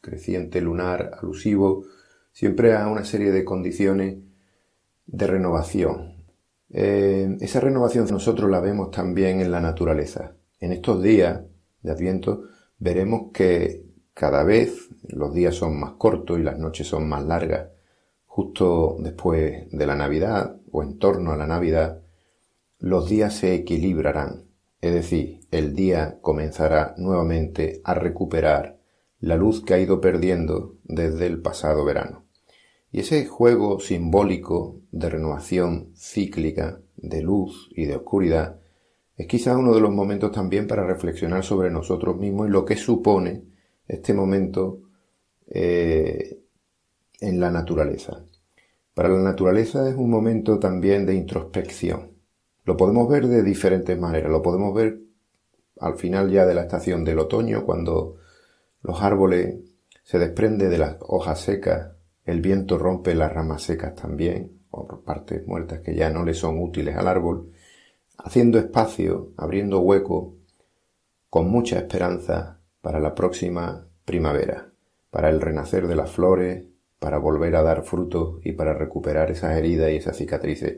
creciente 0.02 0.60
lunar 0.60 1.20
alusivo, 1.22 1.86
siempre 2.32 2.74
a 2.74 2.88
una 2.88 3.06
serie 3.06 3.32
de 3.32 3.46
condiciones 3.46 4.18
de 5.06 5.28
renovación. 5.28 6.15
Eh, 6.78 7.38
esa 7.40 7.62
renovación 7.62 8.06
nosotros 8.12 8.52
la 8.52 8.60
vemos 8.60 8.92
también 8.92 9.40
en 9.40 9.50
la 9.50 9.62
naturaleza. 9.62 10.36
En 10.60 10.74
estos 10.74 11.02
días 11.02 11.40
de 11.82 11.92
Adviento 11.92 12.50
veremos 12.78 13.32
que 13.34 13.86
cada 14.14 14.44
vez 14.44 14.90
los 15.08 15.34
días 15.34 15.56
son 15.56 15.80
más 15.80 15.94
cortos 15.94 16.38
y 16.38 16.44
las 16.44 16.60
noches 16.60 16.86
son 16.86 17.08
más 17.08 17.24
largas. 17.24 17.70
Justo 18.26 18.98
después 19.00 19.72
de 19.72 19.88
la 19.88 19.96
Navidad 19.96 20.58
o 20.70 20.84
en 20.84 21.00
torno 21.00 21.32
a 21.32 21.38
la 21.38 21.48
Navidad, 21.48 22.02
los 22.80 23.08
días 23.08 23.34
se 23.34 23.54
equilibrarán, 23.54 24.44
es 24.82 24.94
decir, 24.94 25.48
el 25.52 25.76
día 25.76 26.20
comenzará 26.20 26.94
nuevamente 26.98 27.80
a 27.86 27.94
recuperar 27.94 28.80
la 29.22 29.38
luz 29.38 29.64
que 29.64 29.76
ha 29.76 29.80
ido 29.80 30.02
perdiendo 30.02 30.76
desde 30.84 31.26
el 31.28 31.42
pasado 31.42 31.86
verano. 31.86 32.25
Y 32.96 33.02
ese 33.02 33.26
juego 33.26 33.82
simbólico 33.82 34.80
de 34.94 35.10
renovación 35.10 35.92
cíclica, 35.98 36.80
de 36.96 37.22
luz 37.22 37.70
y 37.76 37.88
de 37.88 37.98
oscuridad, 37.98 38.62
es 39.18 39.28
quizás 39.28 39.58
uno 39.58 39.76
de 39.76 39.82
los 39.82 39.92
momentos 39.92 40.32
también 40.32 40.66
para 40.66 40.88
reflexionar 40.88 41.44
sobre 41.44 41.70
nosotros 41.70 42.16
mismos 42.16 42.48
y 42.48 42.52
lo 42.52 42.64
que 42.64 42.78
supone 42.78 43.44
este 43.86 44.14
momento 44.14 44.80
eh, 45.48 46.40
en 47.20 47.42
la 47.42 47.52
naturaleza. 47.52 48.24
Para 48.94 49.10
la 49.10 49.22
naturaleza 49.22 49.90
es 49.90 49.96
un 49.98 50.10
momento 50.10 50.58
también 50.58 51.06
de 51.06 51.16
introspección. 51.16 52.14
Lo 52.64 52.78
podemos 52.78 53.10
ver 53.10 53.28
de 53.28 53.44
diferentes 53.44 54.00
maneras. 54.00 54.32
Lo 54.32 54.42
podemos 54.42 54.74
ver 54.74 55.02
al 55.82 55.98
final 55.98 56.32
ya 56.32 56.46
de 56.46 56.56
la 56.56 56.62
estación 56.62 57.04
del 57.04 57.20
otoño, 57.20 57.66
cuando 57.66 58.16
los 58.84 59.02
árboles 59.02 59.58
se 60.02 60.18
desprenden 60.18 60.70
de 60.70 60.78
las 60.78 60.96
hojas 61.02 61.42
secas, 61.42 61.95
el 62.26 62.42
viento 62.42 62.78
rompe 62.78 63.16
las 63.16 63.32
ramas 63.32 63.64
secas 63.64 63.96
también, 63.96 64.60
o 64.72 65.02
partes 65.02 65.46
muertas 65.48 65.80
que 65.82 65.96
ya 65.96 66.10
no 66.10 66.26
le 66.26 66.34
son 66.34 66.60
útiles 66.62 66.98
al 66.98 67.08
árbol, 67.08 67.52
haciendo 68.18 68.58
espacio, 68.58 69.32
abriendo 69.38 69.80
hueco, 69.80 70.36
con 71.30 71.50
mucha 71.50 71.78
esperanza 71.78 72.60
para 72.82 73.00
la 73.00 73.14
próxima 73.14 73.88
primavera, 74.06 74.72
para 75.12 75.30
el 75.30 75.42
renacer 75.42 75.88
de 75.88 75.96
las 75.96 76.12
flores, 76.12 76.66
para 77.00 77.18
volver 77.18 77.56
a 77.56 77.62
dar 77.62 77.84
frutos 77.84 78.40
y 78.44 78.54
para 78.54 78.74
recuperar 78.74 79.30
esas 79.30 79.56
heridas 79.58 79.92
y 79.92 79.98
esas 79.98 80.18
cicatrices. 80.18 80.78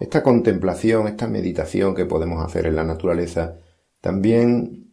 Esta 0.00 0.22
contemplación, 0.22 1.06
esta 1.06 1.28
meditación 1.28 1.94
que 1.94 2.06
podemos 2.06 2.44
hacer 2.44 2.66
en 2.66 2.76
la 2.76 2.84
naturaleza, 2.84 3.58
también 4.00 4.92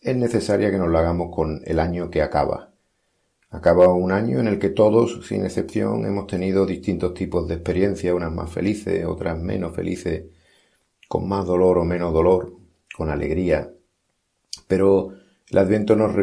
es 0.00 0.16
necesaria 0.16 0.70
que 0.70 0.78
nos 0.78 0.90
la 0.90 1.00
hagamos 1.00 1.34
con 1.34 1.60
el 1.64 1.78
año 1.78 2.10
que 2.10 2.22
acaba. 2.22 2.73
Acaba 3.54 3.94
un 3.94 4.10
año 4.10 4.40
en 4.40 4.48
el 4.48 4.58
que 4.58 4.68
todos, 4.68 5.24
sin 5.28 5.44
excepción, 5.44 6.04
hemos 6.06 6.26
tenido 6.26 6.66
distintos 6.66 7.14
tipos 7.14 7.46
de 7.46 7.54
experiencias, 7.54 8.12
unas 8.12 8.32
más 8.32 8.50
felices, 8.50 9.06
otras 9.06 9.40
menos 9.40 9.76
felices, 9.76 10.24
con 11.08 11.28
más 11.28 11.46
dolor 11.46 11.78
o 11.78 11.84
menos 11.84 12.12
dolor, 12.12 12.56
con 12.96 13.10
alegría. 13.10 13.72
Pero 14.66 15.12
el 15.48 15.58
Adviento 15.58 15.94
nos, 15.94 16.14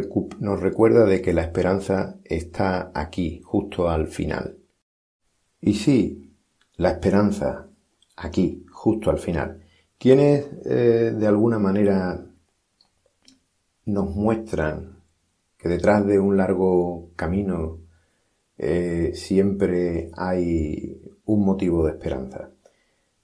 recuerda 0.60 1.06
de 1.06 1.22
que 1.22 1.32
la 1.32 1.44
esperanza 1.44 2.20
está 2.26 2.92
aquí, 2.94 3.40
justo 3.46 3.90
al 3.90 4.08
final. 4.08 4.58
Y 5.62 5.76
sí, 5.76 6.34
la 6.76 6.90
esperanza 6.90 7.70
aquí, 8.18 8.66
justo 8.74 9.10
al 9.10 9.20
final. 9.20 9.64
Quienes 9.98 10.48
eh, 10.66 11.14
de 11.18 11.28
alguna 11.28 11.60
manera 11.60 12.26
nos 13.86 14.14
muestran 14.14 14.91
que 15.62 15.70
detrás 15.70 16.05
de 16.07 16.20
un 16.20 16.38
largo 16.38 17.12
camino 17.16 17.78
eh, 18.57 19.12
siempre 19.14 20.09
hay 20.18 20.99
un 21.26 21.45
motivo 21.45 21.86
de 21.86 21.91
esperanza. 21.91 22.49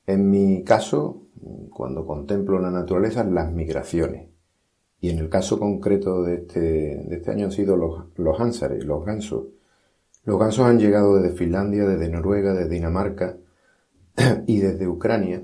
En 0.05 0.29
mi 0.29 0.63
caso, 0.63 1.23
cuando 1.71 2.05
contemplo 2.05 2.59
la 2.59 2.69
naturaleza, 2.69 3.23
las 3.23 3.51
migraciones. 3.51 4.29
Y 5.01 5.09
en 5.09 5.17
el 5.17 5.29
caso 5.29 5.59
concreto 5.59 6.23
de 6.23 6.35
este, 6.35 6.59
de 6.59 7.15
este 7.15 7.31
año 7.31 7.45
han 7.45 7.51
sido 7.51 7.75
los, 7.75 8.05
los 8.15 8.37
los 8.85 9.05
gansos. 9.05 9.45
Los 10.23 10.39
gansos 10.39 10.65
han 10.65 10.79
llegado 10.79 11.15
desde 11.15 11.35
Finlandia, 11.35 11.85
desde 11.85 12.09
Noruega, 12.09 12.53
desde 12.53 12.69
Dinamarca 12.69 13.37
y 14.45 14.59
desde 14.59 14.87
Ucrania, 14.87 15.43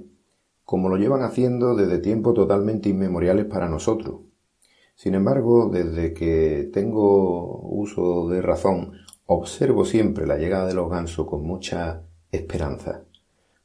como 0.64 0.90
lo 0.90 0.98
llevan 0.98 1.24
haciendo 1.24 1.76
desde 1.76 1.98
tiempos 1.98 2.36
totalmente 2.36 2.90
inmemoriales 2.90 3.46
para 3.46 3.68
nosotros. 3.68 4.22
Sin 4.96 5.16
embargo, 5.16 5.70
desde 5.70 6.14
que 6.14 6.70
tengo 6.72 7.60
uso 7.62 8.30
de 8.30 8.42
razón, 8.42 8.94
observo 9.26 9.86
siempre 9.86 10.28
la 10.28 10.38
llegada 10.38 10.68
de 10.68 10.76
los 10.76 10.90
gansos 10.90 11.28
con 11.28 11.44
mucha 11.44 12.04
esperanza 12.32 13.04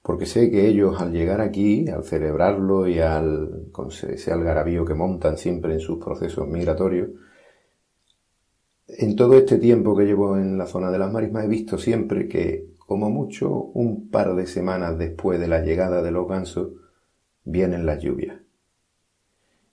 porque 0.09 0.24
sé 0.24 0.51
que 0.51 0.66
ellos 0.66 0.99
al 1.03 1.12
llegar 1.12 1.43
aquí, 1.43 1.87
al 1.91 2.03
celebrarlo 2.03 2.89
y 2.89 2.99
al, 2.99 3.66
con 3.72 3.89
ese 3.89 4.33
algarabío 4.33 4.87
que 4.87 4.95
montan 4.95 5.37
siempre 5.37 5.74
en 5.74 5.81
sus 5.81 6.03
procesos 6.03 6.49
migratorios, 6.49 7.11
en 8.87 9.14
todo 9.16 9.35
este 9.35 9.59
tiempo 9.59 9.95
que 9.95 10.07
llevo 10.07 10.39
en 10.39 10.57
la 10.57 10.64
zona 10.64 10.91
de 10.91 10.99
las 10.99 11.12
marismas 11.12 11.45
he 11.45 11.49
visto 11.49 11.76
siempre 11.76 12.26
que, 12.26 12.70
como 12.79 13.11
mucho, 13.11 13.51
un 13.53 14.09
par 14.09 14.35
de 14.35 14.47
semanas 14.47 14.97
después 14.97 15.39
de 15.39 15.49
la 15.49 15.61
llegada 15.61 16.01
de 16.01 16.11
los 16.11 16.26
gansos, 16.26 16.70
vienen 17.45 17.85
las 17.85 18.03
lluvias. 18.03 18.41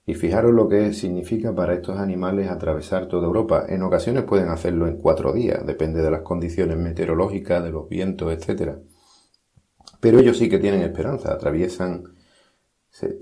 Y 0.06 0.14
fijaros 0.14 0.53
lo 0.53 0.68
que 0.68 0.93
significa 0.93 1.53
para 1.53 1.74
estos 1.74 1.97
animales 1.97 2.49
atravesar 2.49 3.08
toda 3.08 3.26
Europa. 3.26 3.66
En 3.68 3.82
ocasiones 3.82 4.24
pueden 4.24 4.49
hacerlo 4.49 4.88
en 4.88 4.97
cuatro 4.97 5.34
días, 5.34 5.66
depende 5.66 6.01
de 6.01 6.12
las 6.12 6.22
condiciones 6.22 6.78
meteorológicas, 6.78 7.64
de 7.64 7.72
los 7.72 7.89
vientos, 7.89 8.32
etcétera 8.32 8.78
pero 10.06 10.20
ellos 10.20 10.38
sí 10.38 10.49
que 10.49 10.60
tienen 10.60 10.82
esperanza, 10.82 11.34
atraviesan 11.34 12.03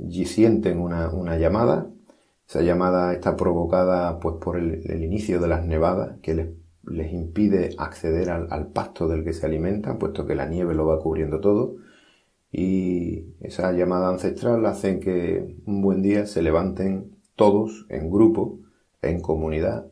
y 0.10 0.26
sienten 0.26 0.80
una, 0.80 1.38
llamada. 1.38 1.90
Esa 2.46 2.62
llamada 2.62 3.14
está 3.14 3.38
provocada 3.38 4.20
pues, 4.20 4.36
por 4.42 4.58
el, 4.58 5.02
inicio 5.02 5.40
de 5.40 5.48
las 5.48 5.66
nevadas 5.66 6.20
que 6.22 6.34
les, 6.34 6.50
les 6.86 7.14
impide 7.14 7.74
acceder 7.78 8.30
al, 8.30 8.48
al, 8.52 8.68
pasto 8.68 9.08
del 9.08 9.24
que 9.24 9.32
se 9.32 9.46
alimentan, 9.46 9.98
puesto 9.98 10.26
que 10.26 10.36
la 10.36 10.46
nieve 10.46 10.76
lo 10.76 10.86
va 10.86 11.00
cubriendo 11.00 11.40
todo. 11.40 11.76
Y 12.56 13.34
esa 13.42 13.72
llamada 13.72 14.10
ancestral 14.10 14.64
hace 14.68 15.00
que 15.00 15.58
un 15.66 15.82
buen 15.82 16.04
día 16.04 16.28
se 16.28 16.44
levanten 16.44 17.18
todos 17.36 17.88
en 17.90 18.12
grupo, 18.12 18.60
en 19.02 19.22
comunidad, 19.22 19.88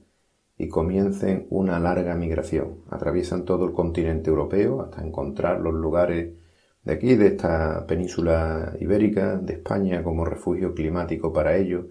y 0.59 0.69
comiencen 0.69 1.47
una 1.49 1.79
larga 1.79 2.13
migración. 2.13 2.83
Atraviesan 2.91 3.45
todo 3.45 3.65
el 3.65 3.73
continente 3.73 4.29
europeo 4.29 4.79
hasta 4.83 5.03
encontrar 5.03 5.59
los 5.59 5.73
lugares 5.73 6.35
de 6.83 6.93
aquí, 6.93 7.15
de 7.15 7.27
esta 7.27 7.87
península 7.87 8.75
ibérica, 8.79 9.37
de 9.37 9.53
España 9.53 10.03
como 10.03 10.23
refugio 10.23 10.75
climático 10.75 11.33
para 11.33 11.57
ellos, 11.57 11.85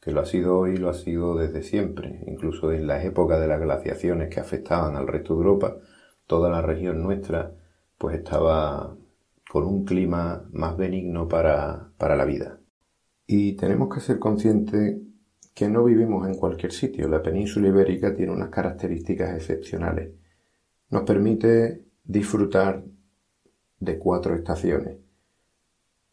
que 0.00 0.10
lo 0.10 0.22
ha 0.22 0.26
sido 0.26 0.58
hoy 0.58 0.78
lo 0.78 0.88
ha 0.88 0.94
sido 0.94 1.36
desde 1.36 1.62
siempre, 1.62 2.24
incluso 2.26 2.72
en 2.72 2.86
las 2.86 3.04
épocas 3.04 3.40
de 3.40 3.46
las 3.46 3.60
glaciaciones 3.60 4.34
que 4.34 4.40
afectaban 4.40 4.96
al 4.96 5.06
resto 5.06 5.34
de 5.34 5.40
Europa, 5.40 5.76
toda 6.26 6.48
la 6.48 6.62
región 6.62 7.02
nuestra 7.02 7.52
pues 7.98 8.16
estaba 8.16 8.96
con 9.54 9.66
un 9.66 9.84
clima 9.84 10.48
más 10.50 10.76
benigno 10.76 11.28
para, 11.28 11.92
para 11.96 12.16
la 12.16 12.24
vida. 12.24 12.58
Y 13.24 13.52
tenemos 13.52 13.88
que 13.94 14.00
ser 14.00 14.18
conscientes 14.18 14.96
que 15.54 15.68
no 15.68 15.84
vivimos 15.84 16.26
en 16.26 16.34
cualquier 16.34 16.72
sitio. 16.72 17.06
La 17.06 17.22
península 17.22 17.68
ibérica 17.68 18.16
tiene 18.16 18.32
unas 18.32 18.48
características 18.48 19.32
excepcionales. 19.36 20.10
Nos 20.90 21.04
permite 21.04 21.84
disfrutar 22.02 22.82
de 23.78 23.96
cuatro 23.96 24.34
estaciones. 24.34 24.98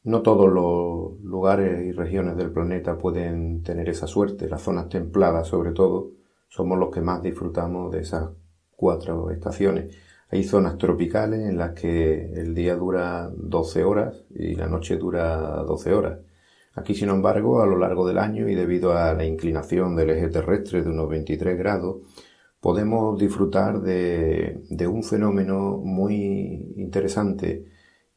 No 0.03 0.21
todos 0.21 0.47
los 0.47 1.19
lugares 1.23 1.83
y 1.83 1.93
regiones 1.93 2.37
del 2.37 2.51
planeta 2.51 2.99
pueden 2.99 3.63
tener 3.63 3.89
esa 3.89 4.05
suerte. 4.05 4.49
Las 4.49 4.61
zonas 4.61 4.87
templadas, 4.87 5.47
sobre 5.47 5.71
todo, 5.71 6.11
somos 6.47 6.77
los 6.77 6.91
que 6.91 7.01
más 7.01 7.23
disfrutamos 7.23 7.91
de 7.91 8.01
esas 8.01 8.29
cuatro 8.69 9.31
estaciones. 9.31 9.95
Hay 10.32 10.43
zonas 10.43 10.77
tropicales 10.77 11.41
en 11.41 11.57
las 11.57 11.71
que 11.73 12.32
el 12.34 12.55
día 12.55 12.75
dura 12.75 13.29
12 13.36 13.84
horas 13.84 14.23
y 14.34 14.55
la 14.55 14.67
noche 14.67 14.95
dura 14.95 15.63
12 15.63 15.93
horas. 15.93 16.19
Aquí, 16.73 16.95
sin 16.95 17.09
embargo, 17.09 17.61
a 17.61 17.65
lo 17.65 17.77
largo 17.77 18.07
del 18.07 18.17
año 18.17 18.47
y 18.47 18.55
debido 18.55 18.97
a 18.97 19.13
la 19.13 19.25
inclinación 19.25 19.93
del 19.93 20.11
eje 20.11 20.29
terrestre 20.29 20.84
de 20.84 20.89
unos 20.89 21.09
23 21.09 21.57
grados, 21.57 21.97
podemos 22.61 23.19
disfrutar 23.19 23.82
de, 23.82 24.88
un 24.88 25.03
fenómeno 25.03 25.77
muy 25.84 26.73
interesante 26.77 27.65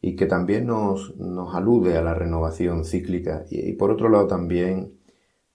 y 0.00 0.14
que 0.14 0.26
también 0.26 0.66
nos, 0.66 1.14
alude 1.52 1.96
a 1.96 2.02
la 2.02 2.14
renovación 2.14 2.84
cíclica 2.84 3.44
y, 3.50 3.72
por 3.72 3.90
otro 3.90 4.08
lado 4.08 4.28
también 4.28 5.00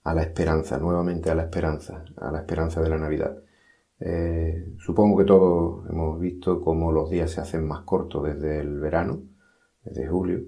a 0.04 0.14
la 0.14 0.22
esperanza, 0.22 0.78
nuevamente 0.78 1.30
a 1.30 1.34
la 1.34 1.44
esperanza, 1.44 2.04
a 2.16 2.30
la 2.30 2.40
esperanza 2.40 2.82
de 2.82 2.90
la 2.90 2.98
Navidad. 2.98 3.38
Eh, 4.00 4.74
supongo 4.78 5.18
que 5.18 5.24
todos 5.24 5.88
hemos 5.90 6.18
visto 6.18 6.60
cómo 6.60 6.90
los 6.90 7.10
días 7.10 7.30
se 7.30 7.40
hacen 7.40 7.66
más 7.68 7.82
cortos 7.82 8.24
desde 8.24 8.60
el 8.60 8.80
verano, 8.80 9.20
desde 9.84 10.08
julio, 10.08 10.40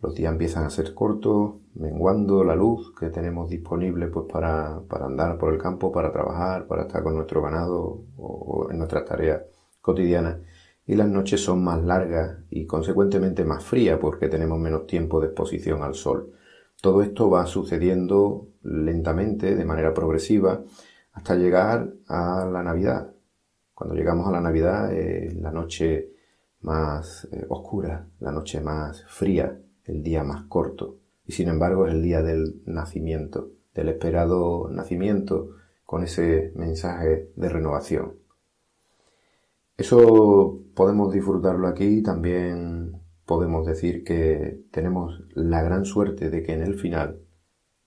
los 0.00 0.14
días 0.14 0.32
empiezan 0.32 0.64
a 0.64 0.70
ser 0.70 0.92
cortos, 0.94 1.54
menguando 1.74 2.44
la 2.44 2.54
luz 2.54 2.92
que 2.98 3.08
tenemos 3.08 3.48
disponible 3.48 4.08
pues 4.08 4.26
para, 4.30 4.82
andar 5.04 5.38
por 5.38 5.52
el 5.52 5.58
campo, 5.58 5.90
para 5.90 6.12
trabajar, 6.12 6.66
para 6.66 6.82
estar 6.82 7.02
con 7.02 7.14
nuestro 7.14 7.42
ganado 7.42 8.02
o, 8.16 8.68
en 8.70 8.78
nuestras 8.78 9.04
tareas 9.06 9.42
cotidianas. 9.80 10.38
Y 10.86 10.94
las 10.94 11.08
noches 11.08 11.42
son 11.42 11.64
más 11.64 11.82
largas 11.82 12.38
y 12.50 12.66
consecuentemente 12.66 13.44
más 13.44 13.64
frías 13.64 13.98
porque 13.98 14.28
tenemos 14.28 14.58
menos 14.58 14.86
tiempo 14.86 15.20
de 15.20 15.28
exposición 15.28 15.82
al 15.82 15.94
sol. 15.94 16.32
Todo 16.80 17.02
esto 17.02 17.30
va 17.30 17.46
sucediendo 17.46 18.48
lentamente, 18.62 19.56
de 19.56 19.64
manera 19.64 19.94
progresiva, 19.94 20.62
hasta 21.16 21.34
llegar 21.34 21.92
a 22.08 22.46
la 22.46 22.62
Navidad. 22.62 23.10
Cuando 23.74 23.94
llegamos 23.94 24.28
a 24.28 24.30
la 24.30 24.40
Navidad 24.40 24.92
es 24.92 25.34
la 25.34 25.50
noche 25.50 26.10
más 26.60 27.26
eh, 27.32 27.46
oscura, 27.48 28.06
la 28.20 28.32
noche 28.32 28.60
más 28.60 29.02
fría, 29.08 29.58
el 29.84 30.02
día 30.02 30.22
más 30.22 30.44
corto, 30.44 30.98
y 31.26 31.32
sin 31.32 31.48
embargo 31.48 31.86
es 31.86 31.94
el 31.94 32.02
día 32.02 32.22
del 32.22 32.60
nacimiento, 32.66 33.50
del 33.74 33.88
esperado 33.88 34.68
nacimiento, 34.70 35.50
con 35.84 36.02
ese 36.02 36.52
mensaje 36.54 37.30
de 37.34 37.48
renovación. 37.48 38.14
Eso 39.76 40.58
podemos 40.74 41.12
disfrutarlo 41.12 41.68
aquí, 41.68 42.02
también 42.02 43.00
podemos 43.24 43.66
decir 43.66 44.04
que 44.04 44.60
tenemos 44.70 45.22
la 45.34 45.62
gran 45.62 45.84
suerte 45.84 46.28
de 46.28 46.42
que 46.42 46.52
en 46.52 46.62
el 46.62 46.74
final, 46.74 47.20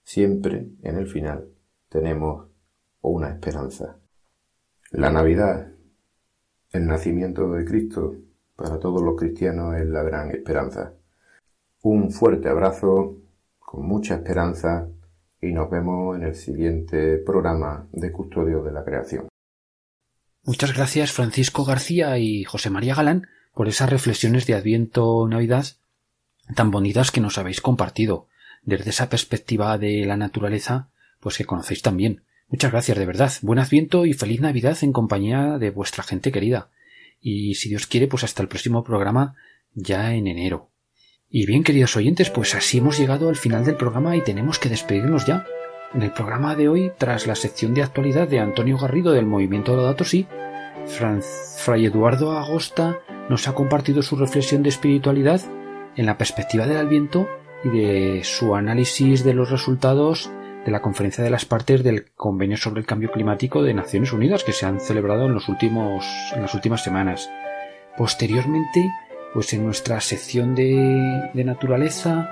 siempre 0.04 0.70
en 0.82 0.98
el 0.98 1.08
final, 1.08 1.50
tenemos 1.90 2.49
una 3.02 3.30
esperanza. 3.30 3.98
La 4.92 5.12
Navidad, 5.12 5.72
el 6.72 6.88
nacimiento 6.88 7.52
de 7.52 7.66
Cristo, 7.66 8.16
para 8.56 8.80
todos 8.80 9.02
los 9.02 9.16
cristianos 9.16 9.76
es 9.76 9.88
la 9.88 10.04
gran 10.04 10.32
esperanza. 10.32 10.94
Un 11.82 12.12
fuerte 12.12 12.50
abrazo, 12.50 13.18
con 13.60 13.88
mucha 13.88 14.16
esperanza 14.16 14.88
y 15.42 15.54
nos 15.54 15.70
vemos 15.70 16.18
en 16.18 16.24
el 16.24 16.36
siguiente 16.36 17.18
programa 17.18 17.88
de 17.92 18.12
Custodio 18.12 18.62
de 18.64 18.72
la 18.72 18.84
Creación. 18.84 19.30
Muchas 20.44 20.76
gracias 20.76 21.12
Francisco 21.12 21.64
García 21.64 22.18
y 22.18 22.44
José 22.44 22.70
María 22.70 22.96
Galán 22.96 23.28
por 23.54 23.68
esas 23.68 23.90
reflexiones 23.90 24.46
de 24.48 24.56
Adviento 24.56 25.28
Navidad 25.28 25.66
tan 26.56 26.72
bonitas 26.72 27.12
que 27.12 27.22
nos 27.22 27.38
habéis 27.38 27.62
compartido 27.62 28.28
desde 28.64 28.90
esa 28.90 29.10
perspectiva 29.10 29.78
de 29.78 30.06
la 30.06 30.18
naturaleza 30.18 30.90
pues 31.20 31.38
que 31.38 31.46
conocéis 31.46 31.82
también. 31.82 32.24
Muchas 32.50 32.72
gracias 32.72 32.98
de 32.98 33.06
verdad. 33.06 33.32
Buen 33.44 33.60
Adviento 33.60 34.08
y 34.08 34.14
feliz 34.14 34.42
Navidad 34.42 34.78
en 34.82 34.92
compañía 34.92 35.60
de 35.60 35.70
vuestra 35.70 36.04
gente 36.04 36.32
querida. 36.32 36.70
Y 37.22 37.56
si 37.56 37.70
Dios 37.70 37.86
quiere, 37.86 38.08
pues 38.08 38.24
hasta 38.24 38.42
el 38.42 38.48
próximo 38.48 38.84
programa 38.84 39.36
ya 39.76 40.16
en 40.16 40.26
enero. 40.26 40.72
Y 41.30 41.46
bien, 41.46 41.64
queridos 41.64 41.96
oyentes, 41.96 42.32
pues 42.32 42.56
así 42.56 42.80
hemos 42.80 42.98
llegado 42.98 43.30
al 43.30 43.36
final 43.36 43.66
del 43.66 43.76
programa 43.76 44.16
y 44.16 44.24
tenemos 44.24 44.58
que 44.58 44.70
despedirnos 44.70 45.28
ya. 45.28 45.46
En 45.94 46.02
el 46.02 46.12
programa 46.12 46.56
de 46.56 46.70
hoy, 46.70 46.92
tras 46.98 47.28
la 47.28 47.36
sección 47.36 47.76
de 47.76 47.84
actualidad 47.84 48.28
de 48.28 48.40
Antonio 48.40 48.80
Garrido 48.80 49.12
del 49.12 49.28
Movimiento 49.28 49.76
Laudato 49.76 50.04
Si, 50.04 50.26
Fray 51.58 51.86
Eduardo 51.86 52.32
Agosta 52.32 53.00
nos 53.30 53.48
ha 53.48 53.54
compartido 53.54 54.02
su 54.02 54.16
reflexión 54.16 54.64
de 54.64 54.70
espiritualidad 54.70 55.42
en 55.96 56.08
la 56.08 56.18
perspectiva 56.18 56.66
del 56.66 56.78
Adviento 56.78 57.28
y 57.64 57.70
de 57.70 58.24
su 58.24 58.56
análisis 58.56 59.24
de 59.24 59.36
los 59.36 59.52
resultados 59.52 60.32
de 60.66 60.72
la 60.72 60.82
conferencia 60.82 61.24
de 61.24 61.30
las 61.30 61.46
partes 61.46 61.84
del 61.84 62.12
Convenio 62.16 62.58
sobre 62.58 62.82
el 62.82 62.86
Cambio 62.86 63.12
Climático 63.12 63.64
de 63.64 63.74
Naciones 63.74 64.14
Unidas 64.14 64.44
que 64.44 64.54
se 64.54 64.66
han 64.66 64.80
celebrado 64.80 65.26
en, 65.26 65.34
los 65.34 65.50
últimos, 65.50 66.06
en 66.36 66.42
las 66.42 66.54
últimas 66.54 66.84
semanas. 66.84 67.30
Posteriormente, 67.98 68.90
pues 69.34 69.54
en 69.54 69.66
nuestra 69.66 70.00
sección 70.02 70.56
de, 70.56 71.30
naturaleza, 71.34 72.30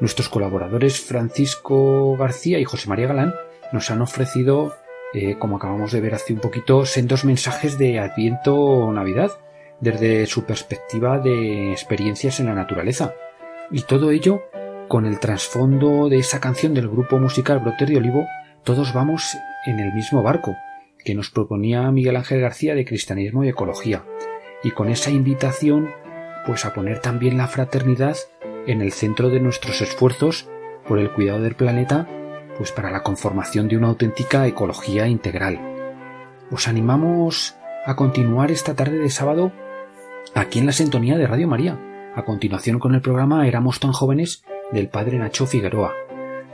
nuestros 0.00 0.28
colaboradores 0.28 1.00
Francisco 1.00 2.16
García 2.16 2.58
y 2.58 2.64
José 2.64 2.88
María 2.88 3.08
Galán 3.08 3.34
nos 3.72 3.90
han 3.90 4.02
ofrecido, 4.02 4.74
eh, 5.14 5.36
como 5.38 5.56
acabamos 5.56 5.92
de 5.92 6.00
ver 6.00 6.14
hace 6.14 6.32
un 6.32 6.40
poquito, 6.40 6.86
sendos 6.86 7.24
mensajes 7.24 7.78
de 7.78 7.98
Adviento 7.98 8.56
o 8.56 8.92
Navidad, 8.92 9.30
desde 9.80 10.26
su 10.26 10.44
perspectiva 10.44 11.18
de 11.18 11.72
experiencias 11.72 12.40
en 12.40 12.46
la 12.46 12.54
naturaleza. 12.54 13.14
Y 13.70 13.82
todo 13.82 14.10
ello 14.10 14.42
con 14.90 15.06
el 15.06 15.20
trasfondo 15.20 16.08
de 16.08 16.18
esa 16.18 16.40
canción 16.40 16.74
del 16.74 16.88
grupo 16.88 17.16
musical 17.20 17.60
Broter 17.60 17.88
de 17.88 17.98
Olivo, 17.98 18.26
Todos 18.64 18.92
vamos 18.92 19.36
en 19.64 19.78
el 19.78 19.94
mismo 19.94 20.20
barco, 20.20 20.56
que 21.04 21.14
nos 21.14 21.30
proponía 21.30 21.88
Miguel 21.92 22.16
Ángel 22.16 22.40
García 22.40 22.74
de 22.74 22.84
Cristianismo 22.84 23.44
y 23.44 23.48
Ecología, 23.48 24.04
y 24.64 24.72
con 24.72 24.88
esa 24.88 25.10
invitación 25.10 25.90
pues 26.44 26.64
a 26.64 26.74
poner 26.74 26.98
también 26.98 27.38
la 27.38 27.46
fraternidad 27.46 28.16
en 28.66 28.80
el 28.80 28.90
centro 28.90 29.28
de 29.28 29.38
nuestros 29.38 29.80
esfuerzos 29.80 30.48
por 30.88 30.98
el 30.98 31.12
cuidado 31.12 31.40
del 31.40 31.54
planeta, 31.54 32.08
pues 32.58 32.72
para 32.72 32.90
la 32.90 33.04
conformación 33.04 33.68
de 33.68 33.76
una 33.76 33.86
auténtica 33.86 34.48
ecología 34.48 35.06
integral. 35.06 35.60
Os 36.50 36.66
animamos 36.66 37.54
a 37.86 37.94
continuar 37.94 38.50
esta 38.50 38.74
tarde 38.74 38.98
de 38.98 39.10
sábado 39.10 39.52
aquí 40.34 40.58
en 40.58 40.66
la 40.66 40.72
sintonía 40.72 41.16
de 41.16 41.28
Radio 41.28 41.46
María, 41.46 41.78
a 42.16 42.24
continuación 42.24 42.80
con 42.80 42.96
el 42.96 43.02
programa 43.02 43.46
Éramos 43.46 43.78
tan 43.78 43.92
jóvenes 43.92 44.42
del 44.72 44.88
padre 44.88 45.18
Nacho 45.18 45.46
Figueroa. 45.46 45.92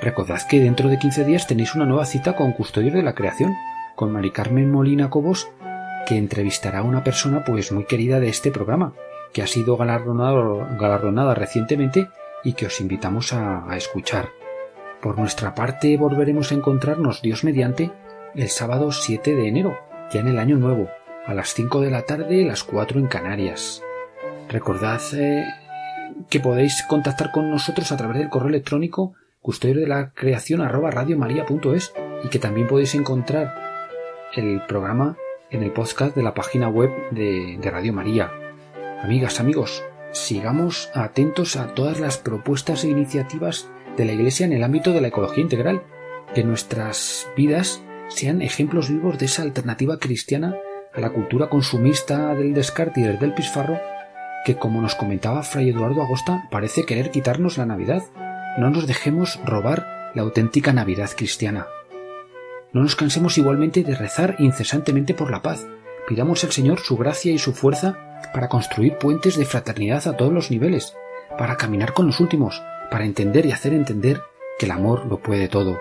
Recordad 0.01 0.41
que 0.49 0.61
dentro 0.61 0.89
de 0.89 0.99
15 0.99 1.25
días 1.25 1.47
tenéis 1.47 1.75
una 1.75 1.87
nueva 1.87 2.05
cita 2.05 2.37
con 2.37 2.53
Custodios 2.53 2.95
de 2.95 3.03
la 3.03 3.15
Creación, 3.15 3.55
con 3.95 4.13
Mari 4.13 4.31
Carmen 4.31 4.71
Molina 4.71 5.11
Cobos, 5.11 5.49
que 6.07 6.17
entrevistará 6.17 6.81
a 6.81 6.83
una 6.83 7.03
persona 7.03 7.45
pues 7.45 7.73
muy 7.73 7.85
querida 7.85 8.21
de 8.21 8.29
este 8.29 8.51
programa, 8.51 8.95
que 9.33 9.43
ha 9.43 9.47
sido 9.47 9.77
galardonada, 9.77 11.35
recientemente 11.35 12.09
y 12.45 12.53
que 12.53 12.67
os 12.67 12.81
invitamos 12.81 13.33
a, 13.33 13.71
a 13.71 13.77
escuchar. 13.77 14.29
Por 15.01 15.19
nuestra 15.19 15.55
parte 15.55 15.97
volveremos 15.97 16.53
a 16.53 16.55
encontrarnos 16.55 17.23
Dios 17.23 17.45
mediante 17.45 17.91
el 18.35 18.49
sábado 18.49 18.93
7 18.93 19.35
de 19.35 19.49
enero, 19.49 19.79
ya 20.13 20.21
en 20.21 20.29
el 20.29 20.39
año 20.39 20.57
nuevo, 20.57 20.89
a 21.27 21.35
las 21.35 21.55
5 21.55 21.81
de 21.81 21.91
la 21.91 22.03
tarde, 22.03 22.45
las 22.45 22.65
4 22.65 23.01
en 23.01 23.07
Canarias. 23.07 23.83
Recordad 24.49 25.01
eh, 25.15 25.45
que 26.29 26.41
podéis 26.41 26.83
contactar 26.89 27.31
con 27.33 27.51
nosotros 27.51 27.93
a 27.93 27.97
través 27.97 28.19
del 28.19 28.29
correo 28.29 28.49
electrónico 28.49 29.15
custodio 29.41 29.77
de 29.77 29.87
la 29.87 30.11
creación 30.13 30.61
arroba 30.61 30.91
radiomaria.es 30.91 31.93
y 32.25 32.29
que 32.29 32.39
también 32.39 32.67
podéis 32.67 32.95
encontrar 32.95 33.55
el 34.35 34.61
programa 34.67 35.17
en 35.51 35.63
el 35.63 35.73
podcast 35.73 36.17
de 36.17 36.23
la 36.23 36.35
página 36.35 36.69
web 36.69 36.91
de, 37.13 37.57
de 37.61 37.71
Radio 37.71 37.93
María. 37.93 38.33
Amigas, 39.03 39.39
amigos, 39.39 39.85
sigamos 40.13 40.91
atentos 40.95 41.57
a 41.57 41.75
todas 41.75 42.01
las 42.01 42.19
propuestas 42.19 42.83
e 42.83 42.89
iniciativas 42.89 43.69
de 43.97 44.05
la 44.05 44.13
Iglesia 44.13 44.47
en 44.47 44.53
el 44.53 44.65
ámbito 44.65 44.93
de 44.93 45.01
la 45.01 45.09
ecología 45.09 45.45
integral, 45.45 45.83
que 46.35 46.43
nuestras 46.43 47.29
vidas 47.37 47.83
sean 48.09 48.43
ejemplos 48.43 48.91
vivos 48.91 49.19
de 49.19 49.27
esa 49.27 49.43
alternativa 49.43 49.99
cristiana 49.99 50.57
a 50.93 51.01
la 51.01 51.11
cultura 51.11 51.49
consumista 51.49 52.35
del 52.35 52.55
descarte 52.55 53.01
y 53.01 53.05
del 53.05 53.19
despilfarro 53.19 53.79
que, 54.47 54.57
como 54.57 54.81
nos 54.81 54.95
comentaba 54.95 55.43
Fray 55.43 55.71
Eduardo 55.71 56.03
Agosta, 56.03 56.47
parece 56.53 56.87
querer 56.87 57.11
quitarnos 57.11 57.59
la 57.59 57.67
Navidad. 57.67 58.05
No 58.57 58.71
nos 58.71 58.87
dejemos 58.87 59.41
robar 59.45 60.13
la 60.15 60.23
auténtica 60.23 60.73
Navidad 60.73 61.11
cristiana. 61.17 61.67
No 62.73 62.83
nos 62.83 62.95
cansemos 62.95 63.39
igualmente 63.39 63.83
de 63.83 63.97
rezar 63.97 64.37
incesantemente 64.39 65.15
por 65.15 65.33
la 65.33 65.43
paz. 65.43 65.67
Pidamos 66.07 66.45
al 66.45 66.53
Señor 66.53 66.79
su 66.79 66.97
gracia 66.97 67.33
y 67.33 67.39
su 67.39 67.55
fuerza 67.55 68.21
para 68.33 68.49
construir 68.49 68.99
puentes 68.99 69.37
de 69.37 69.47
fraternidad 69.47 70.07
a 70.07 70.17
todos 70.17 70.33
los 70.33 70.53
niveles, 70.53 70.95
para 71.37 71.57
caminar 71.57 71.93
con 71.93 72.07
los 72.07 72.21
últimos, 72.21 72.63
para 72.89 73.05
entender 73.05 73.47
y 73.47 73.51
hacer 73.51 73.75
entender 73.75 74.23
que 74.61 74.67
el 74.67 74.71
amor 74.71 75.07
lo 75.07 75.19
puede 75.19 75.49
todo. 75.49 75.77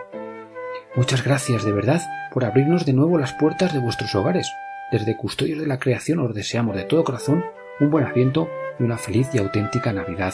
Muchas 0.96 1.24
gracias 1.24 1.64
de 1.66 1.72
verdad 1.72 2.02
por 2.34 2.46
abrirnos 2.46 2.84
de 2.84 2.94
nuevo 2.94 3.20
las 3.20 3.34
puertas 3.34 3.74
de 3.74 3.80
vuestros 3.80 4.16
hogares. 4.16 4.52
Desde 4.92 5.16
Custodios 5.16 5.60
de 5.60 5.68
la 5.68 5.78
Creación 5.78 6.18
os 6.18 6.34
deseamos 6.34 6.76
de 6.76 6.86
todo 6.86 7.04
corazón 7.04 7.46
un 7.80 7.92
buen 7.92 8.06
asiento 8.06 8.50
y 8.80 8.84
una 8.84 8.98
feliz 8.98 9.30
y 9.34 9.38
auténtica 9.38 9.94
Navidad. 9.94 10.34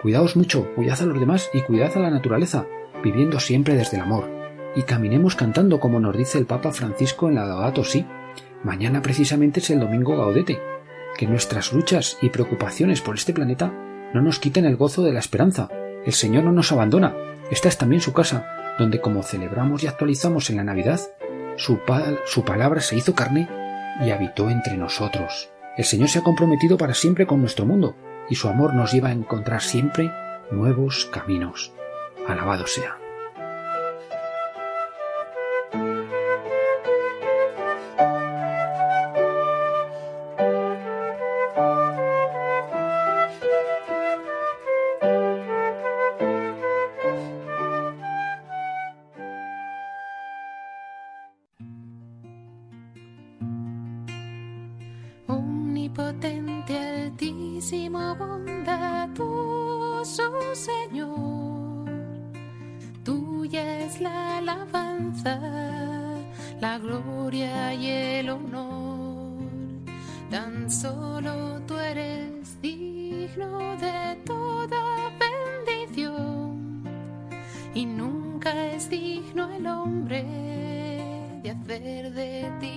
Cuidaos 0.00 0.36
mucho, 0.36 0.74
cuidad 0.74 1.00
a 1.00 1.06
los 1.06 1.20
demás 1.20 1.50
y 1.52 1.60
cuidad 1.62 1.96
a 1.96 2.00
la 2.00 2.10
naturaleza, 2.10 2.66
viviendo 3.04 3.38
siempre 3.40 3.74
desde 3.74 3.96
el 3.96 4.02
amor. 4.02 4.28
Y 4.74 4.82
caminemos 4.82 5.36
cantando 5.36 5.80
como 5.80 6.00
nos 6.00 6.16
dice 6.16 6.38
el 6.38 6.46
Papa 6.46 6.72
Francisco 6.72 7.28
en 7.28 7.34
la 7.34 7.44
Laudato 7.44 7.84
Si. 7.84 8.06
Mañana 8.64 9.02
precisamente 9.02 9.60
es 9.60 9.70
el 9.70 9.80
domingo 9.80 10.16
Gaudete. 10.16 10.60
Que 11.16 11.26
nuestras 11.26 11.72
luchas 11.72 12.16
y 12.22 12.30
preocupaciones 12.30 13.02
por 13.02 13.16
este 13.16 13.34
planeta 13.34 13.72
no 14.14 14.22
nos 14.22 14.38
quiten 14.38 14.64
el 14.64 14.76
gozo 14.76 15.02
de 15.02 15.12
la 15.12 15.20
esperanza. 15.20 15.68
El 16.06 16.12
Señor 16.12 16.44
no 16.44 16.52
nos 16.52 16.72
abandona. 16.72 17.14
Esta 17.50 17.68
es 17.68 17.76
también 17.76 18.00
su 18.00 18.12
casa, 18.12 18.46
donde 18.78 19.00
como 19.00 19.22
celebramos 19.22 19.84
y 19.84 19.86
actualizamos 19.86 20.48
en 20.48 20.56
la 20.56 20.64
Navidad, 20.64 21.00
su, 21.56 21.78
su 22.24 22.44
palabra 22.44 22.80
se 22.80 22.96
hizo 22.96 23.14
carne 23.14 23.48
y 24.00 24.10
habitó 24.10 24.48
entre 24.48 24.76
nosotros. 24.76 25.51
El 25.76 25.84
Señor 25.84 26.08
se 26.08 26.18
ha 26.18 26.22
comprometido 26.22 26.76
para 26.76 26.94
siempre 26.94 27.26
con 27.26 27.40
nuestro 27.40 27.64
mundo, 27.64 27.96
y 28.28 28.34
su 28.34 28.48
amor 28.48 28.74
nos 28.74 28.92
lleva 28.92 29.08
a 29.08 29.12
encontrar 29.12 29.62
siempre 29.62 30.10
nuevos 30.50 31.06
caminos. 31.06 31.72
Alabado 32.28 32.66
sea. 32.66 33.01
Altísimo, 58.12 58.16
bondadoso 58.16 60.04
Señor, 60.54 61.90
tuya 63.04 63.80
es 63.80 64.00
la 64.00 64.38
alabanza, 64.38 65.38
la 66.60 66.78
gloria 66.78 67.74
y 67.74 67.86
el 67.88 68.30
honor. 68.30 69.42
Tan 70.30 70.70
solo 70.70 71.60
tú 71.66 71.76
eres 71.76 72.60
digno 72.62 73.76
de 73.76 74.16
toda 74.24 75.10
bendición 75.18 76.84
y 77.74 77.84
nunca 77.84 78.66
es 78.68 78.88
digno 78.88 79.52
el 79.52 79.66
hombre 79.66 80.22
de 81.42 81.50
hacer 81.50 82.12
de 82.12 82.50
ti 82.60 82.71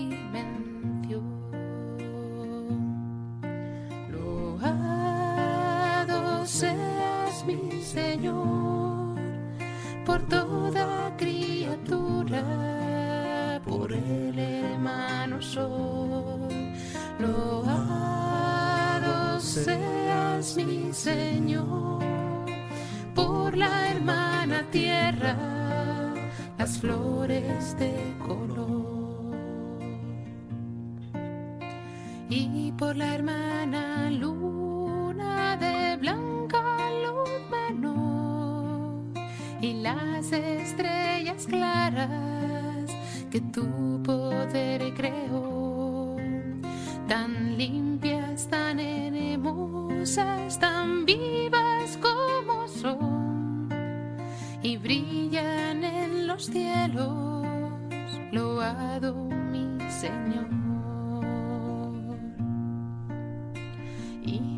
flores 26.79 27.77
de 27.77 28.04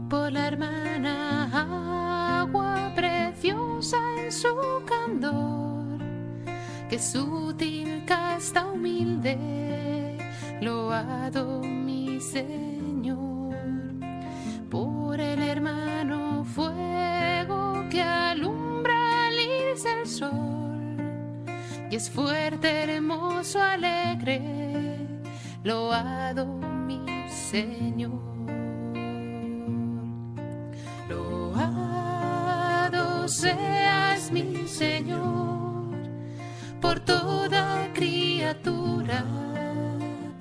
por 0.10 0.32
la 0.32 0.48
hermana 0.48 2.42
agua 2.42 2.92
preciosa 2.96 3.98
en 4.24 4.32
su 4.32 4.56
candor, 4.86 6.00
que 6.90 6.98
sutil, 7.00 8.04
casta, 8.06 8.68
humilde, 8.68 10.18
loado 10.62 11.62
mi 11.62 12.20
Señor. 12.22 13.56
Por 14.70 15.20
el 15.20 15.42
hermano 15.42 16.46
fuego 16.46 17.86
que 17.90 18.02
alumbra 18.02 19.28
al 19.28 19.34
irse 19.34 20.02
el 20.02 20.08
sol, 20.08 20.98
y 21.90 21.96
es 21.96 22.10
fuerte, 22.10 22.84
hermoso, 22.84 23.62
alegre, 23.62 24.42
loado 25.64 26.46
mi 26.46 27.02
Señor. 27.30 28.37
Seas 33.42 34.32
mi 34.32 34.68
Señor 34.68 35.96
por 36.82 37.00
toda 37.02 37.88
criatura, 37.94 39.24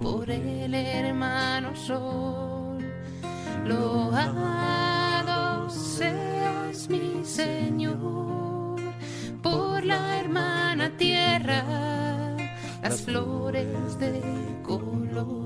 por 0.01 0.30
el 0.30 0.74
hermano 0.74 1.76
sol. 1.76 2.78
Loado 3.66 5.68
seas 5.68 6.88
mi 6.88 7.22
Señor 7.22 8.80
por 9.42 9.84
la 9.84 10.20
hermana 10.20 10.90
tierra, 10.97 11.64
las 12.82 13.03
flores 13.03 13.99
de 13.99 14.22
color. 14.62 15.45